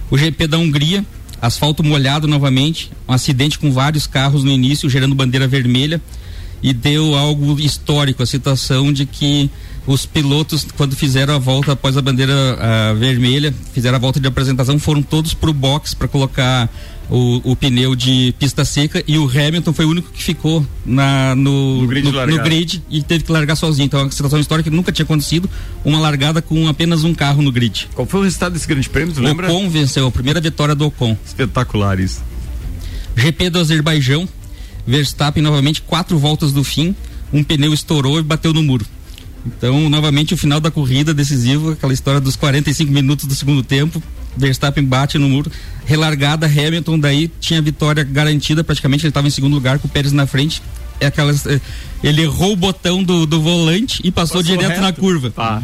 O 0.09 0.17
GP 0.17 0.47
da 0.47 0.57
Hungria, 0.57 1.05
asfalto 1.41 1.83
molhado 1.83 2.27
novamente, 2.27 2.91
um 3.07 3.13
acidente 3.13 3.57
com 3.57 3.71
vários 3.71 4.05
carros 4.07 4.43
no 4.43 4.51
início, 4.51 4.89
gerando 4.89 5.15
bandeira 5.15 5.47
vermelha 5.47 6.01
e 6.63 6.73
deu 6.73 7.13
algo 7.13 7.59
histórico, 7.59 8.23
a 8.23 8.25
situação 8.25 8.91
de 8.91 9.05
que 9.05 9.51
os 9.85 10.05
pilotos, 10.05 10.65
quando 10.77 10.95
fizeram 10.95 11.35
a 11.35 11.37
volta 11.37 11.73
após 11.73 11.97
a 11.97 12.01
bandeira 12.01 12.33
ah, 12.57 12.93
vermelha, 12.93 13.53
fizeram 13.73 13.97
a 13.97 13.99
volta 13.99 14.17
de 14.17 14.27
apresentação, 14.27 14.79
foram 14.79 15.01
todos 15.01 15.33
pro 15.33 15.51
box 15.53 15.93
para 15.93 16.07
colocar 16.07 16.69
o, 17.09 17.51
o 17.51 17.55
pneu 17.55 17.95
de 17.95 18.33
pista 18.39 18.63
seca 18.63 19.03
e 19.05 19.17
o 19.17 19.29
Hamilton 19.29 19.73
foi 19.73 19.85
o 19.85 19.89
único 19.89 20.09
que 20.11 20.23
ficou 20.23 20.65
na, 20.85 21.35
no, 21.35 21.81
No 21.81 21.87
grid 21.87 22.09
no, 22.09 22.27
no 22.27 22.43
grid 22.43 22.81
e 22.89 23.03
teve 23.03 23.25
que 23.25 23.31
largar 23.31 23.57
sozinho. 23.57 23.85
Então 23.85 23.99
é 23.99 24.03
uma 24.03 24.11
situação 24.11 24.39
histórica 24.39 24.69
que 24.69 24.75
nunca 24.75 24.91
tinha 24.91 25.03
acontecido, 25.03 25.49
uma 25.83 25.99
largada 25.99 26.41
com 26.41 26.67
apenas 26.69 27.03
um 27.03 27.13
carro 27.13 27.41
no 27.41 27.51
grid. 27.51 27.89
Qual 27.93 28.07
foi 28.07 28.21
o 28.21 28.23
resultado 28.23 28.53
desse 28.53 28.67
grande 28.67 28.89
prêmio, 28.89 29.13
tu 29.13 29.19
O 29.19 29.23
lembra? 29.23 29.51
Ocon 29.51 29.69
venceu 29.69 30.07
a 30.07 30.11
primeira 30.11 30.39
vitória 30.39 30.73
do 30.73 30.85
Ocon. 30.85 31.17
Espetacular 31.25 31.99
isso. 31.99 32.23
GP 33.15 33.49
do 33.49 33.59
Azerbaijão, 33.59 34.27
Verstappen 34.85 35.41
novamente 35.41 35.81
quatro 35.81 36.17
voltas 36.17 36.51
do 36.51 36.63
fim, 36.63 36.95
um 37.31 37.43
pneu 37.43 37.73
estourou 37.73 38.19
e 38.19 38.23
bateu 38.23 38.53
no 38.53 38.61
muro. 38.61 38.85
Então, 39.45 39.89
novamente, 39.89 40.33
o 40.33 40.37
final 40.37 40.59
da 40.59 40.71
corrida 40.71 41.13
decisivo, 41.13 41.71
aquela 41.71 41.93
história 41.93 42.21
dos 42.21 42.35
45 42.35 42.91
minutos 42.91 43.25
do 43.25 43.35
segundo 43.35 43.61
tempo. 43.61 44.01
Verstappen 44.35 44.83
bate 44.83 45.17
no 45.19 45.29
muro, 45.29 45.51
relargada, 45.85 46.47
Hamilton 46.47 46.97
daí 46.97 47.31
tinha 47.39 47.61
vitória 47.61 48.03
garantida, 48.03 48.63
praticamente 48.63 49.03
ele 49.03 49.09
estava 49.09 49.27
em 49.27 49.31
segundo 49.31 49.53
lugar 49.53 49.77
com 49.77 49.87
o 49.87 49.91
Pérez 49.91 50.11
na 50.11 50.25
frente. 50.25 50.61
É 50.99 51.05
aquelas, 51.05 51.45
eh, 51.45 51.59
ele 52.03 52.21
errou 52.21 52.53
o 52.53 52.55
botão 52.55 53.03
do, 53.03 53.25
do 53.25 53.41
volante 53.41 54.01
e 54.03 54.11
passou, 54.11 54.41
direto 54.41 54.69
reto. 54.69 54.81
na 54.81 54.93
curva. 54.93 55.29
Tá, 55.29 55.61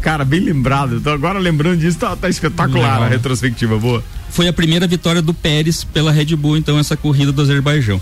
cara, 0.00 0.24
bem 0.24 0.40
lembrado. 0.40 0.96
Então, 0.96 1.12
agora 1.12 1.38
lembrando 1.38 1.80
disso, 1.80 1.98
tá, 1.98 2.14
tá 2.14 2.28
espetacular 2.28 2.94
Legal. 2.94 3.02
a 3.02 3.08
retrospectiva, 3.08 3.78
boa. 3.78 4.04
Foi 4.30 4.46
a 4.46 4.52
primeira 4.52 4.86
vitória 4.86 5.22
do 5.22 5.34
Pérez 5.34 5.82
pela 5.82 6.12
Red 6.12 6.36
Bull, 6.36 6.56
então, 6.56 6.78
essa 6.78 6.96
corrida 6.96 7.32
do 7.32 7.42
Azerbaijão. 7.42 8.00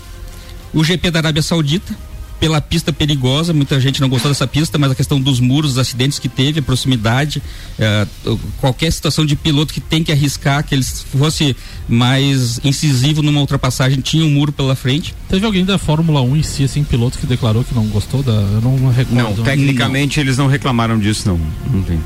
O 0.73 0.83
GP 0.83 1.11
da 1.11 1.19
Arábia 1.19 1.41
Saudita, 1.41 1.95
pela 2.39 2.59
pista 2.59 2.91
perigosa, 2.91 3.53
muita 3.53 3.79
gente 3.79 4.01
não 4.01 4.09
gostou 4.09 4.31
dessa 4.31 4.47
pista, 4.47 4.77
mas 4.79 4.89
a 4.91 4.95
questão 4.95 5.21
dos 5.21 5.39
muros, 5.39 5.73
os 5.73 5.77
acidentes 5.77 6.17
que 6.17 6.27
teve, 6.27 6.59
a 6.59 6.63
proximidade, 6.63 7.41
eh, 7.77 8.07
qualquer 8.59 8.91
situação 8.91 9.23
de 9.25 9.35
piloto 9.35 9.71
que 9.71 9.79
tem 9.79 10.03
que 10.03 10.11
arriscar, 10.11 10.63
que 10.63 10.73
ele 10.73 10.83
fosse 10.83 11.55
mais 11.87 12.59
incisivo 12.63 13.21
numa 13.21 13.39
ultrapassagem, 13.41 14.01
tinha 14.01 14.25
um 14.25 14.29
muro 14.31 14.51
pela 14.51 14.75
frente. 14.75 15.13
Teve 15.29 15.45
alguém 15.45 15.63
da 15.63 15.77
Fórmula 15.77 16.21
1 16.21 16.35
em 16.37 16.41
si, 16.43 16.63
assim, 16.63 16.83
piloto 16.83 17.19
que 17.19 17.27
declarou 17.27 17.63
que 17.63 17.75
não 17.75 17.85
gostou 17.87 18.23
da. 18.23 18.31
Eu 18.31 18.61
não 18.61 18.89
recordo. 18.91 19.37
Não, 19.37 19.43
tecnicamente 19.43 20.19
eles 20.19 20.37
não 20.37 20.47
reclamaram 20.47 20.97
disso, 20.97 21.27
não. 21.27 21.39
Não 21.71 21.83
tem. 21.83 21.99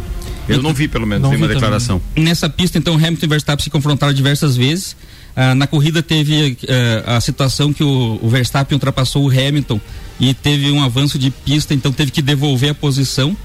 Eu 0.50 0.62
não 0.62 0.74
vi, 0.74 0.88
pelo 0.88 1.08
menos, 1.08 1.24
Não 1.24 1.30
nenhuma 1.30 1.48
vi 1.48 1.54
também. 1.54 1.62
declaração. 1.62 2.02
Nessa 2.16 2.48
pista, 2.50 2.78
então, 2.78 2.96
Hamilton 2.96 3.26
e 3.26 3.30
Verstappen 3.30 3.64
se 3.64 3.70
confrontaram 3.70 4.14
diversas 4.14 4.56
vezes. 4.58 4.96
Ah, 5.36 5.54
na 5.54 5.68
corrida 5.68 6.02
teve 6.02 6.58
eh, 6.66 7.04
a 7.06 7.20
situação 7.20 7.74
que 7.74 7.84
o, 7.84 8.20
o 8.22 8.30
Verstappen 8.30 8.76
ultrapassou 8.76 9.26
o 9.26 9.30
Hamilton 9.30 9.82
e 10.18 10.34
teve 10.34 10.72
um 10.72 10.82
avanço 10.82 11.20
de 11.20 11.30
pista, 11.30 11.74
então 11.74 11.92
teve 11.92 12.10
que 12.12 12.22
devolver 12.22 12.70
a 12.72 12.74
posição. 12.74 13.36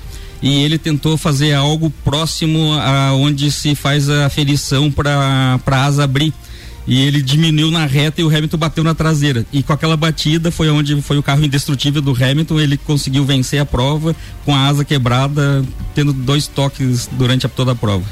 E 0.43 0.63
ele 0.63 0.79
tentou 0.79 1.17
fazer 1.19 1.53
algo 1.53 1.91
próximo 2.03 2.73
a 2.75 3.13
onde 3.13 3.51
se 3.51 3.75
faz 3.75 4.09
a 4.09 4.27
aferição 4.27 4.91
para 4.91 5.61
a 5.67 5.85
asa 5.85 6.05
abrir. 6.05 6.33
E 6.87 6.99
ele 6.99 7.21
diminuiu 7.21 7.71
na 7.71 7.85
reta 7.85 8.23
e 8.23 8.25
o 8.25 8.29
Hamilton 8.29 8.57
bateu 8.57 8.83
na 8.83 8.95
traseira. 8.95 9.45
E 9.53 9.63
com 9.63 9.73
aquela 9.73 9.99
batida 9.99 10.51
foi 10.51 10.71
onde 10.71 11.01
foi 11.03 11.19
o 11.19 11.23
carro 11.23 11.45
indestrutível 11.45 12.01
do 12.01 12.13
Hamilton. 12.13 12.59
Ele 12.59 12.79
conseguiu 12.79 13.25
vencer 13.25 13.61
a 13.61 13.67
prova 13.67 14.17
com 14.45 14.55
a 14.55 14.67
asa 14.67 14.83
quebrada, 14.83 15.63
tendo 15.95 16.13
dois 16.13 16.47
toques 16.47 17.07
durante 17.13 17.45
a, 17.45 17.49
toda 17.49 17.73
a 17.73 17.75
prova. 17.75 18.05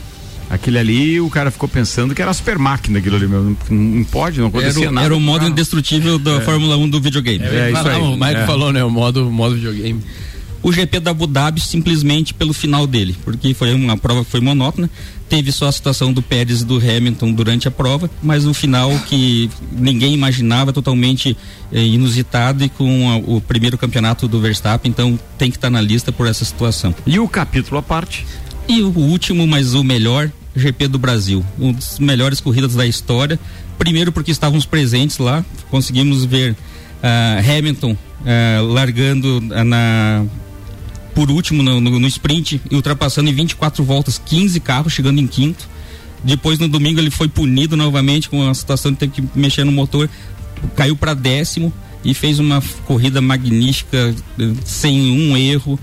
Aquele 0.51 0.79
ali, 0.79 1.21
o 1.21 1.29
cara 1.29 1.51
ficou 1.51 1.69
pensando 1.69 2.15
que 2.15 2.23
era 2.23 2.33
super 2.33 2.59
máquina 2.59 2.99
aquilo 2.99 3.17
ali 3.17 3.27
mesmo. 3.29 3.57
Não, 3.71 3.77
não 3.77 4.05
pode, 4.05 4.41
não 4.41 4.47
acontecia 4.49 4.83
Era, 4.85 4.91
o- 4.91 4.93
nada. 4.95 5.07
era 5.07 5.17
o 5.17 5.21
modo 5.21 5.41
carro. 5.41 5.51
indestrutível 5.53 6.19
da 6.19 6.33
É. 6.37 6.41
Fórmula 6.41 6.77
1 6.77 6.89
do 6.89 7.01
videogame. 7.01 7.45
É, 7.45 7.71
isso 7.71 7.87
aí. 7.89 8.01
O 8.01 8.13
Mike 8.17 8.35
É. 8.41 8.47
falou, 8.47 8.73
né? 8.73 8.83
O 8.83 8.91
modo, 8.91 9.31
modo 9.31 9.55
videogame. 9.57 10.01
O 10.61 10.73
GP 10.73 10.99
da 11.01 11.13
Abu 11.13 11.27
Dhabi 11.27 11.61
simplesmente 11.61 12.35
pelo 12.35 12.53
final 12.53 12.85
dele, 12.87 13.15
porque 13.25 13.55
foi 13.55 13.73
uma 13.75 13.97
prova 13.97 14.25
que 14.25 14.31
foi 14.31 14.41
monótona. 14.41 14.91
Teve 15.29 15.53
só 15.53 15.69
a 15.69 15.73
situação 15.73 16.13
do 16.13 16.21
Pérez 16.23 16.63
e 16.63 16.65
do 16.65 16.79
Hamilton 16.79 17.33
durante 17.33 17.69
a 17.69 17.71
prova, 17.71 18.11
mas 18.23 18.45
o 18.47 18.53
final 18.55 18.91
que 19.07 19.49
ninguém 19.71 20.15
imaginava, 20.15 20.73
totalmente 20.73 21.37
eh, 21.71 21.83
inusitado 21.85 22.65
e 22.65 22.69
com 22.71 23.09
a- 23.11 23.17
o 23.19 23.41
primeiro 23.41 23.77
campeonato 23.79 24.27
do 24.27 24.41
Verstappen, 24.41 24.91
então 24.91 25.21
tem 25.37 25.51
que 25.51 25.59
estar 25.59 25.69
na 25.71 25.81
lista 25.83 26.11
por 26.11 26.27
essa 26.27 26.45
situação. 26.45 26.95
E 27.07 27.19
o 27.21 27.29
capítulo 27.29 27.79
à 27.79 27.83
parte? 27.83 28.27
E 28.69 28.83
o 28.83 28.89
último, 28.97 29.47
mas 29.47 29.75
o 29.75 29.83
melhor, 29.83 30.31
GP 30.55 30.89
do 30.89 30.99
Brasil. 30.99 31.45
Um 31.59 31.73
dos 31.73 31.99
melhores 31.99 32.41
corridas 32.41 32.75
da 32.75 32.87
história. 32.87 33.39
Primeiro 33.79 34.12
porque 34.12 34.31
estávamos 34.31 34.66
presentes 34.66 35.19
lá, 35.19 35.45
conseguimos 35.71 36.25
ver 36.25 36.57
ah, 37.03 37.39
Hamilton 37.41 37.97
ah, 38.27 38.61
largando 38.62 39.43
ah, 39.53 39.64
na 39.64 40.25
por 41.14 41.31
último 41.31 41.62
no, 41.64 41.81
no- 41.81 41.99
no 41.99 42.07
sprint 42.07 42.61
e 42.71 42.75
ultrapassando 42.77 43.29
em 43.29 43.33
24 43.33 43.83
voltas 43.83 44.21
15 44.25 44.61
carros, 44.61 44.93
chegando 44.93 45.21
em 45.21 45.27
quinto. 45.27 45.69
Depois 46.23 46.59
no 46.59 46.69
domingo 46.69 47.01
ele 47.01 47.11
foi 47.11 47.29
punido 47.29 47.77
novamente 47.77 48.29
com 48.29 48.49
a 48.49 48.53
situação 48.55 48.93
de 48.93 48.99
ter 48.99 49.09
que 49.11 49.23
mexer 49.35 49.64
no 49.64 49.73
motor, 49.73 50.09
caiu 50.77 50.95
para 50.97 51.14
décimo 51.14 51.73
e 52.05 52.14
fez 52.14 52.39
uma 52.39 52.62
corrida 52.85 53.21
magnífica, 53.21 54.14
eh, 54.39 54.53
sem 54.64 55.11
um 55.12 55.37
erro, 55.37 55.79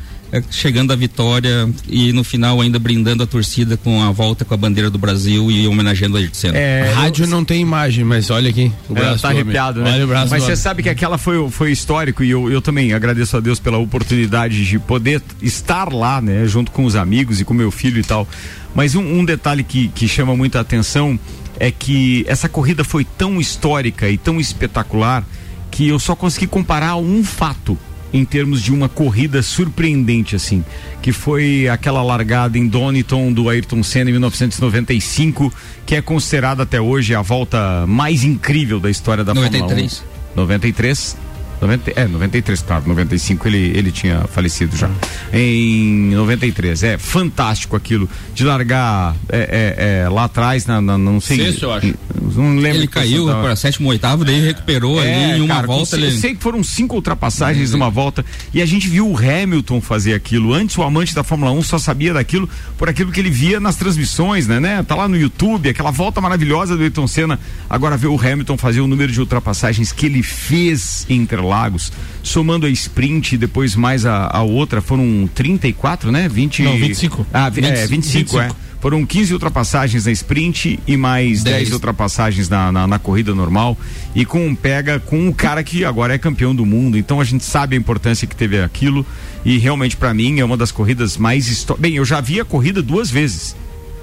chegando 0.51 0.91
à 0.93 0.95
vitória 0.95 1.69
e 1.87 2.11
no 2.13 2.23
final 2.23 2.61
ainda 2.61 2.77
brindando 2.79 3.23
a 3.23 3.27
torcida 3.27 3.75
com 3.77 4.01
a 4.01 4.11
volta 4.11 4.45
com 4.45 4.53
a 4.53 4.57
bandeira 4.57 4.89
do 4.89 4.97
Brasil 4.97 5.49
e 5.51 5.67
homenageando 5.67 6.17
a 6.17 6.19
Ayrton 6.19 6.35
Senna. 6.35 6.57
Rádio 6.93 7.27
não 7.27 7.43
tem 7.45 7.61
imagem, 7.61 8.03
mas 8.03 8.29
olha 8.29 8.49
aqui. 8.49 8.71
O 8.89 8.93
É, 8.93 8.99
braço 9.01 9.21
tá 9.21 9.27
do 9.29 9.31
homem. 9.31 9.41
arrepiado, 9.43 9.81
né? 9.81 9.93
Olha 9.93 10.05
o 10.05 10.07
braço 10.07 10.31
Mas 10.31 10.43
você 10.43 10.51
homem. 10.51 10.55
sabe 10.57 10.83
que 10.83 10.89
aquela 10.89 11.17
foi, 11.17 11.49
foi 11.49 11.71
histórico 11.71 12.23
e 12.23 12.29
eu, 12.31 12.49
eu 12.51 12.61
também 12.61 12.93
agradeço 12.93 13.37
a 13.37 13.39
Deus 13.39 13.59
pela 13.59 13.77
oportunidade 13.77 14.65
de 14.65 14.79
poder 14.79 15.21
estar 15.41 15.91
lá, 15.93 16.21
né? 16.21 16.45
Junto 16.47 16.71
com 16.71 16.85
os 16.85 16.95
amigos 16.95 17.39
e 17.39 17.45
com 17.45 17.53
meu 17.53 17.71
filho 17.71 17.99
e 17.99 18.03
tal. 18.03 18.27
Mas 18.73 18.95
um, 18.95 19.01
um 19.19 19.23
detalhe 19.25 19.63
que, 19.63 19.87
que 19.89 20.07
chama 20.07 20.35
muita 20.35 20.59
atenção 20.59 21.19
é 21.59 21.71
que 21.71 22.25
essa 22.27 22.49
corrida 22.49 22.83
foi 22.83 23.05
tão 23.05 23.39
histórica 23.39 24.09
e 24.09 24.17
tão 24.17 24.39
espetacular 24.39 25.25
que 25.71 25.87
eu 25.87 25.97
só 25.99 26.15
consegui 26.15 26.47
comparar 26.47 26.95
um 26.97 27.23
fato 27.23 27.77
em 28.15 28.23
termos 28.23 28.61
de 28.61 28.71
uma 28.71 28.87
corrida 28.87 29.41
surpreendente 29.41 30.35
assim, 30.35 30.63
que 31.01 31.11
foi 31.11 31.67
aquela 31.67 32.01
largada 32.01 32.57
em 32.57 32.65
Donington 32.67 33.33
do 33.33 33.49
Ayrton 33.49 33.83
Senna 33.83 34.09
em 34.09 34.13
1995, 34.13 35.51
que 35.85 35.95
é 35.95 36.01
considerada 36.01 36.63
até 36.63 36.79
hoje 36.79 37.13
a 37.13 37.21
volta 37.21 37.85
mais 37.87 38.23
incrível 38.23 38.79
da 38.79 38.89
história 38.89 39.23
da 39.23 39.33
93. 39.33 39.97
Fórmula 39.97 40.11
1. 40.35 40.37
93. 40.37 41.17
90, 41.61 41.91
é, 41.95 42.05
93, 42.05 42.61
claro, 42.63 42.83
95 42.85 43.47
ele, 43.47 43.71
ele 43.77 43.89
tinha 43.89 44.25
falecido 44.27 44.75
já. 44.75 44.89
Em 45.31 46.09
93, 46.13 46.83
é 46.83 46.97
fantástico 46.97 47.77
aquilo 47.77 48.09
de 48.33 48.43
largar 48.43 49.15
é, 49.29 49.37
é, 49.79 50.03
é, 50.03 50.09
lá 50.09 50.25
atrás, 50.25 50.65
na, 50.65 50.81
na- 50.81 50.97
não 50.97 51.21
sei. 51.21 51.37
Sexto, 51.37 51.63
eu 51.63 51.73
acho. 51.73 51.93
Não 52.35 52.55
lembro 52.55 52.79
Ele 52.79 52.87
que 52.87 52.93
caiu 52.93 53.25
tava. 53.27 53.41
para 53.43 53.55
sétimo, 53.55 53.89
oitavo, 53.89 54.25
daí 54.25 54.41
recuperou 54.41 54.99
ali 54.99 55.09
em 55.09 55.41
uma 55.41 55.53
É, 55.53 55.55
cara, 55.57 55.67
volta. 55.67 55.95
Ele... 55.95 56.07
Eu 56.07 56.11
sei 56.11 56.35
que 56.35 56.41
foram 56.41 56.63
cinco 56.63 56.95
ultrapassagens 56.95 57.71
numa 57.71 57.89
volta 57.89 58.25
e 58.53 58.61
a 58.61 58.65
gente 58.65 58.87
viu 58.87 59.09
o 59.09 59.17
Hamilton 59.17 59.81
fazer 59.81 60.13
aquilo. 60.13 60.53
Antes 60.53 60.77
o 60.77 60.83
amante 60.83 61.13
da 61.15 61.23
Fórmula 61.23 61.51
1 61.51 61.63
só 61.63 61.77
sabia 61.77 62.13
daquilo 62.13 62.49
por 62.77 62.89
aquilo 62.89 63.11
que 63.11 63.19
ele 63.19 63.29
via 63.29 63.59
nas 63.59 63.75
transmissões, 63.75 64.47
né? 64.47 64.59
né? 64.59 64.83
Tá 64.83 64.95
lá 64.95 65.07
no 65.07 65.17
YouTube, 65.17 65.69
aquela 65.69 65.91
volta 65.91 66.19
maravilhosa 66.21 66.75
do 66.75 66.83
Ayrton 66.83 67.07
Senna. 67.07 67.39
Agora 67.69 67.97
ver 67.97 68.07
o 68.07 68.19
Hamilton 68.19 68.57
fazer 68.57 68.81
o 68.81 68.87
número 68.87 69.11
de 69.11 69.19
ultrapassagens 69.19 69.91
que 69.91 70.05
ele 70.05 70.21
fez 70.23 71.05
em 71.09 71.15
Interlagos, 71.17 71.91
somando 72.21 72.65
a 72.65 72.69
sprint 72.69 73.35
e 73.35 73.37
depois 73.37 73.75
mais 73.75 74.05
a, 74.05 74.27
a 74.31 74.41
outra, 74.43 74.81
foram 74.81 75.29
34, 75.33 76.11
né? 76.11 76.27
20 76.29 76.63
Não, 76.63 76.77
25. 76.77 77.25
Ah, 77.33 77.49
vi- 77.49 77.65
é, 77.65 77.87
25, 77.87 78.39
é. 78.39 78.49
25. 78.85 78.89
Foram 78.95 79.03
15 79.05 79.33
ultrapassagens 79.33 80.05
na 80.05 80.11
sprint 80.11 80.79
e 80.85 80.95
mais 80.95 81.41
10, 81.43 81.55
Dez. 81.57 81.71
ultrapassagens 81.73 82.47
na, 82.47 82.71
na, 82.71 82.85
na 82.85 82.99
corrida 82.99 83.33
normal. 83.33 83.75
E 84.13 84.23
com 84.25 84.45
um 84.47 84.53
pega 84.55 84.99
com 84.99 85.27
um 85.27 85.31
cara 85.33 85.63
que 85.63 85.83
agora 85.83 86.13
é 86.13 86.17
campeão 86.19 86.53
do 86.55 86.65
mundo. 86.65 86.95
Então 86.97 87.19
a 87.19 87.23
gente 87.23 87.43
sabe 87.43 87.75
a 87.75 87.79
importância 87.79 88.27
que 88.27 88.35
teve 88.35 88.61
aquilo. 88.61 89.03
E 89.43 89.57
realmente, 89.57 89.97
pra 89.97 90.13
mim, 90.13 90.39
é 90.39 90.45
uma 90.45 90.55
das 90.57 90.71
corridas 90.71 91.17
mais 91.17 91.47
históricas. 91.47 91.81
Bem, 91.81 91.95
eu 91.97 92.05
já 92.05 92.21
vi 92.21 92.39
a 92.39 92.45
corrida 92.45 92.81
duas 92.81 93.09
vezes. 93.09 93.55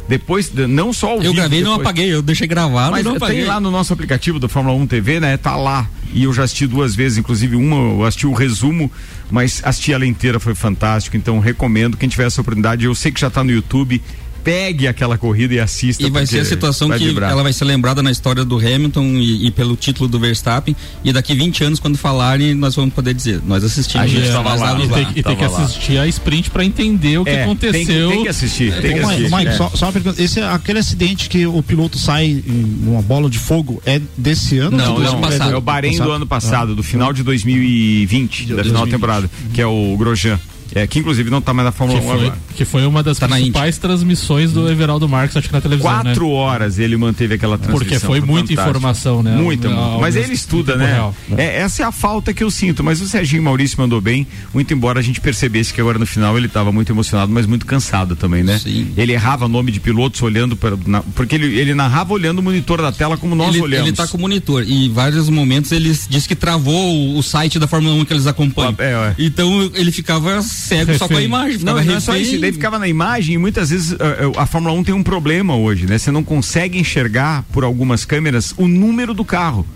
Depois, 0.09 0.49
de- 0.49 0.67
não 0.67 0.93
só 0.93 1.11
ao 1.11 1.23
Eu 1.23 1.33
gravei 1.33 1.61
e 1.61 1.63
não 1.63 1.75
apaguei, 1.75 2.13
eu 2.13 2.21
deixei 2.21 2.49
gravado 2.49 2.91
mas 2.91 3.05
não 3.05 3.13
tem 3.13 3.17
apaguei. 3.19 3.45
lá 3.45 3.61
no 3.61 3.71
nosso 3.71 3.93
aplicativo 3.93 4.41
do 4.41 4.49
Fórmula 4.49 4.77
1 4.77 4.87
TV, 4.89 5.21
né? 5.21 5.37
Tá 5.37 5.55
lá. 5.55 5.89
E 6.13 6.25
eu 6.25 6.33
já 6.35 6.43
assisti 6.43 6.67
duas 6.67 6.95
vezes, 6.95 7.19
inclusive 7.19 7.55
uma 7.55 7.77
eu 7.77 8.05
assisti 8.05 8.27
o 8.27 8.33
resumo, 8.33 8.91
mas 9.31 9.63
assisti 9.65 9.93
ela 9.93 10.05
inteira, 10.05 10.41
foi 10.41 10.57
fantástico. 10.57 11.17
Então 11.17 11.39
recomendo, 11.39 11.97
quem 11.97 12.09
tiver 12.09 12.27
essa 12.27 12.41
oportunidade, 12.41 12.85
eu 12.85 12.95
sei 12.97 13.13
que 13.13 13.21
já 13.21 13.31
tá 13.31 13.45
no 13.45 13.53
YouTube, 13.53 14.03
pegue 14.45 14.87
aquela 14.87 15.17
corrida 15.19 15.55
e 15.55 15.61
assista. 15.61 16.03
E 16.03 16.11
vai 16.11 16.27
ser 16.27 16.41
a 16.41 16.45
situação 16.45 16.91
que 16.91 16.99
vibrar. 16.99 17.31
ela 17.31 17.43
vai 17.43 17.53
ser 17.53 17.65
lembrada 17.65 18.03
na 18.03 18.11
história 18.11 18.45
do 18.45 18.57
Hamilton 18.59 19.05
e, 19.19 19.47
e 19.47 19.51
pelo 19.51 19.77
título 19.77 20.09
do 20.09 20.19
Verstappen. 20.19 20.75
E 21.05 21.13
daqui 21.13 21.35
20 21.35 21.65
anos, 21.65 21.79
quando 21.81 21.97
falarem, 21.97 22.55
nós 22.55 22.75
vamos 22.75 22.95
poder 22.95 23.15
dizer: 23.15 23.41
nós 23.47 23.63
assistimos. 23.65 24.05
A 24.05 24.09
gente 24.09 24.25
nós 24.29 24.33
tava 24.33 24.55
lá, 24.55 24.79
E 24.85 24.89
tem, 24.89 25.03
e 25.03 25.05
tem 25.05 25.37
que 25.37 25.43
Tava 25.43 25.49
lá. 25.49 25.65
assistir 25.65 25.99
a 25.99 26.07
sprint 26.09 26.51
pra 26.51 26.65
entender 26.65 27.19
o 27.19 27.25
que 27.25 27.31
É, 27.31 27.43
aconteceu. 27.45 27.73
tem 27.73 27.87
que- 27.87 28.15
tem 28.15 28.23
que 28.23 28.29
assistir, 28.29 28.73
tem 28.81 28.95
que 28.95 28.99
assistir. 29.01 29.31
Mike, 29.31 29.47
É. 29.49 29.53
só, 29.57 29.71
só 29.75 29.87
uma 29.87 29.93
pergunta. 29.93 30.23
Esse, 30.23 30.41
é 30.41 30.45
aquele 30.49 30.79
acidente 30.79 31.29
que 31.29 31.47
o 31.47 31.63
piloto 31.63 31.99
sai 31.99 32.27
em 32.27 32.79
uma 32.87 33.03
bola 33.03 33.29
de 33.31 33.39
fogo 33.39 33.83
é 33.87 34.01
desse 34.17 34.59
ano? 34.59 34.77
Não, 34.77 34.79
De 34.79 34.85
não, 34.85 34.95
dois- 35.21 35.41
é 35.41 35.57
o 35.57 35.61
Bahrein 35.61 35.97
do 35.97 36.11
ano 36.11 36.27
passado, 36.27 36.75
do 36.75 36.83
final 36.83 37.13
de 37.13 37.23
2020, 37.23 38.47
da 38.55 38.65
final 38.65 38.85
da 38.87 38.91
temporada, 38.93 39.31
que 39.53 39.61
é 39.61 39.67
o 39.67 39.97
Grosjean. 39.97 40.39
É, 40.75 40.87
que 40.87 40.99
inclusive 40.99 41.29
não 41.31 41.41
tá 41.41 41.53
mais 41.53 41.67
na 41.67 41.73
Fórmula 41.73 42.01
Que 42.01 42.07
1 42.07 42.09
foi, 42.11 42.21
agora. 42.27 42.39
que 42.57 42.65
foi 42.65 42.87
uma 42.87 43.03
das 43.03 43.19
Tá 43.19 43.29
principais 43.29 43.79
transmissões 43.79 44.53
do 44.53 44.69
Everaldo 44.71 45.09
Marques, 45.09 45.37
acho 45.37 45.49
que 45.49 45.53
na 45.55 45.61
televisão, 45.61 45.91
Quatro 45.91 46.27
né? 46.27 46.33
horas 46.33 46.79
ele 46.79 46.97
manteve 46.97 47.35
aquela 47.35 47.59
transmissão. 47.59 47.87
Porque 47.89 47.99
foi 48.05 48.21
muita 48.21 48.49
fantástico. 48.49 48.71
informação, 48.71 49.23
né? 49.23 49.37
Muita, 49.37 49.69
Ao- 49.73 50.01
mas 50.01 50.17
ele 50.17 50.33
estuda, 50.33 50.77
né? 50.77 50.93
real. 50.95 51.15
É, 51.37 51.61
essa 51.61 51.83
é 51.83 51.87
a 51.87 51.93
falta 51.93 52.33
que 52.33 52.43
eu 52.43 52.51
sinto. 52.51 52.83
Mas 52.83 53.01
o 53.01 53.09
Serginho 53.09 53.43
Maurício 53.43 53.79
mandou 53.81 54.01
bem, 54.01 54.27
muito 54.55 54.73
embora 54.73 54.99
a 55.01 55.03
gente 55.03 55.21
percebesse 55.21 55.73
que 55.75 55.81
agora 55.81 55.99
no 55.99 56.07
final 56.07 56.37
ele 56.37 56.47
estava 56.47 56.73
muito 56.73 56.91
emocionado, 56.93 57.31
mas 57.33 57.47
muito 57.47 57.67
cansado 57.67 58.17
também, 58.17 58.43
né? 58.43 58.59
Sim. 58.59 58.93
Ele 58.97 59.13
errava 59.13 59.47
nome 59.49 59.71
de 59.73 59.81
pilotos 59.81 60.21
olhando 60.23 60.57
para. 60.57 60.77
na- 60.87 61.03
porque 61.15 61.35
ele, 61.35 61.59
ele 61.59 61.75
narrava 61.75 62.13
olhando 62.13 62.39
o 62.39 62.43
monitor 62.43 62.81
da 62.81 62.91
tela 62.93 63.17
como 63.17 63.35
nós 63.35 63.55
ele, 63.55 63.63
olhamos. 63.63 63.89
ele 63.89 63.97
tá 63.97 64.07
com 64.09 64.17
o 64.17 64.21
monitor 64.21 64.65
e 64.67 64.87
em 64.87 64.93
vários 64.93 65.29
momentos 65.29 65.71
ele 65.73 65.93
disse 66.09 66.27
que 66.29 66.35
travou 66.35 66.95
o, 66.95 67.19
o 67.19 67.23
site 67.23 67.59
da 67.59 67.67
Fórmula 67.67 67.95
1 67.97 68.05
que 68.05 68.13
eles 68.13 68.27
acompanham. 68.27 68.75
É, 68.79 68.93
é. 68.93 69.15
Então 69.19 69.71
ele 69.75 69.93
ficava 69.93 70.41
cego 70.63 70.95
só 70.97 71.09
com 71.09 71.17
a 71.17 71.23
imagem. 71.23 71.61
Não, 71.63 71.83
não 71.83 71.95
é 71.95 72.01
só 72.01 72.17
isso, 72.17 72.39
daí 72.41 72.53
ficava 72.53 72.79
na 72.79 72.89
imagem 72.89 73.35
e 73.35 73.39
muitas 73.39 73.71
vezes 73.71 73.93
eh, 73.93 74.33
a, 74.37 74.47
Fórmula 74.47 74.75
1 74.75 74.85
tem 74.85 74.95
um 74.95 75.03
problema 75.03 75.57
hoje, 75.57 75.87
né? 75.87 75.99
Você 75.99 76.11
não 76.11 76.25
consegue 76.25 76.79
enxergar 76.79 77.45
por 77.53 77.65
algumas 77.65 78.05
câmeras 78.05 78.55
o 78.57 78.67
número 78.67 79.13
do 79.15 79.25
carro. 79.25 79.67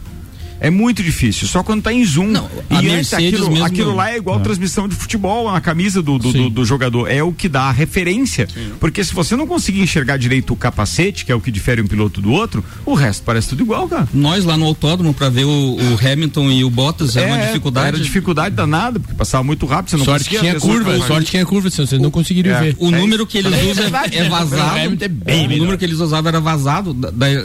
É 0.60 0.70
muito 0.70 1.02
difícil, 1.02 1.46
só 1.46 1.62
quando 1.62 1.82
tá 1.82 1.92
em 1.92 2.04
zoom. 2.04 2.28
Não, 2.28 2.48
e 2.70 2.74
a 2.74 2.78
antes 2.94 3.12
aquilo, 3.12 3.50
mesmo- 3.50 3.64
aquilo 3.64 3.94
lá 3.94 4.10
é 4.10 4.16
igual 4.16 4.40
transmissão 4.40 4.88
de 4.88 4.94
futebol 4.94 5.50
na 5.52 5.60
camisa 5.60 6.02
do, 6.02 6.18
do, 6.18 6.32
Sim. 6.32 6.42
do- 6.44 6.50
do 6.50 6.64
jogador. 6.64 7.10
É 7.10 7.22
o 7.22 7.32
que 7.32 7.48
dá 7.48 7.62
a 7.64 7.72
referência. 7.72 8.48
Porque 8.80 9.02
se 9.04 9.12
você 9.14 9.36
não 9.36 9.46
conseguir 9.46 9.80
enxergar 9.80 10.16
direito 10.16 10.52
o 10.52 10.56
capacete, 10.56 11.24
que 11.24 11.32
é 11.32 11.34
o 11.34 11.40
que 11.40 11.50
difere 11.50 11.80
um 11.82 11.86
piloto 11.86 12.20
do 12.20 12.30
outro, 12.32 12.64
o 12.84 12.94
resto 12.94 13.22
parece 13.24 13.48
tudo 13.50 13.62
igual, 13.62 13.88
cara. 13.88 14.08
Nós 14.14 14.44
lá 14.44 14.56
no 14.56 14.64
autódromo 14.66 15.12
pra 15.14 15.28
ver 15.28 15.44
o, 15.44 15.76
o 15.76 15.98
Hamilton 16.00 16.50
e 16.50 16.64
o 16.64 16.70
Bottas 16.70 17.16
era 17.16 17.26
uma 17.26 17.38
dificuldade. 17.46 17.88
Era 17.88 17.98
dificuldade 18.00 18.54
danada, 18.54 18.98
porque 19.00 19.14
passava 19.14 19.42
muito 19.44 19.66
rápido, 19.66 19.90
você 19.90 19.96
não 19.96 20.04
sorte 20.04 20.24
que 20.28 20.36
conseguia 20.36 20.58
tinha 20.58 20.60
curva, 20.60 21.06
sorte 21.06 21.24
que 21.26 21.30
tinha 21.32 21.46
curva, 21.46 21.70
senão 21.70 21.86
vocês 21.86 22.00
não 22.00 22.10
conseguiriam 22.10 22.56
É. 22.56 22.60
ver. 22.60 22.76
O 22.78 22.90
número 22.90 23.26
que 23.26 23.38
eles 23.38 23.52
É 23.52 23.64
usam 23.70 23.84
é, 23.84 24.16
é 24.16 24.28
vazado. 24.28 24.76
O 24.78 25.30
é 25.30 25.46
número 25.58 25.76
que 25.78 25.84
eles 25.84 25.98
usavam 25.98 26.28
era 26.28 26.40
vazado. 26.40 26.96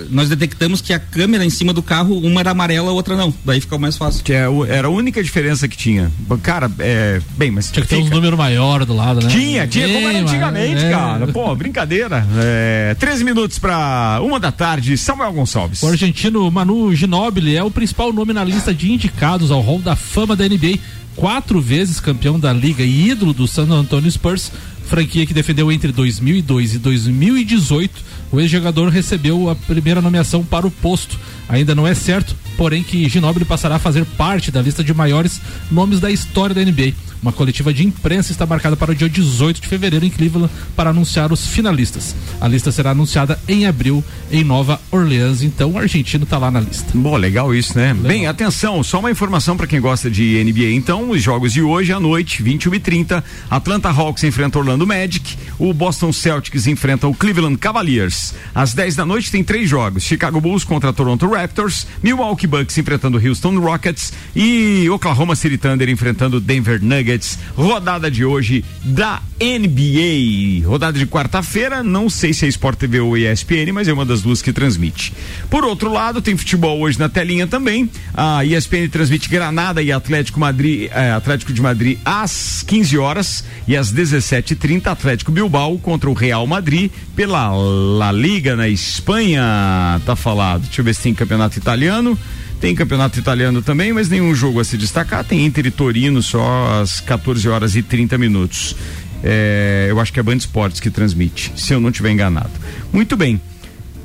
nós 0.10 0.30
detectamos 0.30 0.82
que 0.82 0.94
a 0.94 1.00
câmera 1.00 1.44
em 1.46 1.50
cima 1.50 1.74
do 1.74 1.82
carro, 1.84 2.18
uma 2.20 2.40
era 2.42 2.52
amarela, 2.52 2.90
a 2.90 2.94
outra 2.94 3.01
não. 3.10 3.34
Daí 3.44 3.60
ficou 3.62 3.78
mais 3.80 3.98
fácil. 3.98 4.24
Que 4.24 4.34
é 4.34 4.46
era 4.70 4.88
a 4.88 4.92
única 4.92 5.24
diferença 5.24 5.68
que 5.68 5.76
tinha. 5.78 6.12
Cara, 6.44 6.72
é. 6.80 7.22
Bem, 7.38 7.52
mas. 7.52 7.72
Tinha 7.72 7.84
que 7.84 7.90
ter 7.90 7.98
uns 7.98 8.04
fica- 8.06 8.16
números 8.16 8.38
maiores 8.38 8.86
do 8.88 8.94
lado, 8.96 9.22
né? 9.22 9.30
Tinha, 9.30 9.68
tinha, 9.68 9.88
como 9.88 10.08
era 10.10 10.20
antigamente, 10.20 10.76
maior, 10.84 10.88
é. 10.88 10.92
cara. 10.92 11.28
Pô, 11.28 11.56
brincadeira. 11.56 12.26
É, 12.38 12.96
13 13.00 13.24
minutos 13.24 13.60
pra 13.60 14.20
uma 14.24 14.40
da 14.40 14.52
tarde, 14.52 14.98
Samuel 14.98 15.34
Gonçalves. 15.34 15.82
O 15.84 15.88
argentino 15.88 16.50
Manu 16.52 16.94
Ginóbili 16.96 17.56
é 17.56 17.64
o 17.64 17.72
principal 17.72 18.12
nome 18.14 18.34
na 18.34 18.44
lista 18.44 18.74
de 18.74 18.92
indicados 18.92 19.52
ao 19.52 19.62
Hall 19.62 19.80
da 19.80 19.96
Fama 19.96 20.36
da 20.36 20.48
NBA. 20.48 20.78
Quatro 21.16 21.60
vezes 21.60 22.00
campeão 22.00 22.40
da 22.40 22.54
liga 22.54 22.84
e 22.84 23.10
ídolo 23.10 23.34
do 23.34 23.46
San 23.48 23.70
Antonio 23.70 24.10
Spurs, 24.10 24.52
franquia 24.88 25.26
que 25.26 25.34
defendeu 25.34 25.72
entre 25.72 25.92
2002 25.92 26.76
e 26.76 26.78
2018. 26.80 28.11
O 28.32 28.40
ex-jogador 28.40 28.90
recebeu 28.90 29.50
a 29.50 29.56
primeira 29.56 30.02
nomeação 30.02 30.44
para 30.44 30.66
o 30.66 30.72
posto. 30.72 31.20
Ainda 31.50 31.76
não 31.76 31.86
é 31.86 31.94
certo, 31.94 32.36
porém, 32.56 32.82
que 32.82 33.10
Ginóbili 33.10 33.44
passará 33.44 33.76
a 33.76 33.80
fazer 33.80 34.06
parte 34.06 34.52
da 34.52 34.62
lista 34.62 34.84
de 34.84 34.94
maiores 34.94 35.42
nomes 35.70 36.00
da 36.00 36.10
história 36.10 36.56
da 36.56 36.64
NBA. 36.64 36.94
Uma 37.22 37.32
coletiva 37.32 37.74
de 37.74 37.86
imprensa 37.86 38.32
está 38.32 38.46
marcada 38.46 38.76
para 38.76 38.92
o 38.92 38.96
dia 38.96 39.08
18 39.08 39.62
de 39.62 39.68
fevereiro 39.68 40.06
em 40.06 40.10
Cleveland 40.10 40.52
para 40.76 40.90
anunciar 40.90 41.32
os 41.32 41.46
finalistas. 41.46 42.16
A 42.40 42.48
lista 42.48 42.72
será 42.72 42.92
anunciada 42.92 43.40
em 43.48 43.68
abril 43.68 44.04
em 44.32 44.44
Nova 44.44 44.82
Orleans, 44.90 45.44
então 45.44 45.72
o 45.72 45.78
argentino 45.78 46.24
está 46.24 46.38
lá 46.38 46.50
na 46.50 46.60
lista. 46.60 46.92
Bom, 46.96 47.16
legal 47.16 47.54
isso, 47.54 47.78
né? 47.78 47.94
Bem, 47.94 48.26
atenção, 48.26 48.84
só 48.84 49.00
uma 49.00 49.12
informação 49.12 49.56
para 49.56 49.68
quem 49.68 49.80
gosta 49.80 50.10
de 50.10 50.44
NBA. 50.44 50.72
Então, 50.72 51.12
os 51.12 51.22
jogos 51.22 51.54
de 51.54 51.62
hoje 51.62 51.94
à 51.94 52.00
noite, 52.00 52.42
21 52.42 52.76
e 52.76 52.80
30 52.80 53.24
Atlanta 53.50 53.90
Hawks 53.90 54.24
enfrenta 54.24 54.58
Orlando 54.58 54.88
Magic, 54.88 55.38
o 55.60 55.72
Boston 55.74 56.12
Celtics 56.12 56.66
enfrenta 56.66 57.08
o 57.08 57.14
Cleveland 57.14 57.58
Cavaliers. 57.58 58.34
Às 58.56 58.74
10 58.74 58.96
da 58.96 59.06
noite 59.06 59.32
tem 59.32 59.44
três 59.44 59.70
jogos: 59.70 60.04
Chicago 60.04 60.42
Bulls 60.42 60.64
contra 60.64 60.92
Toronto 60.92 61.30
Raptors, 61.30 61.86
Milwaukee 62.02 62.48
Bucks 62.48 62.78
enfrentando 62.78 63.18
Houston 63.18 63.60
Rockets 63.60 64.12
e 64.36 64.90
Oklahoma 64.90 65.36
City 65.36 65.58
Thunder 65.58 65.88
enfrentando 65.88 66.40
Denver 66.40 66.82
Nuggets. 66.82 67.11
Rodada 67.56 68.10
de 68.10 68.24
hoje 68.24 68.64
da 68.84 69.22
NBA. 69.40 70.68
Rodada 70.68 70.98
de 70.98 71.06
quarta-feira, 71.08 71.82
não 71.82 72.10
sei 72.10 72.34
se 72.34 72.46
é 72.46 72.50
Sport 72.50 72.78
TV 72.78 73.00
ou 73.00 73.18
ESPN, 73.18 73.72
mas 73.74 73.88
é 73.88 73.94
uma 73.94 74.06
das 74.06 74.22
duas 74.22 74.42
que 74.42 74.54
transmite. 74.54 75.14
Por 75.50 75.66
outro 75.66 75.92
lado, 75.92 76.22
tem 76.22 76.38
futebol 76.38 76.80
hoje 76.80 77.00
na 77.00 77.10
telinha 77.10 77.48
também. 77.48 77.90
A 78.14 78.46
ESPN 78.46 78.88
transmite 78.90 79.30
Granada 79.30 79.82
e 79.82 79.92
Atlético 79.92 80.40
Madrid, 80.40 80.90
eh, 80.94 81.12
Atlético 81.12 81.52
de 81.52 81.62
Madrid 81.62 81.98
às 82.06 82.64
15 82.68 82.98
horas 82.98 83.44
e 83.68 83.76
às 83.76 83.92
17h30 83.92 84.88
Atlético 84.88 85.32
Bilbao 85.32 85.78
contra 85.80 86.10
o 86.10 86.14
Real 86.14 86.46
Madrid 86.46 86.92
pela 87.16 87.50
La 87.50 88.12
Liga 88.12 88.56
na 88.56 88.68
Espanha. 88.68 90.02
Tá 90.06 90.16
falado. 90.16 90.62
Deixa 90.62 90.82
eu 90.82 90.86
ver 90.86 90.94
se 90.94 91.02
tem 91.02 91.14
campeonato 91.14 91.58
italiano. 91.58 92.18
Tem 92.62 92.76
campeonato 92.76 93.18
italiano 93.18 93.64
também, 93.64 93.92
mas 93.92 94.08
nenhum 94.08 94.36
jogo 94.36 94.60
a 94.60 94.64
se 94.64 94.78
destacar. 94.78 95.26
Tem 95.26 95.44
Inter 95.44 95.66
e 95.66 95.72
Torino 95.72 96.22
só 96.22 96.80
às 96.80 97.00
14 97.00 97.50
horas 97.50 97.76
e 97.76 97.82
30 97.82 98.20
minutos. 98.20 98.76
É, 99.24 99.88
eu 99.90 100.00
acho 100.00 100.14
que 100.14 100.20
é 100.20 100.24
Band 100.24 100.36
Esportes 100.36 100.80
que 100.80 100.92
transmite, 100.92 101.52
se 101.56 101.74
eu 101.74 101.80
não 101.80 101.90
estiver 101.90 102.12
enganado. 102.12 102.52
Muito 102.94 103.18
bem. 103.18 103.42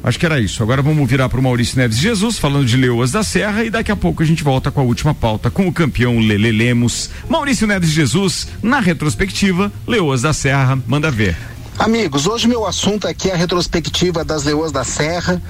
Acho 0.03 0.19
que 0.19 0.25
era 0.25 0.41
isso. 0.41 0.63
Agora 0.63 0.81
vamos 0.81 1.09
virar 1.09 1.29
para 1.29 1.39
o 1.39 1.43
Maurício 1.43 1.77
Neves 1.77 1.99
Jesus, 1.99 2.39
falando 2.39 2.65
de 2.65 2.79
Leoas 2.79 3.11
da 3.11 3.23
Serra, 3.23 3.63
e 3.63 3.69
daqui 3.69 3.93
a 3.93 3.97
pouco 3.97 4.23
a 4.23 4.27
gente 4.27 4.43
volta 4.43 4.71
com 4.71 4.81
a 4.81 4.85
última 4.85 5.15
pauta 5.15 5.51
com 5.51 5.69
o 5.69 5.73
campeão 5.73 6.19
Lele 6.19 6.51
Lemos. 6.51 7.11
Maurício 7.29 7.67
Neves 7.67 7.91
Jesus, 7.91 8.49
na 8.63 8.81
retrospectiva, 8.81 9.71
Leoas 9.87 10.23
da 10.23 10.33
Serra, 10.33 10.79
manda 10.87 11.11
ver. 11.11 11.37
Amigos, 11.79 12.27
hoje 12.27 12.49
meu 12.49 12.65
assunto 12.65 13.07
aqui 13.07 13.29
é 13.29 13.35
a 13.35 13.37
retrospectiva 13.37 14.25
das 14.25 14.45
Leoas 14.45 14.73
da 14.73 14.83
Serra. 14.83 15.43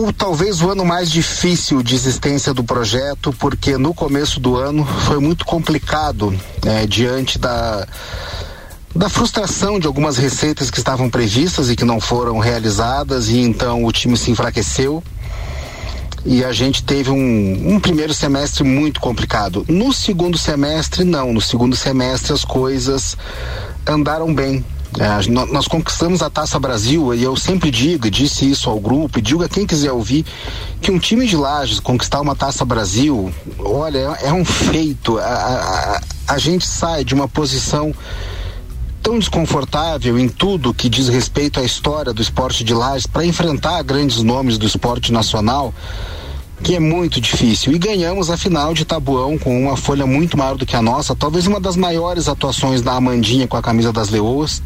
O 0.00 0.14
talvez 0.14 0.62
o 0.62 0.70
ano 0.70 0.82
mais 0.82 1.10
difícil 1.10 1.82
de 1.82 1.94
existência 1.94 2.54
do 2.54 2.64
projeto, 2.64 3.34
porque 3.38 3.76
no 3.76 3.92
começo 3.92 4.40
do 4.40 4.56
ano 4.56 4.82
foi 4.82 5.18
muito 5.18 5.44
complicado 5.44 6.34
né, 6.64 6.86
diante 6.86 7.38
da 7.38 7.86
da 8.96 9.10
frustração 9.10 9.78
de 9.78 9.86
algumas 9.86 10.16
receitas 10.16 10.70
que 10.70 10.78
estavam 10.78 11.10
previstas 11.10 11.68
e 11.68 11.76
que 11.76 11.84
não 11.84 12.00
foram 12.00 12.38
realizadas 12.38 13.28
e 13.28 13.40
então 13.40 13.84
o 13.84 13.92
time 13.92 14.16
se 14.16 14.30
enfraqueceu 14.30 15.04
e 16.24 16.42
a 16.42 16.50
gente 16.50 16.82
teve 16.82 17.10
um, 17.10 17.74
um 17.74 17.78
primeiro 17.78 18.14
semestre 18.14 18.64
muito 18.64 19.00
complicado. 19.00 19.66
No 19.68 19.92
segundo 19.92 20.38
semestre, 20.38 21.04
não. 21.04 21.30
No 21.30 21.42
segundo 21.42 21.76
semestre 21.76 22.32
as 22.32 22.42
coisas 22.42 23.18
andaram 23.86 24.34
bem. 24.34 24.64
É, 24.98 25.30
nó- 25.30 25.46
nós 25.46 25.68
conquistamos 25.68 26.20
a 26.20 26.28
Taça 26.28 26.58
Brasil 26.58 27.14
e 27.14 27.22
eu 27.22 27.36
sempre 27.36 27.70
digo, 27.70 28.10
disse 28.10 28.50
isso 28.50 28.68
ao 28.68 28.80
grupo 28.80 29.18
e 29.18 29.22
digo 29.22 29.42
a 29.44 29.48
quem 29.48 29.64
quiser 29.66 29.92
ouvir, 29.92 30.26
que 30.80 30.90
um 30.90 30.98
time 30.98 31.26
de 31.26 31.36
Lages 31.36 31.78
conquistar 31.78 32.20
uma 32.20 32.34
Taça 32.34 32.64
Brasil, 32.64 33.32
olha, 33.58 34.16
é, 34.20 34.28
é 34.28 34.32
um 34.32 34.44
feito. 34.44 35.16
A- 35.18 35.22
a- 35.22 36.00
a 36.34 36.38
gente 36.38 36.66
sai 36.66 37.04
de 37.04 37.14
uma 37.14 37.28
posição 37.28 37.94
tão 39.02 39.18
desconfortável 39.18 40.18
em 40.18 40.28
tudo 40.28 40.74
que 40.74 40.88
diz 40.88 41.08
respeito 41.08 41.60
à 41.60 41.62
história 41.64 42.12
do 42.12 42.20
esporte 42.20 42.64
de 42.64 42.74
Lages 42.74 43.06
para 43.06 43.24
enfrentar 43.24 43.82
grandes 43.82 44.22
nomes 44.22 44.58
do 44.58 44.66
esporte 44.66 45.12
nacional 45.12 45.72
que 46.62 46.74
é 46.74 46.80
muito 46.80 47.20
difícil. 47.20 47.72
E 47.72 47.78
ganhamos 47.78 48.30
a 48.30 48.36
final 48.36 48.74
de 48.74 48.84
Tabuão 48.84 49.38
com 49.38 49.58
uma 49.64 49.76
folha 49.76 50.06
muito 50.06 50.36
maior 50.36 50.56
do 50.56 50.66
que 50.66 50.76
a 50.76 50.82
nossa, 50.82 51.16
talvez 51.16 51.46
uma 51.46 51.60
das 51.60 51.76
maiores 51.76 52.28
atuações 52.28 52.82
da 52.82 52.92
Amandinha 52.92 53.48
com 53.48 53.56
a 53.56 53.62
camisa 53.62 53.92
das 53.92 54.10
Leoas. 54.10 54.62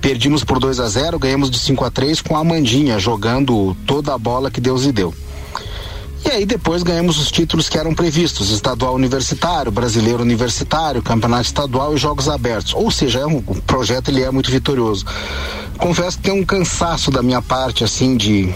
Perdimos 0.00 0.44
por 0.44 0.58
2 0.58 0.80
a 0.80 0.88
0, 0.88 1.18
ganhamos 1.18 1.50
de 1.50 1.58
5 1.58 1.84
a 1.84 1.90
3 1.90 2.20
com 2.20 2.36
a 2.36 2.40
Amandinha 2.40 2.98
jogando 2.98 3.74
toda 3.86 4.12
a 4.14 4.18
bola 4.18 4.50
que 4.50 4.60
Deus 4.60 4.84
lhe 4.84 4.92
deu. 4.92 5.14
E 6.24 6.30
aí 6.30 6.46
depois 6.46 6.82
ganhamos 6.82 7.18
os 7.18 7.30
títulos 7.30 7.68
que 7.68 7.76
eram 7.76 7.94
previstos, 7.94 8.50
estadual 8.50 8.94
universitário, 8.94 9.70
brasileiro 9.70 10.22
universitário, 10.22 11.02
campeonato 11.02 11.44
estadual 11.44 11.94
e 11.94 11.98
jogos 11.98 12.28
abertos. 12.30 12.72
Ou 12.74 12.90
seja, 12.90 13.20
é 13.20 13.26
um, 13.26 13.42
o 13.46 13.60
projeto 13.62 14.08
ele 14.08 14.22
é 14.22 14.30
muito 14.30 14.50
vitorioso. 14.50 15.04
Confesso 15.76 16.16
que 16.16 16.24
tem 16.24 16.40
um 16.40 16.44
cansaço 16.44 17.10
da 17.10 17.22
minha 17.22 17.42
parte 17.42 17.84
assim 17.84 18.16
de 18.16 18.54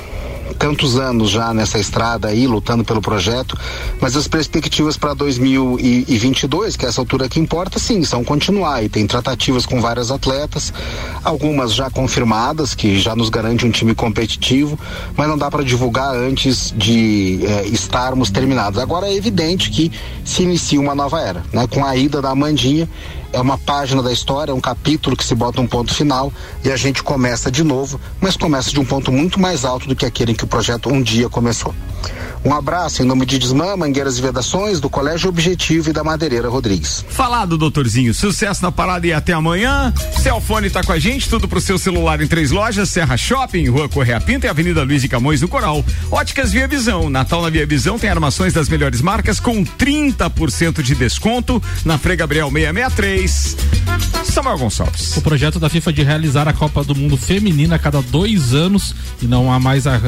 tantos 0.59 0.99
anos 0.99 1.31
já 1.31 1.53
nessa 1.53 1.79
estrada 1.79 2.29
aí, 2.29 2.47
lutando 2.47 2.85
pelo 2.85 3.01
projeto, 3.01 3.59
mas 4.01 4.17
as 4.17 4.29
perspectivas 4.29 4.97
para 4.97 5.15
2022, 5.15 6.77
que 6.77 6.87
é 6.87 6.89
essa 6.89 7.01
altura 7.01 7.29
que 7.29 7.41
importa, 7.41 7.79
sim, 7.79 8.05
são 8.05 8.25
continuar. 8.25 8.83
E 8.83 8.89
tem 8.89 9.07
tratativas 9.07 9.67
com 9.67 9.81
várias 9.81 10.11
atletas, 10.11 10.73
algumas 11.25 11.75
já 11.75 11.91
confirmadas, 11.91 12.75
que 12.75 12.99
já 12.99 13.15
nos 13.15 13.29
garante 13.29 13.67
um 13.67 13.71
time 13.71 13.95
competitivo, 13.95 14.79
mas 15.17 15.29
não 15.29 15.37
dá 15.37 15.51
para 15.51 15.65
divulgar 15.65 16.15
antes 16.15 16.73
de 16.77 17.41
eh, 17.45 17.67
estarmos 17.69 18.31
terminados. 18.31 18.79
Agora 18.79 19.09
é 19.09 19.15
evidente 19.15 19.71
que 19.71 19.91
se 20.25 20.43
inicia 20.43 20.81
uma 20.81 20.95
nova 20.95 21.21
era, 21.21 21.43
né? 21.53 21.67
Com 21.67 21.85
a 21.85 21.97
ida 21.97 22.23
da 22.23 22.31
Amandinha, 22.31 22.89
é 23.33 23.41
uma 23.41 23.59
página 23.59 24.03
da 24.03 24.13
história, 24.13 24.53
é 24.53 24.55
um 24.55 24.61
capítulo 24.61 25.17
que 25.17 25.25
se 25.25 25.35
bota 25.35 25.61
um 25.61 25.67
ponto 25.67 25.95
final 25.95 26.33
e 26.65 26.71
a 26.71 26.77
gente 26.77 27.03
começa 27.03 27.51
de 27.51 27.63
novo, 27.63 28.01
mas 28.21 28.37
começa 28.37 28.71
de 28.71 28.81
um 28.81 28.85
ponto 28.85 29.13
muito 29.13 29.39
mais 29.41 29.65
alto 29.65 29.87
do 29.87 29.95
que 29.95 30.07
aquele 30.07 30.33
em 30.33 30.35
que 30.35 30.45
o 30.45 30.49
projeto 30.49 30.89
um 30.89 31.03
dia 31.03 31.29
começou. 31.29 31.75
Um 32.49 32.55
abraço 32.55 33.03
em 33.03 33.05
nome 33.05 33.27
de 33.27 33.39
Desmã, 33.39 33.77
Mangueiras 33.77 34.17
e 34.17 34.23
Vedações, 34.23 34.81
do 34.81 34.89
Colégio 34.89 35.29
Objetivo 35.29 35.91
e 35.91 35.93
da 35.93 36.03
Madeireira 36.03 36.49
Rodrigues. 36.49 37.05
Falado, 37.07 37.59
doutorzinho. 37.59 38.15
Sucesso 38.15 38.63
na 38.63 38.73
parada 38.73 39.07
e 39.07 39.13
até 39.13 39.35
amanhã. 39.35 39.93
Celfone 40.23 40.71
tá 40.71 40.83
com 40.83 40.93
a 40.93 40.99
gente, 40.99 41.29
tudo 41.29 41.47
pro 41.47 41.61
seu 41.61 41.79
celular 41.79 42.23
em 42.23 42.27
três 42.27 42.51
lojas: 42.51 42.89
Serra 42.89 43.19
Shopping, 43.19 43.69
Rua 43.69 43.87
Correia 43.87 44.19
Pinta 44.19 44.47
e 44.47 44.49
Avenida 44.49 44.83
Luiz 44.83 45.03
de 45.03 45.09
Camões 45.09 45.41
do 45.41 45.49
Coral. 45.49 45.85
Óticas 46.11 46.51
Via 46.51 46.67
Visão. 46.67 47.11
Natal 47.11 47.43
na 47.43 47.51
Via 47.51 47.67
Visão 47.67 47.99
tem 47.99 48.09
armações 48.09 48.55
das 48.55 48.67
melhores 48.67 49.03
marcas 49.03 49.39
com 49.39 49.63
30% 49.63 50.81
de 50.81 50.95
desconto 50.95 51.63
na 51.85 51.99
Frei 51.99 52.17
Gabriel 52.17 52.51
663. 52.51 53.57
Samuel 54.25 54.59
Gonçalves. 54.59 55.17
O 55.19 55.21
projeto 55.21 55.59
da 55.59 55.69
FIFA 55.69 55.93
de 55.93 56.03
realizar 56.03 56.49
a 56.49 56.53
Copa 56.55 56.83
do 56.83 56.95
Mundo 56.95 57.19
Feminina 57.19 57.77
a 57.77 57.79
cada 57.79 58.01
dois 58.01 58.55
anos 58.55 58.95
e 59.21 59.27
não 59.27 59.53
há 59.53 59.59
mais 59.59 59.87
a, 59.87 60.01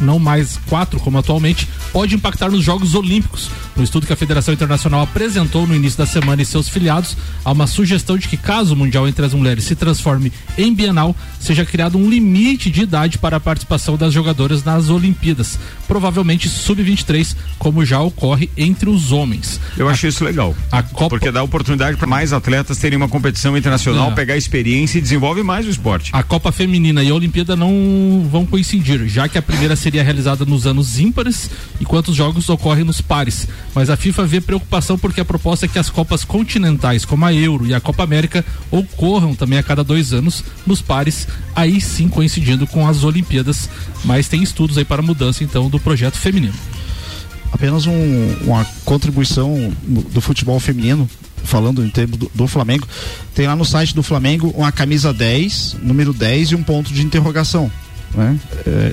não 0.00 0.18
mais 0.18 0.58
quatro 0.68 0.98
como 1.00 1.18
atualmente 1.18 1.68
pode 1.92 2.14
impactar 2.14 2.50
nos 2.50 2.64
Jogos 2.64 2.94
Olímpicos. 2.94 3.50
No 3.76 3.82
estudo 3.82 4.06
que 4.06 4.12
a 4.12 4.16
Federação 4.16 4.54
Internacional 4.54 5.02
apresentou 5.02 5.66
no 5.66 5.74
início 5.74 5.98
da 5.98 6.06
semana 6.06 6.42
e 6.42 6.46
seus 6.46 6.68
filiados, 6.68 7.16
há 7.44 7.52
uma 7.52 7.66
sugestão 7.66 8.16
de 8.16 8.28
que 8.28 8.36
caso 8.36 8.74
o 8.74 8.76
Mundial 8.76 9.06
entre 9.06 9.24
as 9.24 9.34
mulheres 9.34 9.64
se 9.64 9.74
transforme 9.74 10.32
em 10.56 10.74
bienal, 10.74 11.14
seja 11.46 11.64
criado 11.64 11.96
um 11.96 12.10
limite 12.10 12.70
de 12.70 12.82
idade 12.82 13.18
para 13.18 13.36
a 13.36 13.40
participação 13.40 13.96
das 13.96 14.12
jogadoras 14.12 14.64
nas 14.64 14.88
Olimpíadas, 14.90 15.58
provavelmente 15.86 16.48
sub-23, 16.48 17.36
como 17.58 17.84
já 17.84 18.00
ocorre 18.00 18.50
entre 18.56 18.90
os 18.90 19.12
homens. 19.12 19.60
Eu 19.76 19.88
achei 19.88 20.08
isso 20.10 20.24
legal. 20.24 20.54
A 20.72 20.82
Copa... 20.82 21.10
Porque 21.10 21.30
dá 21.30 21.42
oportunidade 21.42 21.96
para 21.96 22.06
mais 22.06 22.32
atletas 22.32 22.78
terem 22.78 22.96
uma 22.96 23.08
competição 23.08 23.56
internacional, 23.56 24.10
É. 24.10 24.14
pegar 24.14 24.36
experiência 24.36 24.98
e 24.98 25.00
desenvolve 25.00 25.42
mais 25.42 25.66
o 25.66 25.70
esporte. 25.70 26.10
A 26.12 26.22
Copa 26.22 26.50
Feminina 26.50 27.02
e 27.02 27.10
a 27.10 27.14
Olimpíada 27.14 27.54
não 27.54 28.28
vão 28.30 28.44
coincidir, 28.44 29.06
já 29.06 29.28
que 29.28 29.38
a 29.38 29.42
primeira 29.42 29.76
seria 29.76 30.02
realizada 30.02 30.44
nos 30.44 30.66
anos 30.66 30.98
ímpares, 30.98 31.48
enquanto 31.80 32.08
os 32.08 32.16
jogos 32.16 32.48
ocorrem 32.48 32.84
nos 32.84 33.00
pares. 33.00 33.46
Mas 33.74 33.88
a 33.88 33.96
FIFA 33.96 34.26
vê 34.26 34.40
preocupação 34.40 34.98
porque 34.98 35.20
a 35.20 35.24
proposta 35.24 35.66
é 35.66 35.68
que 35.68 35.78
as 35.78 35.90
Copas 35.90 36.24
continentais, 36.24 37.04
como 37.04 37.24
a 37.24 37.32
Euro 37.32 37.66
e 37.66 37.72
a 37.74 37.80
Copa 37.80 38.02
América, 38.02 38.44
ocorram 38.70 39.34
também 39.34 39.58
a 39.58 39.62
cada 39.62 39.84
dois 39.84 40.12
anos 40.12 40.42
nos 40.66 40.82
pares, 40.82 41.28
aí 41.54 41.80
sim 41.80 42.08
coincidindo 42.08 42.66
com 42.66 42.86
as 42.86 43.02
Olimpíadas. 43.04 43.68
Mas 44.04 44.28
tem 44.28 44.42
estudos 44.42 44.76
aí 44.78 44.84
para 44.84 45.02
mudança 45.02 45.42
então 45.44 45.68
do 45.68 45.78
projeto 45.80 46.16
feminino. 46.16 46.54
apenas 47.52 47.86
um- 47.86 48.36
uma 48.44 48.66
contribuição 48.84 49.72
do 49.86 50.20
futebol 50.20 50.60
feminino, 50.60 51.08
falando 51.44 51.82
em 51.84 51.88
termos 51.88 52.18
do, 52.18 52.30
do 52.34 52.46
Flamengo. 52.46 52.86
Tem 53.34 53.46
lá 53.46 53.56
no 53.56 53.64
site 53.64 53.94
do 53.94 54.02
Flamengo 54.02 54.52
uma 54.54 54.70
camisa 54.70 55.10
10, 55.12 55.76
número 55.82 56.12
10 56.12 56.50
e 56.50 56.54
um 56.54 56.62
ponto 56.62 56.92
de 56.92 57.02
interrogação. 57.02 57.70
Né? 58.14 58.38
É, 58.66 58.92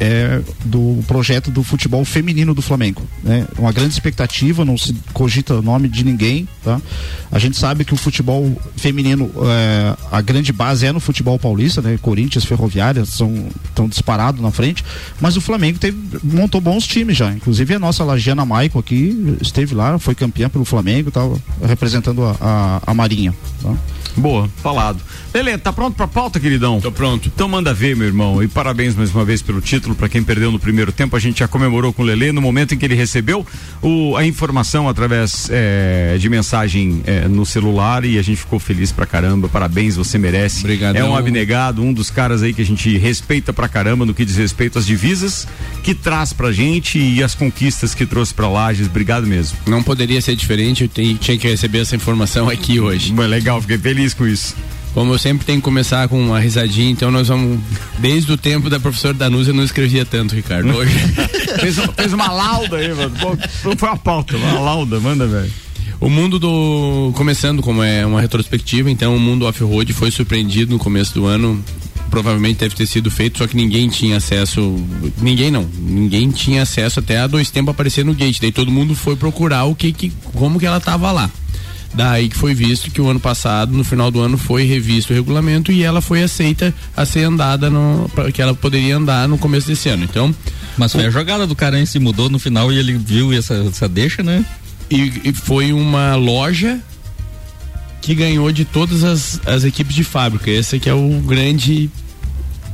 é 0.00 0.40
do 0.64 1.02
projeto 1.06 1.50
do 1.50 1.62
futebol 1.62 2.04
feminino 2.04 2.54
do 2.54 2.62
Flamengo. 2.62 3.02
Né? 3.22 3.46
Uma 3.58 3.72
grande 3.72 3.94
expectativa, 3.94 4.64
não 4.64 4.76
se 4.76 4.94
cogita 5.12 5.54
o 5.54 5.62
nome 5.62 5.88
de 5.88 6.04
ninguém. 6.04 6.48
Tá? 6.62 6.80
A 7.30 7.38
gente 7.38 7.56
sabe 7.56 7.84
que 7.84 7.94
o 7.94 7.96
futebol 7.96 8.56
feminino, 8.76 9.30
é, 9.44 9.96
a 10.10 10.20
grande 10.20 10.52
base 10.52 10.86
é 10.86 10.92
no 10.92 11.00
futebol 11.00 11.38
paulista, 11.38 11.80
né? 11.80 11.98
Corinthians, 12.00 12.44
Ferroviária 12.44 13.04
são 13.04 13.46
tão 13.74 13.88
disparados 13.88 14.40
na 14.40 14.50
frente, 14.50 14.84
mas 15.20 15.36
o 15.36 15.40
Flamengo 15.40 15.78
teve, 15.78 15.96
montou 16.22 16.60
bons 16.60 16.86
times 16.86 17.16
já. 17.16 17.32
Inclusive 17.32 17.74
a 17.74 17.78
nossa 17.78 18.04
Lagiana 18.04 18.44
Maicon 18.44 18.78
aqui 18.78 19.36
esteve 19.40 19.74
lá, 19.74 19.98
foi 19.98 20.14
campeã 20.14 20.48
pelo 20.48 20.64
Flamengo, 20.64 21.10
tava 21.10 21.36
representando 21.62 22.24
a, 22.24 22.36
a, 22.40 22.90
a 22.90 22.94
Marinha. 22.94 23.34
Tá? 23.62 23.74
Boa, 24.16 24.48
falado. 24.62 24.98
Lelê, 25.34 25.58
tá 25.58 25.72
pronto 25.72 25.94
pra 25.94 26.06
pauta, 26.08 26.40
queridão? 26.40 26.80
Tô 26.80 26.90
pronto. 26.90 27.30
Então 27.34 27.48
manda 27.48 27.74
ver, 27.74 27.94
meu 27.94 28.06
irmão. 28.06 28.42
E 28.42 28.48
parabéns 28.48 28.94
mais 28.94 29.14
uma 29.14 29.24
vez 29.24 29.42
pelo 29.42 29.60
título. 29.60 29.94
Pra 29.94 30.08
quem 30.08 30.22
perdeu 30.22 30.50
no 30.50 30.58
primeiro 30.58 30.90
tempo, 30.90 31.14
a 31.14 31.18
gente 31.18 31.40
já 31.40 31.48
comemorou 31.48 31.92
com 31.92 32.02
o 32.02 32.04
Lelê 32.04 32.32
no 32.32 32.40
momento 32.40 32.74
em 32.74 32.78
que 32.78 32.84
ele 32.84 32.94
recebeu 32.94 33.46
o- 33.82 34.16
a 34.16 34.24
informação 34.24 34.88
através 34.88 35.48
eh, 35.50 36.16
de 36.18 36.28
mensagem 36.30 37.02
eh, 37.06 37.28
no 37.28 37.44
celular 37.44 38.04
e 38.04 38.18
a 38.18 38.22
gente 38.22 38.38
ficou 38.38 38.58
feliz 38.58 38.90
pra 38.90 39.04
caramba. 39.04 39.48
Parabéns, 39.48 39.96
você 39.96 40.16
merece. 40.18 40.60
Obrigadão. 40.60 41.00
É 41.00 41.04
um 41.10 41.14
abnegado, 41.16 41.82
um 41.82 41.92
dos 41.92 42.08
caras 42.10 42.42
aí 42.42 42.54
que 42.54 42.62
a 42.62 42.66
gente 42.66 42.96
respeita 42.96 43.52
pra 43.52 43.68
caramba 43.68 44.06
no 44.06 44.14
que 44.14 44.24
diz 44.24 44.36
respeito 44.36 44.78
às 44.78 44.86
divisas 44.86 45.46
que 45.82 45.94
traz 45.94 46.32
pra 46.32 46.50
gente 46.52 46.98
e 46.98 47.22
as 47.22 47.34
conquistas 47.34 47.94
que 47.94 48.06
trouxe 48.06 48.32
pra 48.32 48.48
Lages. 48.48 48.86
Obrigado 48.86 49.26
mesmo. 49.26 49.58
Não 49.66 49.82
poderia 49.82 50.20
ser 50.20 50.34
diferente, 50.34 50.84
eu 50.84 51.16
tinha 51.18 51.36
que 51.38 51.46
receber 51.48 51.80
essa 51.80 51.94
informação 51.94 52.48
aqui 52.48 52.80
hoje. 52.80 53.12
Legal, 53.12 53.60
fiquei 53.60 53.76
feliz 53.78 54.05
com 54.14 54.26
isso. 54.26 54.54
Como 54.96 55.12
eu 55.12 55.18
sempre 55.18 55.44
tenho 55.44 55.58
que 55.58 55.64
começar 55.64 56.08
com 56.08 56.18
uma 56.18 56.40
risadinha, 56.40 56.90
então 56.90 57.10
nós 57.10 57.28
vamos. 57.28 57.60
Desde 57.98 58.32
o 58.32 58.36
tempo 58.38 58.70
da 58.70 58.80
professora 58.80 59.12
Danusa 59.12 59.50
eu 59.50 59.54
não 59.54 59.62
escrevia 59.62 60.06
tanto, 60.06 60.34
Ricardo. 60.34 60.74
Hoje. 60.74 60.94
fez, 61.60 61.76
fez 61.94 62.12
uma 62.14 62.32
lauda 62.32 62.78
aí, 62.78 62.94
mano. 62.94 63.12
Não 63.62 63.76
foi 63.76 63.88
uma 63.90 63.98
pauta, 63.98 64.36
uma 64.38 64.58
lauda, 64.58 64.98
manda, 64.98 65.26
velho. 65.26 65.52
O 66.00 66.08
mundo 66.08 66.38
do. 66.38 67.12
Começando 67.14 67.62
como 67.62 67.82
é 67.82 68.06
uma 68.06 68.22
retrospectiva, 68.22 68.90
então 68.90 69.14
o 69.14 69.20
mundo 69.20 69.44
off-road 69.46 69.92
foi 69.92 70.10
surpreendido 70.10 70.72
no 70.72 70.78
começo 70.78 71.12
do 71.12 71.26
ano. 71.26 71.62
Provavelmente 72.10 72.60
deve 72.60 72.74
ter 72.74 72.86
sido 72.86 73.10
feito, 73.10 73.36
só 73.36 73.46
que 73.46 73.54
ninguém 73.54 73.88
tinha 73.88 74.16
acesso. 74.16 74.82
Ninguém 75.20 75.50
não. 75.50 75.68
Ninguém 75.78 76.30
tinha 76.30 76.62
acesso 76.62 77.00
até 77.00 77.18
há 77.18 77.26
dois 77.26 77.50
tempos 77.50 77.72
aparecer 77.72 78.04
no 78.04 78.14
gate. 78.14 78.40
Daí 78.40 78.52
todo 78.52 78.70
mundo 78.70 78.94
foi 78.94 79.16
procurar 79.16 79.64
o 79.64 79.74
que, 79.74 79.92
que 79.92 80.12
como 80.32 80.58
que 80.58 80.64
ela 80.64 80.80
tava 80.80 81.12
lá. 81.12 81.30
Daí 81.94 82.28
que 82.28 82.36
foi 82.36 82.54
visto 82.54 82.90
que 82.90 83.00
o 83.00 83.08
ano 83.08 83.20
passado, 83.20 83.72
no 83.72 83.84
final 83.84 84.10
do 84.10 84.20
ano, 84.20 84.36
foi 84.36 84.64
revisto 84.64 85.12
o 85.12 85.16
regulamento 85.16 85.72
e 85.72 85.82
ela 85.82 86.00
foi 86.00 86.22
aceita 86.22 86.74
a 86.96 87.06
ser 87.06 87.24
andada 87.24 87.70
no. 87.70 88.10
que 88.32 88.42
ela 88.42 88.54
poderia 88.54 88.96
andar 88.96 89.28
no 89.28 89.38
começo 89.38 89.66
desse 89.66 89.88
ano. 89.88 90.04
Então. 90.04 90.34
Mas 90.76 90.92
foi 90.92 91.06
a 91.06 91.10
jogada 91.10 91.46
do 91.46 91.56
cara, 91.56 91.78
hein? 91.78 91.86
Se 91.86 91.98
mudou 91.98 92.28
no 92.28 92.38
final 92.38 92.70
e 92.70 92.78
ele 92.78 92.98
viu 92.98 93.32
essa, 93.32 93.54
essa 93.54 93.88
deixa, 93.88 94.22
né? 94.22 94.44
E, 94.90 95.22
e 95.24 95.32
foi 95.32 95.72
uma 95.72 96.14
loja 96.16 96.80
que 98.02 98.14
ganhou 98.14 98.52
de 98.52 98.64
todas 98.64 99.02
as, 99.02 99.40
as 99.46 99.64
equipes 99.64 99.94
de 99.94 100.04
fábrica. 100.04 100.50
Esse 100.50 100.78
que 100.78 100.88
é 100.88 100.94
o 100.94 101.20
grande. 101.20 101.90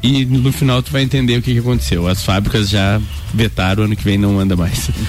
E 0.03 0.25
no 0.25 0.53
final 0.53 0.83
tu 0.83 0.91
vai 0.91 1.03
entender 1.03 1.39
o 1.39 1.43
que, 1.43 1.53
que 1.53 1.61
aconteceu. 1.61 2.09
As 2.09 2.25
fábricas 2.25 2.69
já 2.69 3.01
vetaram, 3.33 3.85
ano 3.85 3.95
que 3.95 4.05
vem 4.05 4.19
não 4.19 4.39
anda 4.39 4.57
mais. 4.57 4.91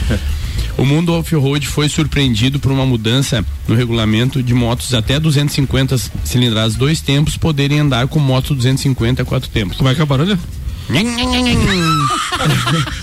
O 0.77 0.85
mundo 0.85 1.13
off-road 1.13 1.67
foi 1.67 1.87
surpreendido 1.87 2.59
por 2.59 2.71
uma 2.71 2.85
mudança 2.85 3.45
no 3.67 3.75
regulamento 3.75 4.41
de 4.41 4.53
motos 4.53 4.93
até 4.93 5.19
250 5.19 5.97
cilindradas 6.23 6.75
dois 6.75 6.99
tempos 6.99 7.37
poderem 7.37 7.79
andar 7.79 8.07
com 8.07 8.19
moto 8.19 8.55
250 8.55 9.23
quatro 9.23 9.49
tempos. 9.49 9.77
Como 9.77 9.89
é 9.89 9.95
que 9.95 10.01
é 10.01 10.03
o 10.03 10.07
barulho? 10.07 10.37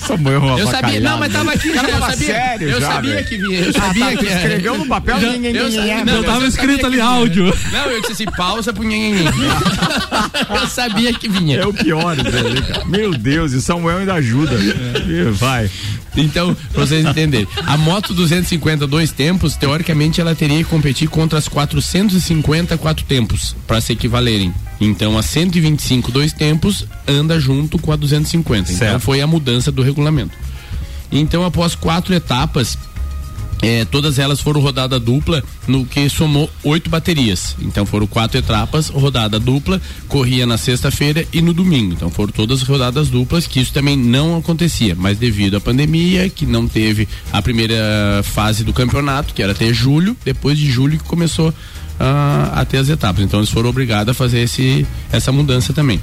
Samuel, 0.06 0.42
Eu 0.58 0.66
sabia, 0.66 1.00
não, 1.00 1.18
mas 1.18 1.32
tava 1.32 1.52
aqui, 1.52 1.70
cara 1.72 1.88
eu 1.90 1.98
sabia, 2.00 2.16
sério 2.26 2.68
eu 2.68 2.80
já, 2.80 2.86
sabia 2.92 3.14
velho. 3.14 3.26
que 3.26 3.36
vinha, 3.38 3.58
eu 3.60 3.70
Ah, 3.70 3.72
sabia 3.72 4.04
tá, 4.06 4.16
que 4.16 4.26
escreveu 4.26 4.78
no 4.78 4.86
papel, 4.86 5.20
Já- 5.20 5.32
ninguém- 5.32 5.56
eu 5.56 5.70
sabia- 5.72 6.04
não, 6.04 6.14
Não 6.14 6.22
tava 6.24 6.42
eu 6.44 6.48
escrito 6.48 6.86
ali 6.86 7.00
áudio. 7.00 7.44
Não, 7.72 7.84
eu 7.86 8.00
disse 8.00 8.12
assim, 8.12 8.24
pausa 8.36 8.72
pro 8.72 8.82
nhenhenhen. 8.82 9.24
eu 10.60 10.66
sabia 10.68 11.12
que 11.14 11.28
vinha. 11.28 11.58
É 11.58 11.66
o 11.66 11.72
pior, 11.72 12.16
velho, 12.16 12.62
cara. 12.62 12.84
Meu 12.86 13.12
Deus, 13.16 13.52
e 13.52 13.62
Samuel 13.62 13.98
ainda 13.98 14.14
ajuda. 14.14 14.54
Ih, 14.54 15.30
Vai. 15.32 15.70
Então, 16.16 16.56
pra 16.72 16.84
vocês 16.86 17.04
entenderem, 17.06 17.46
a 17.66 17.76
moto 17.76 18.12
250 18.12 18.84
dois 18.86 19.12
tempos, 19.12 19.56
teoricamente 19.56 20.20
ela 20.20 20.34
teria 20.34 20.58
que 20.58 20.64
competir 20.64 21.08
contra 21.08 21.38
as 21.38 21.46
450 21.46 22.76
quatro 22.76 23.04
tempos, 23.04 23.54
para 23.66 23.80
se 23.80 23.92
equivalerem. 23.92 24.52
Então, 24.80 25.18
a 25.18 25.22
125 25.22 26.10
dois 26.10 26.32
tempos 26.32 26.86
anda 27.06 27.38
junto 27.38 27.78
com 27.78 27.92
a 27.92 27.96
250. 27.96 28.72
Então, 28.72 28.78
Certo. 28.78 29.00
foi 29.02 29.20
a 29.20 29.26
mudança 29.26 29.70
do 29.70 29.82
regulamento. 29.82 30.36
Então, 31.12 31.44
após 31.44 31.74
quatro 31.74 32.14
etapas, 32.14 32.78
é, 33.62 33.84
todas 33.84 34.18
elas 34.18 34.40
foram 34.40 34.60
rodada 34.60 34.98
dupla, 34.98 35.42
no 35.66 35.84
que 35.84 36.08
somou 36.08 36.50
oito 36.64 36.88
baterias. 36.88 37.56
Então 37.60 37.84
foram 37.84 38.06
quatro 38.06 38.38
etapas, 38.38 38.88
rodada 38.88 39.38
dupla, 39.38 39.80
corria 40.08 40.46
na 40.46 40.56
sexta-feira 40.56 41.26
e 41.32 41.42
no 41.42 41.52
domingo. 41.52 41.92
Então 41.92 42.10
foram 42.10 42.32
todas 42.32 42.62
rodadas 42.62 43.08
duplas, 43.08 43.46
que 43.46 43.60
isso 43.60 43.72
também 43.72 43.96
não 43.96 44.36
acontecia, 44.36 44.94
mas 44.98 45.18
devido 45.18 45.56
à 45.56 45.60
pandemia, 45.60 46.28
que 46.30 46.46
não 46.46 46.66
teve 46.66 47.06
a 47.32 47.42
primeira 47.42 48.22
fase 48.22 48.64
do 48.64 48.72
campeonato, 48.72 49.34
que 49.34 49.42
era 49.42 49.52
até 49.52 49.72
julho, 49.72 50.16
depois 50.24 50.56
de 50.56 50.70
julho 50.70 50.98
que 50.98 51.04
começou 51.04 51.52
ah, 52.00 52.50
a 52.54 52.64
ter 52.64 52.78
as 52.78 52.88
etapas. 52.88 53.22
Então 53.22 53.38
eles 53.38 53.50
foram 53.50 53.68
obrigados 53.68 54.10
a 54.10 54.14
fazer 54.14 54.40
esse, 54.40 54.86
essa 55.12 55.30
mudança 55.30 55.72
também. 55.74 56.00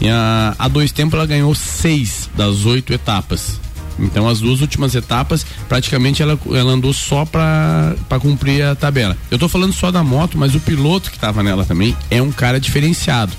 E 0.00 0.08
a, 0.08 0.54
a 0.58 0.66
dois 0.66 0.90
tempos 0.90 1.14
ela 1.14 1.26
ganhou 1.26 1.54
seis 1.54 2.28
das 2.34 2.64
oito 2.64 2.92
etapas. 2.92 3.60
Então 3.98 4.28
as 4.28 4.40
duas 4.40 4.60
últimas 4.60 4.94
etapas, 4.94 5.46
praticamente 5.68 6.20
ela, 6.20 6.38
ela 6.46 6.72
andou 6.72 6.92
só 6.92 7.24
pra 7.24 7.94
cumprir 8.20 8.64
a 8.64 8.74
tabela. 8.74 9.16
Eu 9.30 9.38
tô 9.38 9.48
falando 9.48 9.72
só 9.72 9.92
da 9.92 10.02
moto, 10.02 10.36
mas 10.36 10.54
o 10.54 10.60
piloto 10.60 11.10
que 11.10 11.18
tava 11.18 11.42
nela 11.42 11.64
também 11.64 11.96
é 12.10 12.20
um 12.20 12.32
cara 12.32 12.58
diferenciado. 12.58 13.32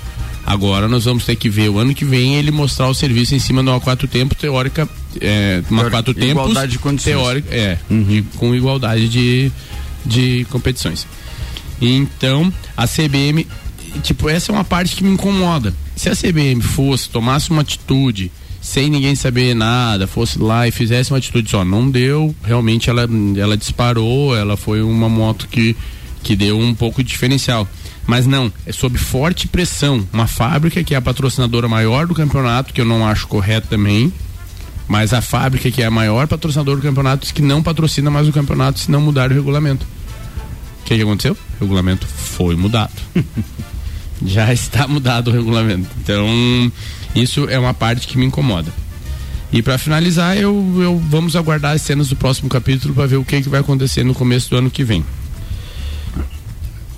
Agora 0.46 0.86
nós 0.88 1.04
vamos 1.04 1.24
ter 1.24 1.34
que 1.34 1.50
ver 1.50 1.68
o 1.68 1.78
ano 1.78 1.92
que 1.92 2.04
vem 2.04 2.36
ele 2.36 2.52
mostrar 2.52 2.86
o 2.88 2.94
serviço 2.94 3.34
em 3.34 3.38
cima 3.40 3.62
de 3.64 3.68
uma 3.68 3.80
quatro 3.80 4.06
tempos 4.06 4.38
teórica, 4.38 4.88
é, 5.20 5.60
uma 5.68 5.90
quatro 5.90 6.14
tempos 6.14 6.30
igualdade 6.30 6.72
de 6.72 6.78
condições. 6.78 7.16
teórica, 7.16 7.52
é, 7.52 7.76
e 7.90 8.22
com 8.36 8.54
igualdade 8.54 9.08
de, 9.08 9.50
de 10.06 10.46
competições. 10.48 11.04
Então, 11.80 12.52
a 12.76 12.86
CBM, 12.86 13.46
tipo, 14.02 14.28
essa 14.28 14.50
é 14.50 14.54
uma 14.54 14.64
parte 14.64 14.96
que 14.96 15.04
me 15.04 15.10
incomoda. 15.10 15.74
Se 15.94 16.08
a 16.08 16.16
CBM 16.16 16.60
fosse, 16.60 17.08
tomasse 17.08 17.50
uma 17.50 17.62
atitude, 17.62 18.30
sem 18.60 18.90
ninguém 18.90 19.14
saber 19.14 19.54
nada, 19.54 20.06
fosse 20.06 20.38
lá 20.38 20.66
e 20.66 20.70
fizesse 20.70 21.12
uma 21.12 21.18
atitude 21.18 21.50
só. 21.50 21.64
Não 21.64 21.90
deu, 21.90 22.34
realmente 22.42 22.90
ela, 22.90 23.08
ela 23.36 23.56
disparou, 23.56 24.36
ela 24.36 24.56
foi 24.56 24.82
uma 24.82 25.08
moto 25.08 25.46
que, 25.48 25.76
que 26.22 26.34
deu 26.34 26.58
um 26.58 26.74
pouco 26.74 27.02
de 27.02 27.08
diferencial. 27.08 27.68
Mas 28.06 28.26
não, 28.26 28.52
é 28.64 28.72
sob 28.72 28.98
forte 28.98 29.48
pressão. 29.48 30.06
Uma 30.12 30.26
fábrica 30.26 30.82
que 30.82 30.94
é 30.94 30.96
a 30.96 31.02
patrocinadora 31.02 31.68
maior 31.68 32.06
do 32.06 32.14
campeonato, 32.14 32.72
que 32.72 32.80
eu 32.80 32.84
não 32.84 33.06
acho 33.06 33.26
correto 33.26 33.68
também, 33.68 34.12
mas 34.88 35.12
a 35.12 35.20
fábrica 35.20 35.70
que 35.70 35.82
é 35.82 35.86
a 35.86 35.90
maior 35.90 36.26
patrocinadora 36.28 36.76
do 36.76 36.82
campeonato 36.82 37.32
que 37.32 37.42
não 37.42 37.62
patrocina 37.62 38.10
mais 38.10 38.28
o 38.28 38.32
campeonato 38.32 38.78
se 38.78 38.90
não 38.90 39.00
mudar 39.00 39.30
o 39.30 39.34
regulamento. 39.34 39.86
O 40.86 40.88
que, 40.88 40.94
que 40.94 41.02
aconteceu? 41.02 41.36
O 41.58 41.64
regulamento 41.64 42.06
foi 42.06 42.54
mudado. 42.54 42.92
Já 44.24 44.52
está 44.52 44.86
mudado 44.86 45.32
o 45.32 45.32
regulamento. 45.32 45.88
Então, 46.00 46.72
isso 47.12 47.48
é 47.48 47.58
uma 47.58 47.74
parte 47.74 48.06
que 48.06 48.16
me 48.16 48.24
incomoda. 48.24 48.72
E 49.52 49.62
para 49.62 49.78
finalizar, 49.78 50.36
eu, 50.36 50.54
eu 50.80 50.96
vamos 51.10 51.34
aguardar 51.34 51.74
as 51.74 51.82
cenas 51.82 52.08
do 52.08 52.14
próximo 52.14 52.48
capítulo 52.48 52.94
para 52.94 53.04
ver 53.04 53.16
o 53.16 53.24
que, 53.24 53.42
que 53.42 53.48
vai 53.48 53.58
acontecer 53.58 54.04
no 54.04 54.14
começo 54.14 54.48
do 54.48 54.58
ano 54.58 54.70
que 54.70 54.84
vem. 54.84 55.04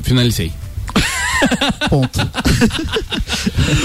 Finalizei. 0.02 0.52
Ponto. 1.88 2.20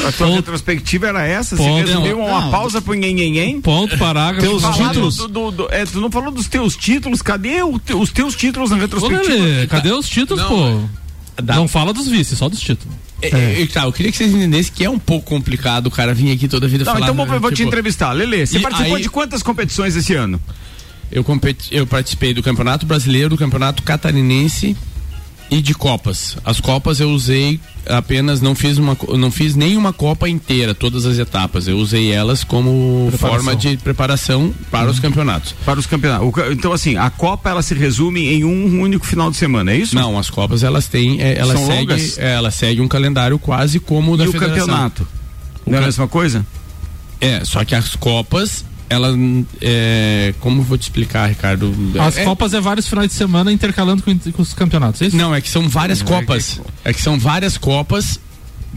A 0.08 0.12
tua 0.12 0.28
retrospectiva 0.36 1.08
era 1.08 1.26
essa? 1.26 1.56
Ponto. 1.56 1.74
Você 1.86 1.86
resumiu 1.93 2.18
Não, 2.18 2.26
uma 2.26 2.41
não. 2.41 2.51
pausa 2.51 2.82
pro 2.82 2.93
nhenhenhen? 2.93 3.62
Ponto, 3.62 3.97
parágrafo. 3.97 4.47
Teus 4.47 4.64
títulos? 4.76 5.16
do- 5.18 5.28
Do, 5.28 5.51
do- 5.51 5.68
é, 5.72 5.86
tu 5.86 5.99
não 5.99 6.12
falou 6.12 6.32
dos 6.32 6.47
teus 6.47 6.76
títulos? 6.76 7.22
Cadê 7.22 7.62
o 7.64 7.80
te- 7.80 7.93
os 7.93 8.12
teus 8.12 8.36
títulos 8.36 8.70
na 8.72 8.78
Ô, 8.78 8.80
retrospectiva? 8.80 9.34
Lelê, 9.43 9.68
cadê 9.68 9.91
os 9.91 10.08
títulos, 10.08 10.41
Não, 10.43 10.49
pô? 10.49 11.43
Não 11.43 11.68
fala 11.68 11.93
dos 11.93 12.08
vices, 12.08 12.38
só 12.38 12.47
dos 12.49 12.60
títulos. 12.60 12.95
É, 13.22 13.62
é, 13.62 13.66
tá, 13.68 13.84
eu 13.86 13.93
queria 13.93 14.12
que 14.12 14.18
vocês 14.18 14.34
entendessem 14.34 14.72
que 14.76 14.84
é 14.84 14.89
um 14.89 14.99
pouco 14.99 15.26
complicado 15.30 15.88
o 15.88 15.91
cara 15.91 16.14
vir 16.14 16.32
aqui 16.34 16.47
toda 16.47 16.66
a 16.66 16.70
vida 16.70 16.84
Não, 16.84 16.93
falar. 16.93 17.10
então 17.10 17.16
vou, 17.26 17.39
vou 17.39 17.49
te 17.51 17.56
tipo, 17.58 17.70
entrevistar. 17.70 18.12
Lele, 18.12 18.45
você 18.45 18.58
e 18.58 18.62
participou 18.62 18.95
aí- 18.97 19.01
de 19.01 19.10
quantas 19.10 19.41
competições 19.41 19.95
esse 19.95 20.14
ano? 20.14 20.41
Eu, 21.12 21.24
competi, 21.24 21.70
eu 21.72 21.88
participei 21.88 22.34
do 22.34 22.43
Campeonato 22.43 22.86
Brasileiro, 22.86 23.30
do 23.30 23.38
Campeonato 23.38 23.82
Catarinense 23.84 24.76
e 25.56 25.62
de 25.62 25.74
Copas. 25.76 26.36
As 26.43 26.60
Copas 26.60 26.99
eu 26.99 27.10
usei 27.12 27.60
apenas, 27.88 28.41
não 28.41 28.56
fiz, 28.56 28.78
uma, 28.78 28.97
não 29.18 29.30
fiz 29.30 29.56
nenhuma 29.56 29.93
Copa 29.93 30.28
inteira, 30.28 30.74
todas 30.74 31.06
as 31.06 31.20
etapas. 31.20 31.68
Eu 31.68 31.78
usei 31.78 32.12
elas 32.12 32.43
como 32.43 33.08
Preparação. 33.10 33.30
forma 33.43 33.56
de 33.56 33.78
preparação 33.78 34.54
para 34.72 34.89
os 34.89 34.99
campeonatos. 34.99 35.54
Para 35.66 35.80
os 35.80 35.86
campeonatos. 35.86 36.28
Então, 36.51 36.74
assim, 36.74 36.97
a 36.97 37.10
Copa 37.10 37.49
ela 37.51 37.62
se 37.62 37.74
resume 37.76 38.34
em 38.34 38.43
um 38.43 38.82
único 38.82 39.06
final 39.06 39.30
de 39.30 39.38
semana, 39.38 39.72
é 39.72 39.78
isso? 39.78 39.93
Não, 39.95 40.18
as 40.18 40.30
Copas 40.30 40.64
elas 40.64 40.88
têm, 40.88 41.22
é, 41.22 41.38
elas 41.38 41.58
São 41.60 41.68
seguem, 41.68 41.82
longas? 41.82 42.18
é, 42.18 42.34
elas 42.34 42.56
seguem 42.56 42.84
um 42.84 42.88
calendário 42.88 43.38
quase 43.38 43.80
como 43.80 44.14
o 44.14 44.18
da 44.18 44.26
E 44.26 44.28
o 44.28 44.32
federação. 44.32 44.66
campeonato? 44.66 45.08
O 45.66 45.70
Não 45.70 45.78
é 45.78 45.82
a 45.82 45.86
mesma 45.86 46.08
coisa? 46.08 46.45
É, 47.22 47.45
só 47.45 47.64
que 47.64 47.76
as 47.76 47.95
Copas, 47.95 48.66
elas, 48.94 49.16
é, 49.62 50.34
como 50.39 50.62
eu 50.62 50.64
vou 50.64 50.78
te 50.78 50.84
explicar, 50.84 51.28
Ricardo? 51.28 51.74
As 52.00 52.18
É- 52.18 52.24
Copas 52.24 52.54
é 52.54 52.62
vários 52.62 52.88
finais 52.88 53.10
de 53.10 53.14
semana 53.16 53.52
intercalando 53.52 54.02
com, 54.04 54.18
com 54.32 54.41
os 54.41 54.54
campeonatos, 54.54 55.02
é 55.02 55.08
isso? 55.08 55.18
Não, 55.18 55.34
é 55.34 55.41
que 55.41 55.50
são 55.50 55.68
várias 55.68 56.02
Não, 56.02 56.08
é 56.16 56.20
copas. 56.22 56.62
É 56.86 56.94
que 56.94 57.02
são 57.02 57.20
várias 57.20 57.58
copas. 57.58 58.20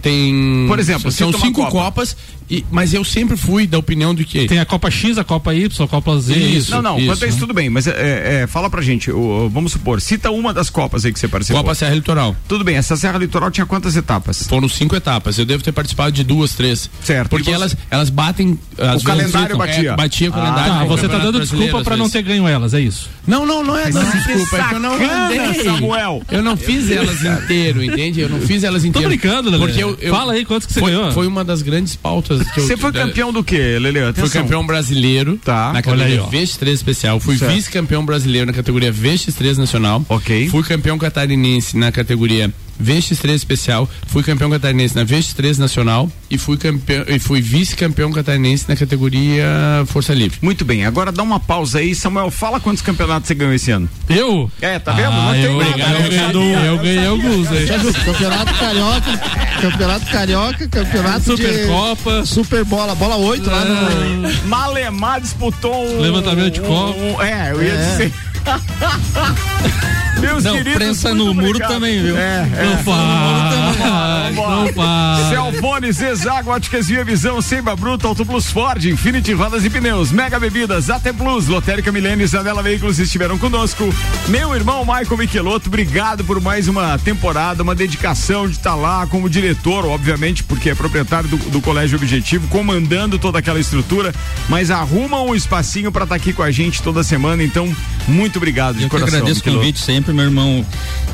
Tem. 0.03 0.65
Por 0.69 0.79
exemplo, 0.79 1.11
são 1.11 1.33
cinco 1.33 1.63
Copa. 1.63 1.71
copas, 1.73 2.17
e, 2.51 2.65
mas 2.71 2.93
eu 2.95 3.03
sempre 3.05 3.37
fui 3.37 3.67
da 3.67 3.79
opinião 3.79 4.15
de 4.15 4.25
que. 4.25 4.47
Tem 4.47 4.59
a 4.59 4.65
Copa 4.67 4.91
X, 4.91 5.19
a 5.19 5.25
Copa 5.25 5.55
Y, 5.55 5.85
a 5.85 5.89
Copa 5.89 6.19
Z. 6.21 6.35
Isso, 6.35 6.71
não, 6.71 6.83
não, 6.83 6.99
isso. 6.99 7.07
quanto 7.07 7.25
a 7.25 7.29
isso 7.29 7.39
tudo 7.39 7.53
bem, 7.55 7.69
mas 7.71 7.87
é, 7.87 8.43
é, 8.43 8.47
fala 8.47 8.69
pra 8.71 8.83
gente, 8.83 9.11
o- 9.11 9.47
o- 9.47 9.49
vamos 9.49 9.73
supor, 9.73 10.01
cita 10.01 10.31
uma 10.31 10.53
das 10.55 10.71
Copas 10.71 11.05
aí 11.05 11.13
que 11.13 11.19
você 11.19 11.27
participou. 11.29 11.63
Copa 11.63 11.75
Serra 11.75 11.95
Litoral. 11.95 12.37
Tudo 12.47 12.63
bem, 12.63 12.77
essa 12.77 12.97
Serra 12.97 13.19
Litoral 13.19 13.51
tinha 13.51 13.67
quantas 13.67 13.97
etapas? 13.97 14.47
Foram 14.47 14.69
cinco 14.69 14.95
etapas. 14.95 15.39
Eu 15.39 15.45
devo 15.45 15.63
ter 15.63 15.73
participado 15.73 16.13
de 16.13 16.23
duas, 16.23 16.53
três. 16.55 16.89
Certo. 17.03 17.31
Porque 17.31 17.45
você- 17.51 17.53
elas, 17.55 17.77
elas 17.91 18.11
batem. 18.11 18.59
às 18.79 18.89
vezes 18.91 19.03
calendário 19.03 19.47
ficam- 19.49 19.59
batia. 19.59 19.91
É, 19.93 19.97
batia 19.97 20.31
o 20.31 20.33
Ah, 20.33 20.37
calendário. 20.37 20.73
Ah, 20.75 20.83
do 20.85 20.89
você 20.89 21.09
tá 21.09 21.19
dando 21.19 21.41
desculpa 21.41 21.83
pra 21.83 21.97
não 21.97 22.09
ter 22.11 22.23
ganho 22.23 22.47
elas, 22.47 22.75
é 22.75 22.81
isso? 22.81 23.09
Não, 23.27 23.45
não, 23.45 23.65
não 23.65 23.77
é 23.77 23.85
Mas 23.91 23.95
não, 23.95 24.03
que 24.11 24.19
desculpa, 24.19 24.57
é 24.59 24.69
que 24.69 24.75
eu 24.75 24.79
não 24.81 24.95
andei. 24.95 25.65
Samuel. 25.65 26.23
Eu 26.31 26.43
não 26.43 26.57
fiz 26.57 26.91
elas 26.91 27.23
inteiro, 27.25 27.83
entende? 27.83 28.21
Eu 28.21 28.29
não 28.29 28.41
fiz 28.41 28.63
elas 28.63 28.83
Tô 28.83 28.89
inteiro. 28.89 29.09
brincando, 29.09 29.51
Lelê. 29.51 29.67
Porque 29.67 29.83
eu, 29.91 29.99
eu- 30.01 30.15
Fala 30.15 30.33
aí 30.35 30.45
quantos 30.45 30.67
que 30.67 30.73
você 30.75 30.81
foi, 30.81 30.91
ganhou. 30.93 31.13
Foi 31.13 31.27
uma 31.27 31.45
das 31.45 31.63
grandes 31.63 31.97
pautas 31.97 32.43
que 32.51 32.61
eu 32.61 32.67
Você 32.67 32.77
foi 32.77 32.93
da- 32.93 33.01
campeão 33.07 33.33
do 33.33 33.43
quê, 33.45 33.79
Lele? 33.79 34.01
Fui 34.15 34.29
campeão 34.31 34.67
brasileiro 34.67 35.39
Tá. 35.45 35.73
na 35.73 35.83
categoria 35.83 36.15
aí, 36.15 36.19
ó. 36.19 36.27
VX3 36.29 36.69
especial. 36.75 37.21
Fui 37.21 37.37
vice-campeão 37.37 38.05
brasileiro 38.05 38.47
na 38.47 38.53
categoria 38.53 38.93
VX3 38.93 39.57
nacional. 39.59 40.05
Ok. 40.09 40.49
Fui 40.49 40.63
campeão 40.63 40.99
catarinense 40.99 41.77
na 41.77 41.91
categoria 41.93 42.53
VX3 42.83 43.35
especial. 43.35 43.89
Fui 44.07 44.23
campeão 44.23 44.51
catarinense 44.51 44.95
na 44.95 45.05
VX3 45.05 45.59
nacional 45.59 46.11
e 46.31 46.37
fui 46.39 46.57
campeão 46.57 47.05
e 47.09 47.19
fui 47.19 47.41
vice-campeão 47.41 48.13
catarinense 48.13 48.65
na 48.69 48.77
categoria 48.77 49.47
Força 49.87 50.13
Livre. 50.15 50.39
Muito 50.43 50.65
bem, 50.65 50.85
agora 50.85 51.11
dá 51.13 51.23
uma 51.23 51.39
pausa 51.41 51.79
aí, 51.79 51.95
Samuel, 51.95 52.31
fala 52.31 52.61
quantos 52.61 52.83
campeonatos 52.83 53.29
você 53.29 53.35
ganhou 53.35 53.55
esse 53.55 53.71
ano. 53.71 53.89
Eu? 54.09 54.51
É, 54.61 54.79
tá 54.79 54.93
vendo? 54.93 55.11
Ah, 55.13 55.37
eu, 55.37 55.59
nada, 55.59 55.71
eu, 55.71 55.79
ganhei, 56.03 56.19
Sabia. 56.19 56.59
eu 56.67 56.79
ganhei 56.79 57.07
alguns 57.07 57.51
aí. 57.53 57.67
Campeonato 58.05 58.55
Carioca, 58.55 59.19
Campeonato 59.61 60.07
Carioca, 60.07 60.69
Campeonato 60.69 61.21
de 61.37 61.43
Supercopa. 61.43 62.25
Super 62.27 62.65
Bola, 62.65 62.95
bola 62.95 63.17
8 63.17 63.49
lá 63.51 63.65
no 63.65 64.47
Malemar 64.49 65.21
disputou 65.21 65.87
um. 65.87 66.01
Levantamento 66.01 66.55
de 66.55 66.61
um- 66.61 66.65
copo. 66.67 66.99
um- 67.01 67.23
é, 67.23 67.53
eu 67.53 67.63
ia 67.63 67.73
É. 67.73 67.91
dizer. 67.91 68.13
Meus 70.21 70.45
Não, 70.45 70.53
queridos, 70.53 70.75
prensa 70.75 71.15
no 71.15 71.35
muro 71.35 71.49
obrigado. 71.49 71.71
também, 71.71 72.03
viu? 72.03 72.17
É, 72.17 72.49
é. 72.57 72.65
Não 72.65 72.79
faz, 72.79 74.37
não 74.37 74.73
faz. 74.73 75.29
Celfone, 75.29 75.93
Zezago, 75.93 76.51
Óticas 76.51 76.87
Via 76.89 77.05
Visão, 77.05 77.41
Seiba 77.41 77.77
Bruta, 77.77 78.07
Auto 78.09 78.25
Plus 78.25 78.51
Ford, 78.51 78.85
Infinity 78.85 79.33
Rodas 79.33 79.65
e 79.65 79.71
Pneus, 79.71 80.11
Mega 80.11 80.39
Bebidas, 80.41 80.91
AT 80.91 81.13
Plus, 81.17 81.49
Lotérica 81.49 81.93
Milênio 81.93 82.25
e 82.25 82.27
Zanela 82.27 82.63
Veículos 82.63 82.99
estiveram 82.99 83.39
conosco. 83.39 83.93
Meu 84.29 84.55
irmão 84.55 84.85
Michael 84.85 85.17
Michelotto, 85.19 85.69
obrigado 85.69 86.25
por 86.25 86.41
mais 86.41 86.69
uma 86.69 86.99
temporada, 86.99 87.63
uma 87.63 87.75
dedicação 87.75 88.47
de 88.47 88.57
estar 88.57 88.75
lá 88.75 89.07
como 89.07 89.29
diretor, 89.29 89.85
obviamente, 89.87 90.43
porque 90.43 90.71
é 90.71 90.75
proprietário 90.75 91.29
do, 91.29 91.37
do 91.37 91.61
Colégio 91.61 91.97
Objetivo, 91.97 92.49
comandando 92.49 93.19
toda 93.19 93.39
aquela 93.39 93.61
estrutura, 93.61 94.15
mas 94.49 94.71
arruma 94.71 95.21
um 95.21 95.35
espacinho 95.35 95.93
para 95.93 96.05
estar 96.05 96.15
aqui 96.15 96.33
com 96.33 96.43
a 96.43 96.51
gente 96.51 96.83
toda 96.83 97.03
semana, 97.03 97.43
então, 97.43 97.75
muito 98.07 98.37
obrigado 98.37 98.77
de 98.77 98.85
Eu 98.85 98.89
coração. 98.89 99.19
agradeço 99.19 99.41
o 99.41 99.53
convite 99.53 99.79
sempre, 99.81 100.13
meu 100.13 100.25
irmão. 100.25 100.65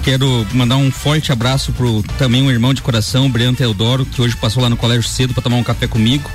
Quero 0.03 0.47
mandar 0.53 0.77
um 0.77 0.91
forte 0.91 1.31
abraço 1.33 1.73
pro 1.73 2.03
também 2.19 2.43
um 2.43 2.51
irmão 2.51 2.75
de 2.75 2.83
coração, 2.83 3.31
Breno 3.31 3.55
Teodoro, 3.55 4.05
que 4.05 4.21
hoje 4.21 4.37
passou 4.37 4.63
lá 4.63 4.69
no 4.69 4.77
colégio 4.77 5.09
cedo 5.09 5.33
para 5.33 5.43
tomar 5.43 5.57
um 5.57 5.63
café 5.63 5.87
comigo. 5.87 6.31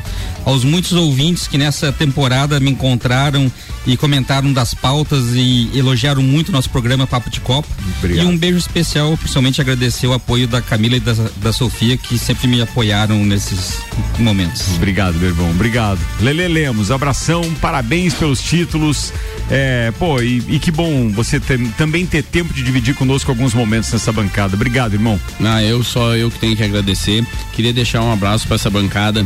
Aos 0.45 0.63
muitos 0.63 0.93
ouvintes 0.93 1.45
que 1.47 1.57
nessa 1.57 1.91
temporada 1.91 2.59
me 2.59 2.71
encontraram 2.71 3.51
e 3.85 3.95
comentaram 3.97 4.51
das 4.53 4.73
pautas 4.73 5.33
e 5.33 5.69
elogiaram 5.73 6.21
muito 6.21 6.49
o 6.49 6.51
nosso 6.51 6.69
programa 6.69 7.05
Papo 7.07 7.29
de 7.29 7.39
Copa. 7.41 7.67
Obrigado. 7.99 8.25
E 8.25 8.27
um 8.29 8.37
beijo 8.37 8.57
especial, 8.57 9.15
principalmente 9.17 9.59
agradecer 9.61 10.07
o 10.07 10.13
apoio 10.13 10.47
da 10.47 10.61
Camila 10.61 10.95
e 10.95 10.99
da, 10.99 11.13
da 11.37 11.51
Sofia, 11.53 11.97
que 11.97 12.17
sempre 12.17 12.47
me 12.47 12.61
apoiaram 12.61 13.25
nesses 13.25 13.79
momentos. 14.19 14.67
Obrigado, 14.75 15.15
meu 15.15 15.29
irmão. 15.29 15.49
Obrigado. 15.51 15.99
Lele 16.21 16.47
Lemos, 16.47 16.91
abração, 16.91 17.41
parabéns 17.61 18.13
pelos 18.13 18.41
títulos. 18.41 19.11
É, 19.49 19.91
pô, 19.99 20.21
e, 20.21 20.43
e 20.49 20.59
que 20.59 20.71
bom 20.71 21.09
você 21.11 21.39
ter- 21.39 21.59
também 21.77 22.05
ter 22.05 22.23
tempo 22.23 22.53
de 22.53 22.61
dividir 22.63 22.95
conosco 22.95 23.31
alguns 23.31 23.53
momentos 23.53 23.91
nessa 23.91 24.11
bancada. 24.11 24.55
Obrigado, 24.55 24.93
irmão. 24.93 25.19
Ah, 25.41 25.63
eu 25.63 25.83
só 25.83 26.15
eu 26.15 26.29
que 26.31 26.39
tenho 26.39 26.55
que 26.55 26.63
agradecer. 26.63 27.25
Queria 27.53 27.71
deixar 27.73 28.01
um 28.01 28.11
abraço 28.11 28.45
para 28.47 28.55
essa 28.55 28.69
bancada 28.69 29.25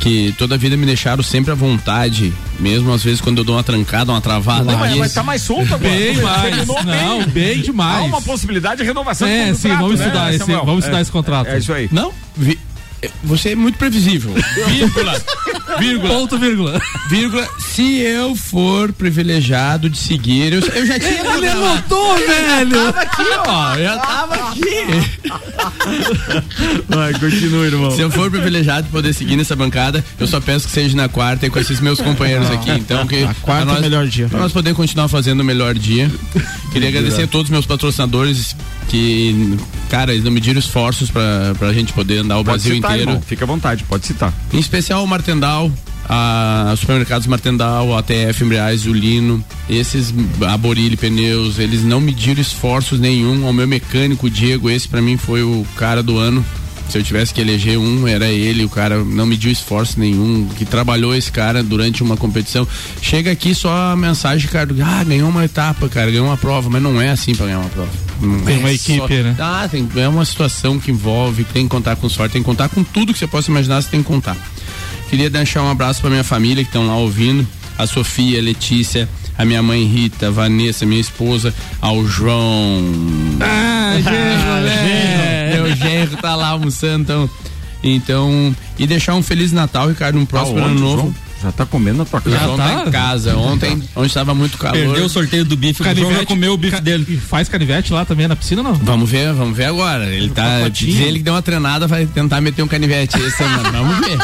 que 0.00 0.34
toda 0.38 0.54
a 0.54 0.58
vida 0.58 0.76
me 0.76 0.86
deixaram 0.86 1.22
sempre 1.22 1.52
à 1.52 1.54
vontade, 1.54 2.32
mesmo 2.58 2.90
às 2.92 3.02
vezes 3.04 3.20
quando 3.20 3.38
eu 3.38 3.44
dou 3.44 3.54
uma 3.56 3.62
trancada, 3.62 4.10
uma 4.10 4.20
travada 4.20 4.64
Mas, 4.76 4.90
aqui. 4.90 4.98
mas 4.98 5.12
tá 5.14 5.22
mais 5.22 5.42
solto 5.42 5.74
agora. 5.74 5.90
Bem 5.94 6.16
mais. 6.22 6.42
Terminou 6.42 6.82
Não, 6.84 7.26
bem 7.26 7.60
Há 7.60 7.62
demais. 7.62 8.06
uma 8.06 8.22
possibilidade 8.22 8.80
de 8.80 8.86
renovação 8.86 9.28
É, 9.28 9.52
sim, 9.54 9.68
vamos 9.68 10.00
né, 10.00 10.06
estudar 10.06 10.34
esse, 10.34 10.44
vamos 10.52 10.78
estudar 10.78 10.98
É, 10.98 11.02
esse 11.02 11.12
contrato. 11.12 11.46
É 11.48 11.58
isso 11.58 11.72
aí. 11.72 11.88
Não, 11.92 12.12
vi- 12.36 12.58
você 13.22 13.50
é 13.50 13.54
muito 13.54 13.78
previsível. 13.78 14.32
vírgula, 14.68 15.22
vírgula, 15.78 16.14
Ponto, 16.14 16.38
vírgula. 16.38 16.80
vírgula. 17.08 17.48
Se 17.58 17.98
eu 18.00 18.34
for 18.34 18.92
privilegiado 18.92 19.88
de 19.88 19.96
seguir, 19.98 20.52
eu, 20.52 20.60
eu 20.60 20.86
já 20.86 20.98
tinha. 20.98 21.10
Ele 21.10 21.22
programado. 21.28 21.64
anotou, 21.66 22.16
velho. 22.16 22.92
tava 22.92 23.00
aqui, 23.00 23.22
ó. 23.46 23.74
Eu 23.76 23.98
tava 23.98 24.34
aqui. 24.34 25.80
Vai, 26.88 27.12
continua, 27.14 27.66
irmão. 27.66 27.90
Se 27.90 28.00
eu 28.00 28.10
for 28.10 28.30
privilegiado 28.30 28.84
de 28.84 28.92
poder 28.92 29.12
seguir 29.14 29.36
nessa 29.36 29.54
bancada, 29.56 30.04
eu 30.18 30.26
só 30.26 30.40
peço 30.40 30.66
que 30.66 30.72
seja 30.72 30.96
na 30.96 31.08
quarta 31.08 31.46
e 31.46 31.50
com 31.50 31.58
esses 31.58 31.80
meus 31.80 32.00
companheiros 32.00 32.50
aqui. 32.50 32.70
Então, 32.70 33.06
que 33.06 33.22
A 33.24 33.34
quarta 33.34 33.66
pra 33.66 33.74
é 33.76 33.78
o 33.78 33.82
melhor 33.82 34.06
dia. 34.06 34.28
Pra 34.28 34.38
nós 34.40 34.52
poder 34.52 34.74
continuar 34.74 35.08
fazendo 35.08 35.40
o 35.40 35.44
melhor 35.44 35.74
dia. 35.74 36.10
Queria 36.72 36.88
agradecer 36.88 37.22
a 37.22 37.26
todos 37.26 37.46
os 37.46 37.50
meus 37.50 37.66
patrocinadores 37.66 38.56
que, 38.88 39.56
cara, 39.88 40.12
eles 40.12 40.24
não 40.24 40.32
mediram 40.32 40.58
esforços 40.58 41.10
pra, 41.10 41.54
pra 41.58 41.72
gente 41.72 41.92
poder 41.92 42.18
andar 42.18 42.36
o 42.38 42.44
Pode 42.44 42.58
Brasil 42.58 42.74
citar, 42.74 42.89
inteiro. 42.94 43.10
irmão. 43.10 43.22
Fica 43.22 43.44
à 43.44 43.46
vontade, 43.46 43.84
pode 43.84 44.06
citar. 44.06 44.32
Em 44.52 44.58
especial 44.58 45.02
o 45.02 45.06
Martendal, 45.06 45.70
a 46.08 46.74
supermercados 46.76 47.26
Martendal, 47.26 47.96
a 47.96 48.02
TF 48.02 48.44
Embreais, 48.44 48.86
o 48.86 48.92
Lino, 48.92 49.44
esses, 49.68 50.12
a 50.46 50.56
Borilli 50.56 50.96
Pneus, 50.96 51.58
eles 51.58 51.84
não 51.84 52.00
mediram 52.00 52.40
esforços 52.40 52.98
nenhum. 52.98 53.48
O 53.48 53.52
meu 53.52 53.68
mecânico, 53.68 54.28
Diego, 54.28 54.68
esse 54.68 54.88
pra 54.88 55.00
mim 55.00 55.16
foi 55.16 55.42
o 55.42 55.64
cara 55.76 56.02
do 56.02 56.18
ano. 56.18 56.44
Se 56.90 56.98
eu 56.98 57.02
tivesse 57.04 57.32
que 57.32 57.40
eleger 57.40 57.78
um, 57.78 58.08
era 58.08 58.26
ele, 58.28 58.64
o 58.64 58.68
cara 58.68 59.02
não 59.04 59.24
mediu 59.24 59.50
esforço 59.50 59.98
nenhum, 60.00 60.48
que 60.56 60.64
trabalhou 60.64 61.14
esse 61.14 61.30
cara 61.30 61.62
durante 61.62 62.02
uma 62.02 62.16
competição. 62.16 62.66
Chega 63.00 63.30
aqui 63.30 63.54
só 63.54 63.92
a 63.92 63.96
mensagem, 63.96 64.48
cara, 64.48 64.68
ah, 64.84 65.04
ganhou 65.04 65.28
uma 65.28 65.44
etapa, 65.44 65.88
cara, 65.88 66.10
ganhou 66.10 66.26
uma 66.26 66.36
prova, 66.36 66.68
mas 66.68 66.82
não 66.82 67.00
é 67.00 67.10
assim 67.10 67.32
pra 67.34 67.46
ganhar 67.46 67.60
uma 67.60 67.70
prova. 67.70 67.90
Não 68.20 68.40
Tem 68.40 68.56
é 68.56 68.58
uma 68.58 68.72
equipe, 68.72 68.98
só- 68.98 69.06
né? 69.08 69.36
Ah, 69.38 69.68
tem, 69.70 69.88
é 69.96 70.08
uma 70.08 70.24
situação 70.24 70.80
que 70.80 70.90
envolve, 70.90 71.44
tem 71.44 71.62
que 71.62 71.68
contar 71.70 71.94
com 71.96 72.08
sorte, 72.08 72.32
tem 72.32 72.42
que 72.42 72.46
contar 72.46 72.68
com 72.68 72.82
tudo 72.82 73.12
que 73.12 73.18
você 73.20 73.26
possa 73.28 73.50
imaginar, 73.50 73.80
você 73.80 73.88
tem 73.88 74.02
que 74.02 74.08
contar. 74.08 74.36
Queria 75.08 75.30
deixar 75.30 75.62
um 75.62 75.70
abraço 75.70 76.00
pra 76.00 76.10
minha 76.10 76.24
família 76.24 76.62
que 76.64 76.70
estão 76.70 76.86
lá 76.86 76.96
ouvindo, 76.96 77.46
a 77.78 77.86
Sofia, 77.86 78.38
a 78.38 78.42
Letícia, 78.42 79.08
a 79.38 79.44
minha 79.44 79.62
mãe 79.62 79.84
Rita, 79.84 80.26
a 80.26 80.30
Vanessa, 80.30 80.84
minha 80.84 81.00
esposa, 81.00 81.54
ao 81.80 82.04
João. 82.06 82.84
Ah, 83.40 83.94
genro, 85.80 86.16
tá 86.16 86.36
lá 86.36 86.48
almoçando, 86.48 87.02
então. 87.02 87.30
Então, 87.82 88.54
e 88.78 88.86
deixar 88.86 89.14
um 89.14 89.22
Feliz 89.22 89.52
Natal, 89.52 89.88
Ricardo, 89.88 90.18
um 90.18 90.26
próximo 90.26 90.58
onde, 90.58 90.68
ano 90.68 90.80
novo. 90.80 91.02
João? 91.02 91.14
Já 91.42 91.50
tá 91.52 91.64
comendo 91.64 91.98
na 91.98 92.04
tua 92.04 92.20
Já 92.26 92.38
casa. 92.38 92.56
tá 92.56 92.84
em 92.86 92.90
casa. 92.90 93.36
Ontem, 93.36 93.82
onde 93.96 94.08
estava 94.08 94.34
muito 94.34 94.58
calor. 94.58 94.76
Perdeu 94.76 95.06
o 95.06 95.08
sorteio 95.08 95.44
do 95.44 95.56
bife, 95.56 95.82
o 95.82 95.96
João 95.96 96.12
vai 96.12 96.26
comer 96.26 96.48
o 96.48 96.56
bife 96.56 96.80
dele. 96.80 97.06
E 97.08 97.16
faz 97.16 97.48
canivete 97.48 97.92
lá 97.92 98.04
também 98.04 98.28
na 98.28 98.36
piscina, 98.36 98.62
não? 98.62 98.74
Vamos 98.74 99.08
ver, 99.08 99.32
vamos 99.32 99.56
ver 99.56 99.64
agora. 99.64 100.06
Ele 100.06 100.28
tá. 100.30 100.58
pacotinho. 100.58 100.92
Diz 100.92 101.00
ele 101.00 101.18
que 101.18 101.24
deu 101.24 101.34
uma 101.34 101.42
treinada, 101.42 101.86
vai 101.86 102.06
tentar 102.06 102.40
meter 102.40 102.62
um 102.62 102.68
canivete 102.68 103.18
semana. 103.30 103.70
Vamos 103.80 103.98
ver. 104.00 104.18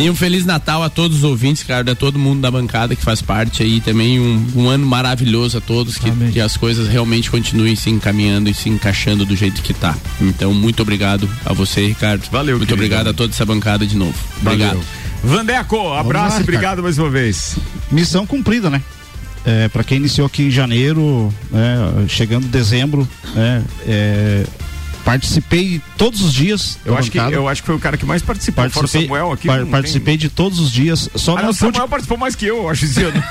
e 0.00 0.10
um 0.10 0.14
Feliz 0.14 0.44
Natal 0.44 0.82
a 0.82 0.90
todos 0.90 1.18
os 1.18 1.24
ouvintes, 1.24 1.62
cara, 1.62 1.92
a 1.92 1.94
todo 1.94 2.18
mundo 2.18 2.40
da 2.40 2.50
bancada 2.50 2.94
que 2.94 3.02
faz 3.02 3.22
parte 3.22 3.62
aí 3.62 3.80
também. 3.80 4.20
Um, 4.20 4.46
um 4.56 4.68
ano 4.68 4.86
maravilhoso 4.86 5.58
a 5.58 5.60
todos, 5.60 5.96
que, 5.96 6.10
que 6.32 6.40
as 6.40 6.56
coisas 6.56 6.88
realmente 6.88 7.30
continuem 7.30 7.74
se 7.76 7.88
encaminhando 7.90 8.50
e 8.50 8.54
se 8.54 8.68
encaixando 8.68 9.24
do 9.24 9.34
jeito 9.34 9.62
que 9.62 9.72
tá. 9.72 9.96
Então, 10.20 10.52
muito 10.52 10.82
obrigado 10.82 11.28
a 11.44 11.52
você, 11.52 11.86
Ricardo. 11.86 12.24
Valeu, 12.30 12.56
Muito 12.58 12.68
querido. 12.68 12.84
obrigado 12.84 13.08
a 13.08 13.14
toda 13.14 13.32
essa 13.32 13.44
bancada 13.44 13.86
de 13.86 13.96
novo. 13.96 14.14
Obrigado. 14.40 14.74
Valeu. 14.74 14.84
Vandeco, 15.24 15.92
abraço 15.92 16.34
lá, 16.36 16.40
e 16.40 16.42
obrigado 16.42 16.82
mais 16.82 16.98
uma 16.98 17.08
vez. 17.10 17.56
Missão 17.90 18.26
cumprida, 18.26 18.68
né? 18.70 18.82
É, 19.46 19.68
para 19.68 19.84
quem 19.84 19.98
iniciou 19.98 20.26
aqui 20.26 20.44
em 20.44 20.50
janeiro, 20.50 21.32
né, 21.50 21.76
chegando 22.08 22.46
dezembro, 22.46 23.06
né, 23.34 23.62
é, 23.86 24.44
participei 25.04 25.82
todos 25.98 26.22
os 26.22 26.32
dias. 26.32 26.78
Eu 26.84 26.96
acho, 26.96 27.10
que, 27.10 27.18
eu 27.18 27.46
acho 27.46 27.60
que 27.62 27.66
foi 27.66 27.74
o 27.74 27.78
cara 27.78 27.96
que 27.98 28.06
mais 28.06 28.22
participou. 28.22 28.64
O 28.64 28.70
Participei, 28.70 29.02
Samuel 29.06 29.32
aqui. 29.32 29.46
par- 29.46 29.58
não 29.58 29.64
tem- 29.64 29.72
participei 29.72 30.16
de 30.16 30.30
todos 30.30 30.58
os 30.58 30.70
dias. 30.72 31.10
Só 31.14 31.32
Ah, 31.32 31.42
não 31.42 31.48
não, 31.48 31.54
pude, 31.54 31.58
Samuel 31.72 31.88
participou 31.88 32.16
mais 32.16 32.34
que 32.34 32.46
eu, 32.46 32.56
eu 32.56 32.68
acho 32.70 32.86
esse 32.86 33.02
ano. 33.02 33.22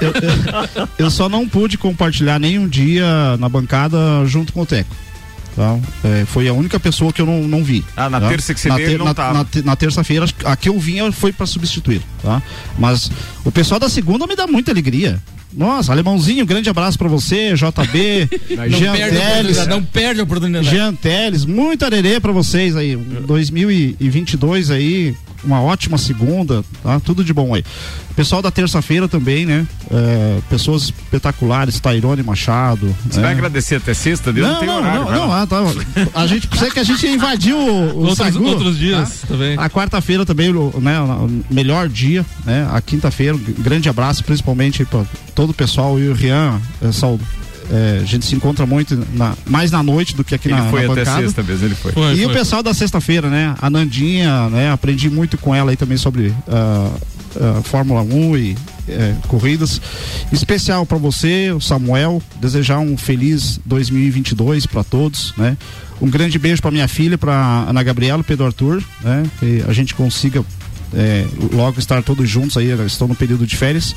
eu 0.99 1.09
só 1.09 1.27
não 1.27 1.47
pude 1.49 1.79
compartilhar 1.79 2.37
nenhum 2.39 2.67
dia 2.67 3.35
na 3.39 3.49
bancada 3.49 3.97
junto 4.27 4.53
com 4.53 4.61
o 4.61 4.65
Teco. 4.67 4.95
Tá? 5.55 5.77
É, 6.03 6.25
foi 6.25 6.47
a 6.47 6.53
única 6.53 6.79
pessoa 6.79 7.13
que 7.13 7.21
eu 7.21 7.25
não, 7.25 7.43
não 7.47 7.63
vi. 7.63 7.85
Ah, 7.95 8.09
na 8.09 8.19
tá? 8.19 8.29
terça 8.29 8.53
que 8.53 8.59
você 8.59 8.69
na 8.69 8.75
veio, 8.75 8.89
ele 8.89 8.97
não 8.97 9.05
na, 9.05 9.13
tava. 9.13 9.33
na 9.33 9.45
na 9.63 9.75
terça-feira, 9.75 10.25
a 10.45 10.55
que 10.55 10.67
eu 10.67 10.79
vinha 10.79 11.11
foi 11.11 11.31
para 11.31 11.45
substituir. 11.45 12.01
Tá? 12.21 12.41
Mas 12.77 13.11
o 13.45 13.51
pessoal 13.51 13.79
da 13.79 13.87
segunda 13.87 14.25
me 14.25 14.35
dá 14.35 14.47
muita 14.47 14.71
alegria. 14.71 15.21
Nossa, 15.55 15.91
alemãozinho, 15.91 16.45
grande 16.47 16.67
abraço 16.67 16.97
pra 16.97 17.07
você, 17.07 17.53
JB, 17.53 18.29
Não 18.57 18.69
Jean 18.69 18.93
Teles. 18.93 19.67
não 19.67 19.83
perde 19.83 20.19
a 20.19 20.23
oportunidade. 20.23 20.67
Jean 20.67 20.95
Teles, 20.95 21.45
muito 21.45 21.85
arerê 21.85 22.19
pra 22.19 22.31
vocês 22.31 22.75
aí. 22.75 22.95
Um 22.95 23.21
2022 23.27 24.71
aí, 24.71 25.15
uma 25.43 25.61
ótima 25.61 25.97
segunda, 25.97 26.63
tá? 26.81 26.99
Tudo 26.99 27.23
de 27.23 27.33
bom 27.33 27.53
aí. 27.53 27.63
Pessoal 28.15 28.41
da 28.41 28.51
terça-feira 28.51 29.07
também, 29.07 29.45
né? 29.45 29.65
É, 29.91 30.39
pessoas 30.49 30.83
espetaculares, 30.83 31.79
Tairone 31.79 32.21
Machado. 32.21 32.95
Você 33.09 33.17
né? 33.17 33.23
vai 33.23 33.31
agradecer 33.33 33.75
até 33.75 33.93
sexta? 33.93 34.31
Deus 34.31 34.45
não, 34.47 34.53
Não, 34.53 34.59
tem 34.59 34.67
não, 34.69 34.77
horário. 34.77 35.01
não, 35.05 35.11
não, 35.11 35.27
lá. 35.29 35.41
ah, 35.41 35.47
tá. 35.47 35.57
A 36.13 36.27
gente 36.27 36.47
precisa 36.47 36.69
que 36.71 36.79
a 36.79 36.83
gente 36.83 37.07
invadiu 37.07 37.57
o, 37.57 37.61
o 37.93 37.97
Outros- 38.05 38.17
Sagu, 38.17 38.43
outros 38.45 38.77
dias 38.77 39.21
tá? 39.21 39.27
também. 39.27 39.57
A 39.57 39.69
quarta-feira 39.69 40.25
também, 40.25 40.53
né, 40.53 40.99
o 40.99 41.29
melhor 41.49 41.89
dia, 41.89 42.23
né? 42.45 42.67
A 42.71 42.79
quinta-feira, 42.81 43.35
um 43.35 43.39
grande 43.63 43.89
abraço, 43.89 44.23
principalmente 44.23 44.85
para 44.85 45.03
todo 45.33 45.49
o 45.49 45.53
pessoal 45.53 45.99
e 45.99 46.07
o 46.07 46.13
Rian, 46.13 46.61
é, 46.81 46.91
Saulo. 46.91 47.19
É, 47.71 47.99
a 48.01 48.05
gente 48.05 48.25
se 48.25 48.35
encontra 48.35 48.65
muito 48.65 49.01
na- 49.13 49.35
mais 49.45 49.71
na 49.71 49.81
noite 49.81 50.15
do 50.15 50.23
que 50.23 50.35
aqui 50.35 50.47
Ele 50.49 50.55
na, 50.55 50.69
foi 50.69 50.85
na 50.85 50.91
até 50.93 51.01
bancada. 51.05 51.21
sexta 51.21 51.43
mesmo, 51.43 51.65
ele 51.65 51.75
foi. 51.75 51.93
e 52.15 52.25
o 52.25 52.29
pessoal 52.29 52.61
da 52.61 52.73
sexta-feira, 52.73 53.29
né? 53.29 53.55
A 53.61 53.69
Nandinha, 53.69 54.49
né? 54.49 54.71
Aprendi 54.71 55.09
muito 55.09 55.37
com 55.37 55.53
ela 55.55 55.71
aí 55.71 55.77
também 55.77 55.97
sobre 55.97 56.33
ah, 56.47 56.91
ah, 57.39 57.61
Fórmula 57.63 58.01
1 58.01 58.37
e 58.37 58.57
eh, 58.89 59.15
corridas. 59.27 59.81
Especial 60.31 60.85
para 60.85 60.97
você, 60.97 61.51
o 61.51 61.61
Samuel. 61.61 62.21
Desejar 62.39 62.79
um 62.79 62.97
feliz 62.97 63.59
2022 63.65 64.65
para 64.65 64.83
todos, 64.83 65.33
né? 65.37 65.57
Um 66.01 66.09
grande 66.09 66.37
beijo 66.37 66.61
para 66.61 66.71
minha 66.71 66.87
filha, 66.87 67.17
para 67.17 67.65
Ana 67.67 67.81
Gabriela, 67.81 68.19
e 68.21 68.23
Pedro 68.23 68.45
Arthur, 68.45 68.83
né? 69.01 69.23
Que 69.39 69.63
a 69.67 69.71
gente 69.73 69.95
consiga 69.95 70.43
eh, 70.95 71.25
logo 71.53 71.79
estar 71.79 72.01
todos 72.03 72.29
juntos 72.29 72.57
aí, 72.57 72.69
elas 72.69 72.91
estão 72.91 73.07
no 73.07 73.15
período 73.15 73.45
de 73.45 73.55
férias. 73.57 73.95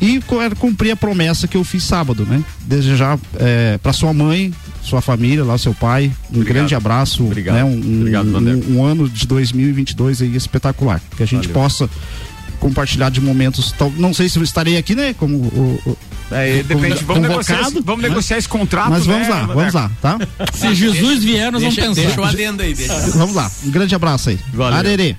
E 0.00 0.16
é, 0.18 0.54
cumprir 0.58 0.90
a 0.92 0.96
promessa 0.96 1.46
que 1.48 1.56
eu 1.56 1.64
fiz 1.64 1.82
sábado, 1.84 2.26
né? 2.26 2.42
Desejar 2.66 3.18
para 3.82 3.92
sua 3.92 4.12
mãe, 4.12 4.52
sua 4.82 5.00
família, 5.00 5.42
lá 5.44 5.56
seu 5.56 5.72
pai, 5.74 6.12
um 6.32 6.40
grande 6.40 6.74
abraço, 6.74 7.24
Obrigado. 7.24 7.54
né? 7.54 7.64
Um, 7.64 8.00
Obrigado, 8.00 8.26
um, 8.36 8.76
um 8.76 8.84
ano 8.84 9.08
de 9.08 9.26
2022 9.26 10.20
aí 10.22 10.36
espetacular, 10.36 11.00
que 11.16 11.22
a 11.22 11.26
gente 11.26 11.48
Valeu. 11.48 11.54
possa 11.54 11.88
compartilhar 12.60 13.10
de 13.10 13.20
momentos, 13.20 13.72
tal- 13.72 13.92
não 13.96 14.14
sei 14.14 14.28
se 14.28 14.38
eu 14.38 14.42
estarei 14.42 14.76
aqui, 14.78 14.94
né, 14.94 15.14
como 15.14 15.36
o, 15.36 15.80
o- 15.86 15.98
É, 16.30 16.62
depende, 16.62 17.02
vamos 17.04 17.28
negociar, 17.28 17.60
esse, 17.60 17.80
vamos 17.82 18.02
né? 18.02 18.08
negociar 18.08 18.38
esse 18.38 18.48
contrato. 18.48 18.90
Mas 18.90 19.04
vamos 19.04 19.28
né, 19.28 19.34
lá, 19.34 19.46
vamos 19.46 19.74
lá, 19.74 19.90
tá? 20.00 20.18
Se 20.52 20.74
Jesus 20.74 21.22
vier, 21.22 21.52
nós 21.52 21.60
Deixa- 21.62 21.82
vamos 21.82 21.96
pensar. 21.96 22.06
deixa 22.08 22.20
o 22.20 22.24
adendo 22.24 22.62
aí, 22.62 22.74
deixa. 22.74 22.98
Vamos 23.10 23.34
lá, 23.34 23.50
um 23.64 23.70
grande 23.70 23.94
abraço 23.94 24.30
aí. 24.30 24.38
Valeu. 24.52 24.78
Arerê. 24.78 25.16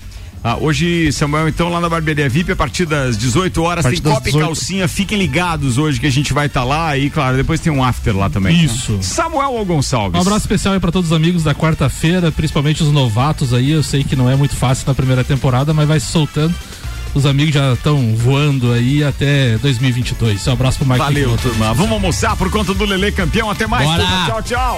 Ah, 0.48 0.58
hoje, 0.62 1.12
Samuel, 1.12 1.50
então, 1.50 1.70
lá 1.70 1.82
na 1.82 1.90
Barbearia 1.90 2.30
VIP, 2.30 2.52
a 2.52 2.56
partir 2.56 2.86
das 2.86 3.18
18 3.18 3.64
horas, 3.64 3.84
tem 3.84 4.00
Copa 4.00 4.30
e 4.30 4.32
18. 4.32 4.46
Calcinha. 4.46 4.88
Fiquem 4.88 5.18
ligados 5.18 5.80
hoje 5.80 6.00
que 6.00 6.06
a 6.06 6.12
gente 6.12 6.34
vai 6.34 6.46
estar 6.46 6.64
lá 6.64 6.96
e, 6.96 7.10
claro, 7.10 7.36
depois 7.36 7.60
tem 7.60 7.74
um 7.74 7.84
after 7.84 8.16
lá 8.16 8.30
também. 8.30 8.64
Isso. 8.64 9.00
Samuel 9.02 9.54
ou 9.54 9.66
Gonçalves? 9.66 10.16
Um 10.16 10.22
abraço 10.22 10.42
especial 10.42 10.76
aí 10.76 10.80
pra 10.80 10.92
todos 10.92 11.10
os 11.10 11.18
amigos 11.18 11.42
da 11.42 11.56
quarta-feira, 11.56 12.32
principalmente 12.32 12.84
os 12.84 12.92
novatos 12.92 13.56
aí. 13.56 13.72
Eu 13.72 13.82
sei 13.82 14.04
que 14.04 14.16
não 14.16 14.30
é 14.30 14.36
muito 14.36 14.56
fácil 14.56 14.86
na 14.86 14.94
primeira 14.94 15.24
temporada, 15.24 15.74
mas 15.74 15.88
vai 15.88 16.00
se 16.00 16.12
soltando. 16.12 16.54
Os 17.16 17.26
amigos 17.26 17.56
já 17.56 17.74
estão 17.74 18.16
voando 18.16 18.72
aí 18.72 19.04
até 19.04 19.58
2022. 19.58 20.46
Um 20.46 20.52
abraço 20.52 20.78
pro 20.78 20.88
Mike. 20.88 21.00
Valeu, 21.00 21.36
turma. 21.38 21.74
Vamos 21.74 21.94
almoçar 21.94 22.36
por 22.36 22.52
conta 22.52 22.72
do 22.72 22.86
Lele 22.86 23.12
campeão. 23.12 23.50
Até 23.50 23.66
mais. 23.66 23.90
Tchau, 24.28 24.44
tchau. 24.44 24.78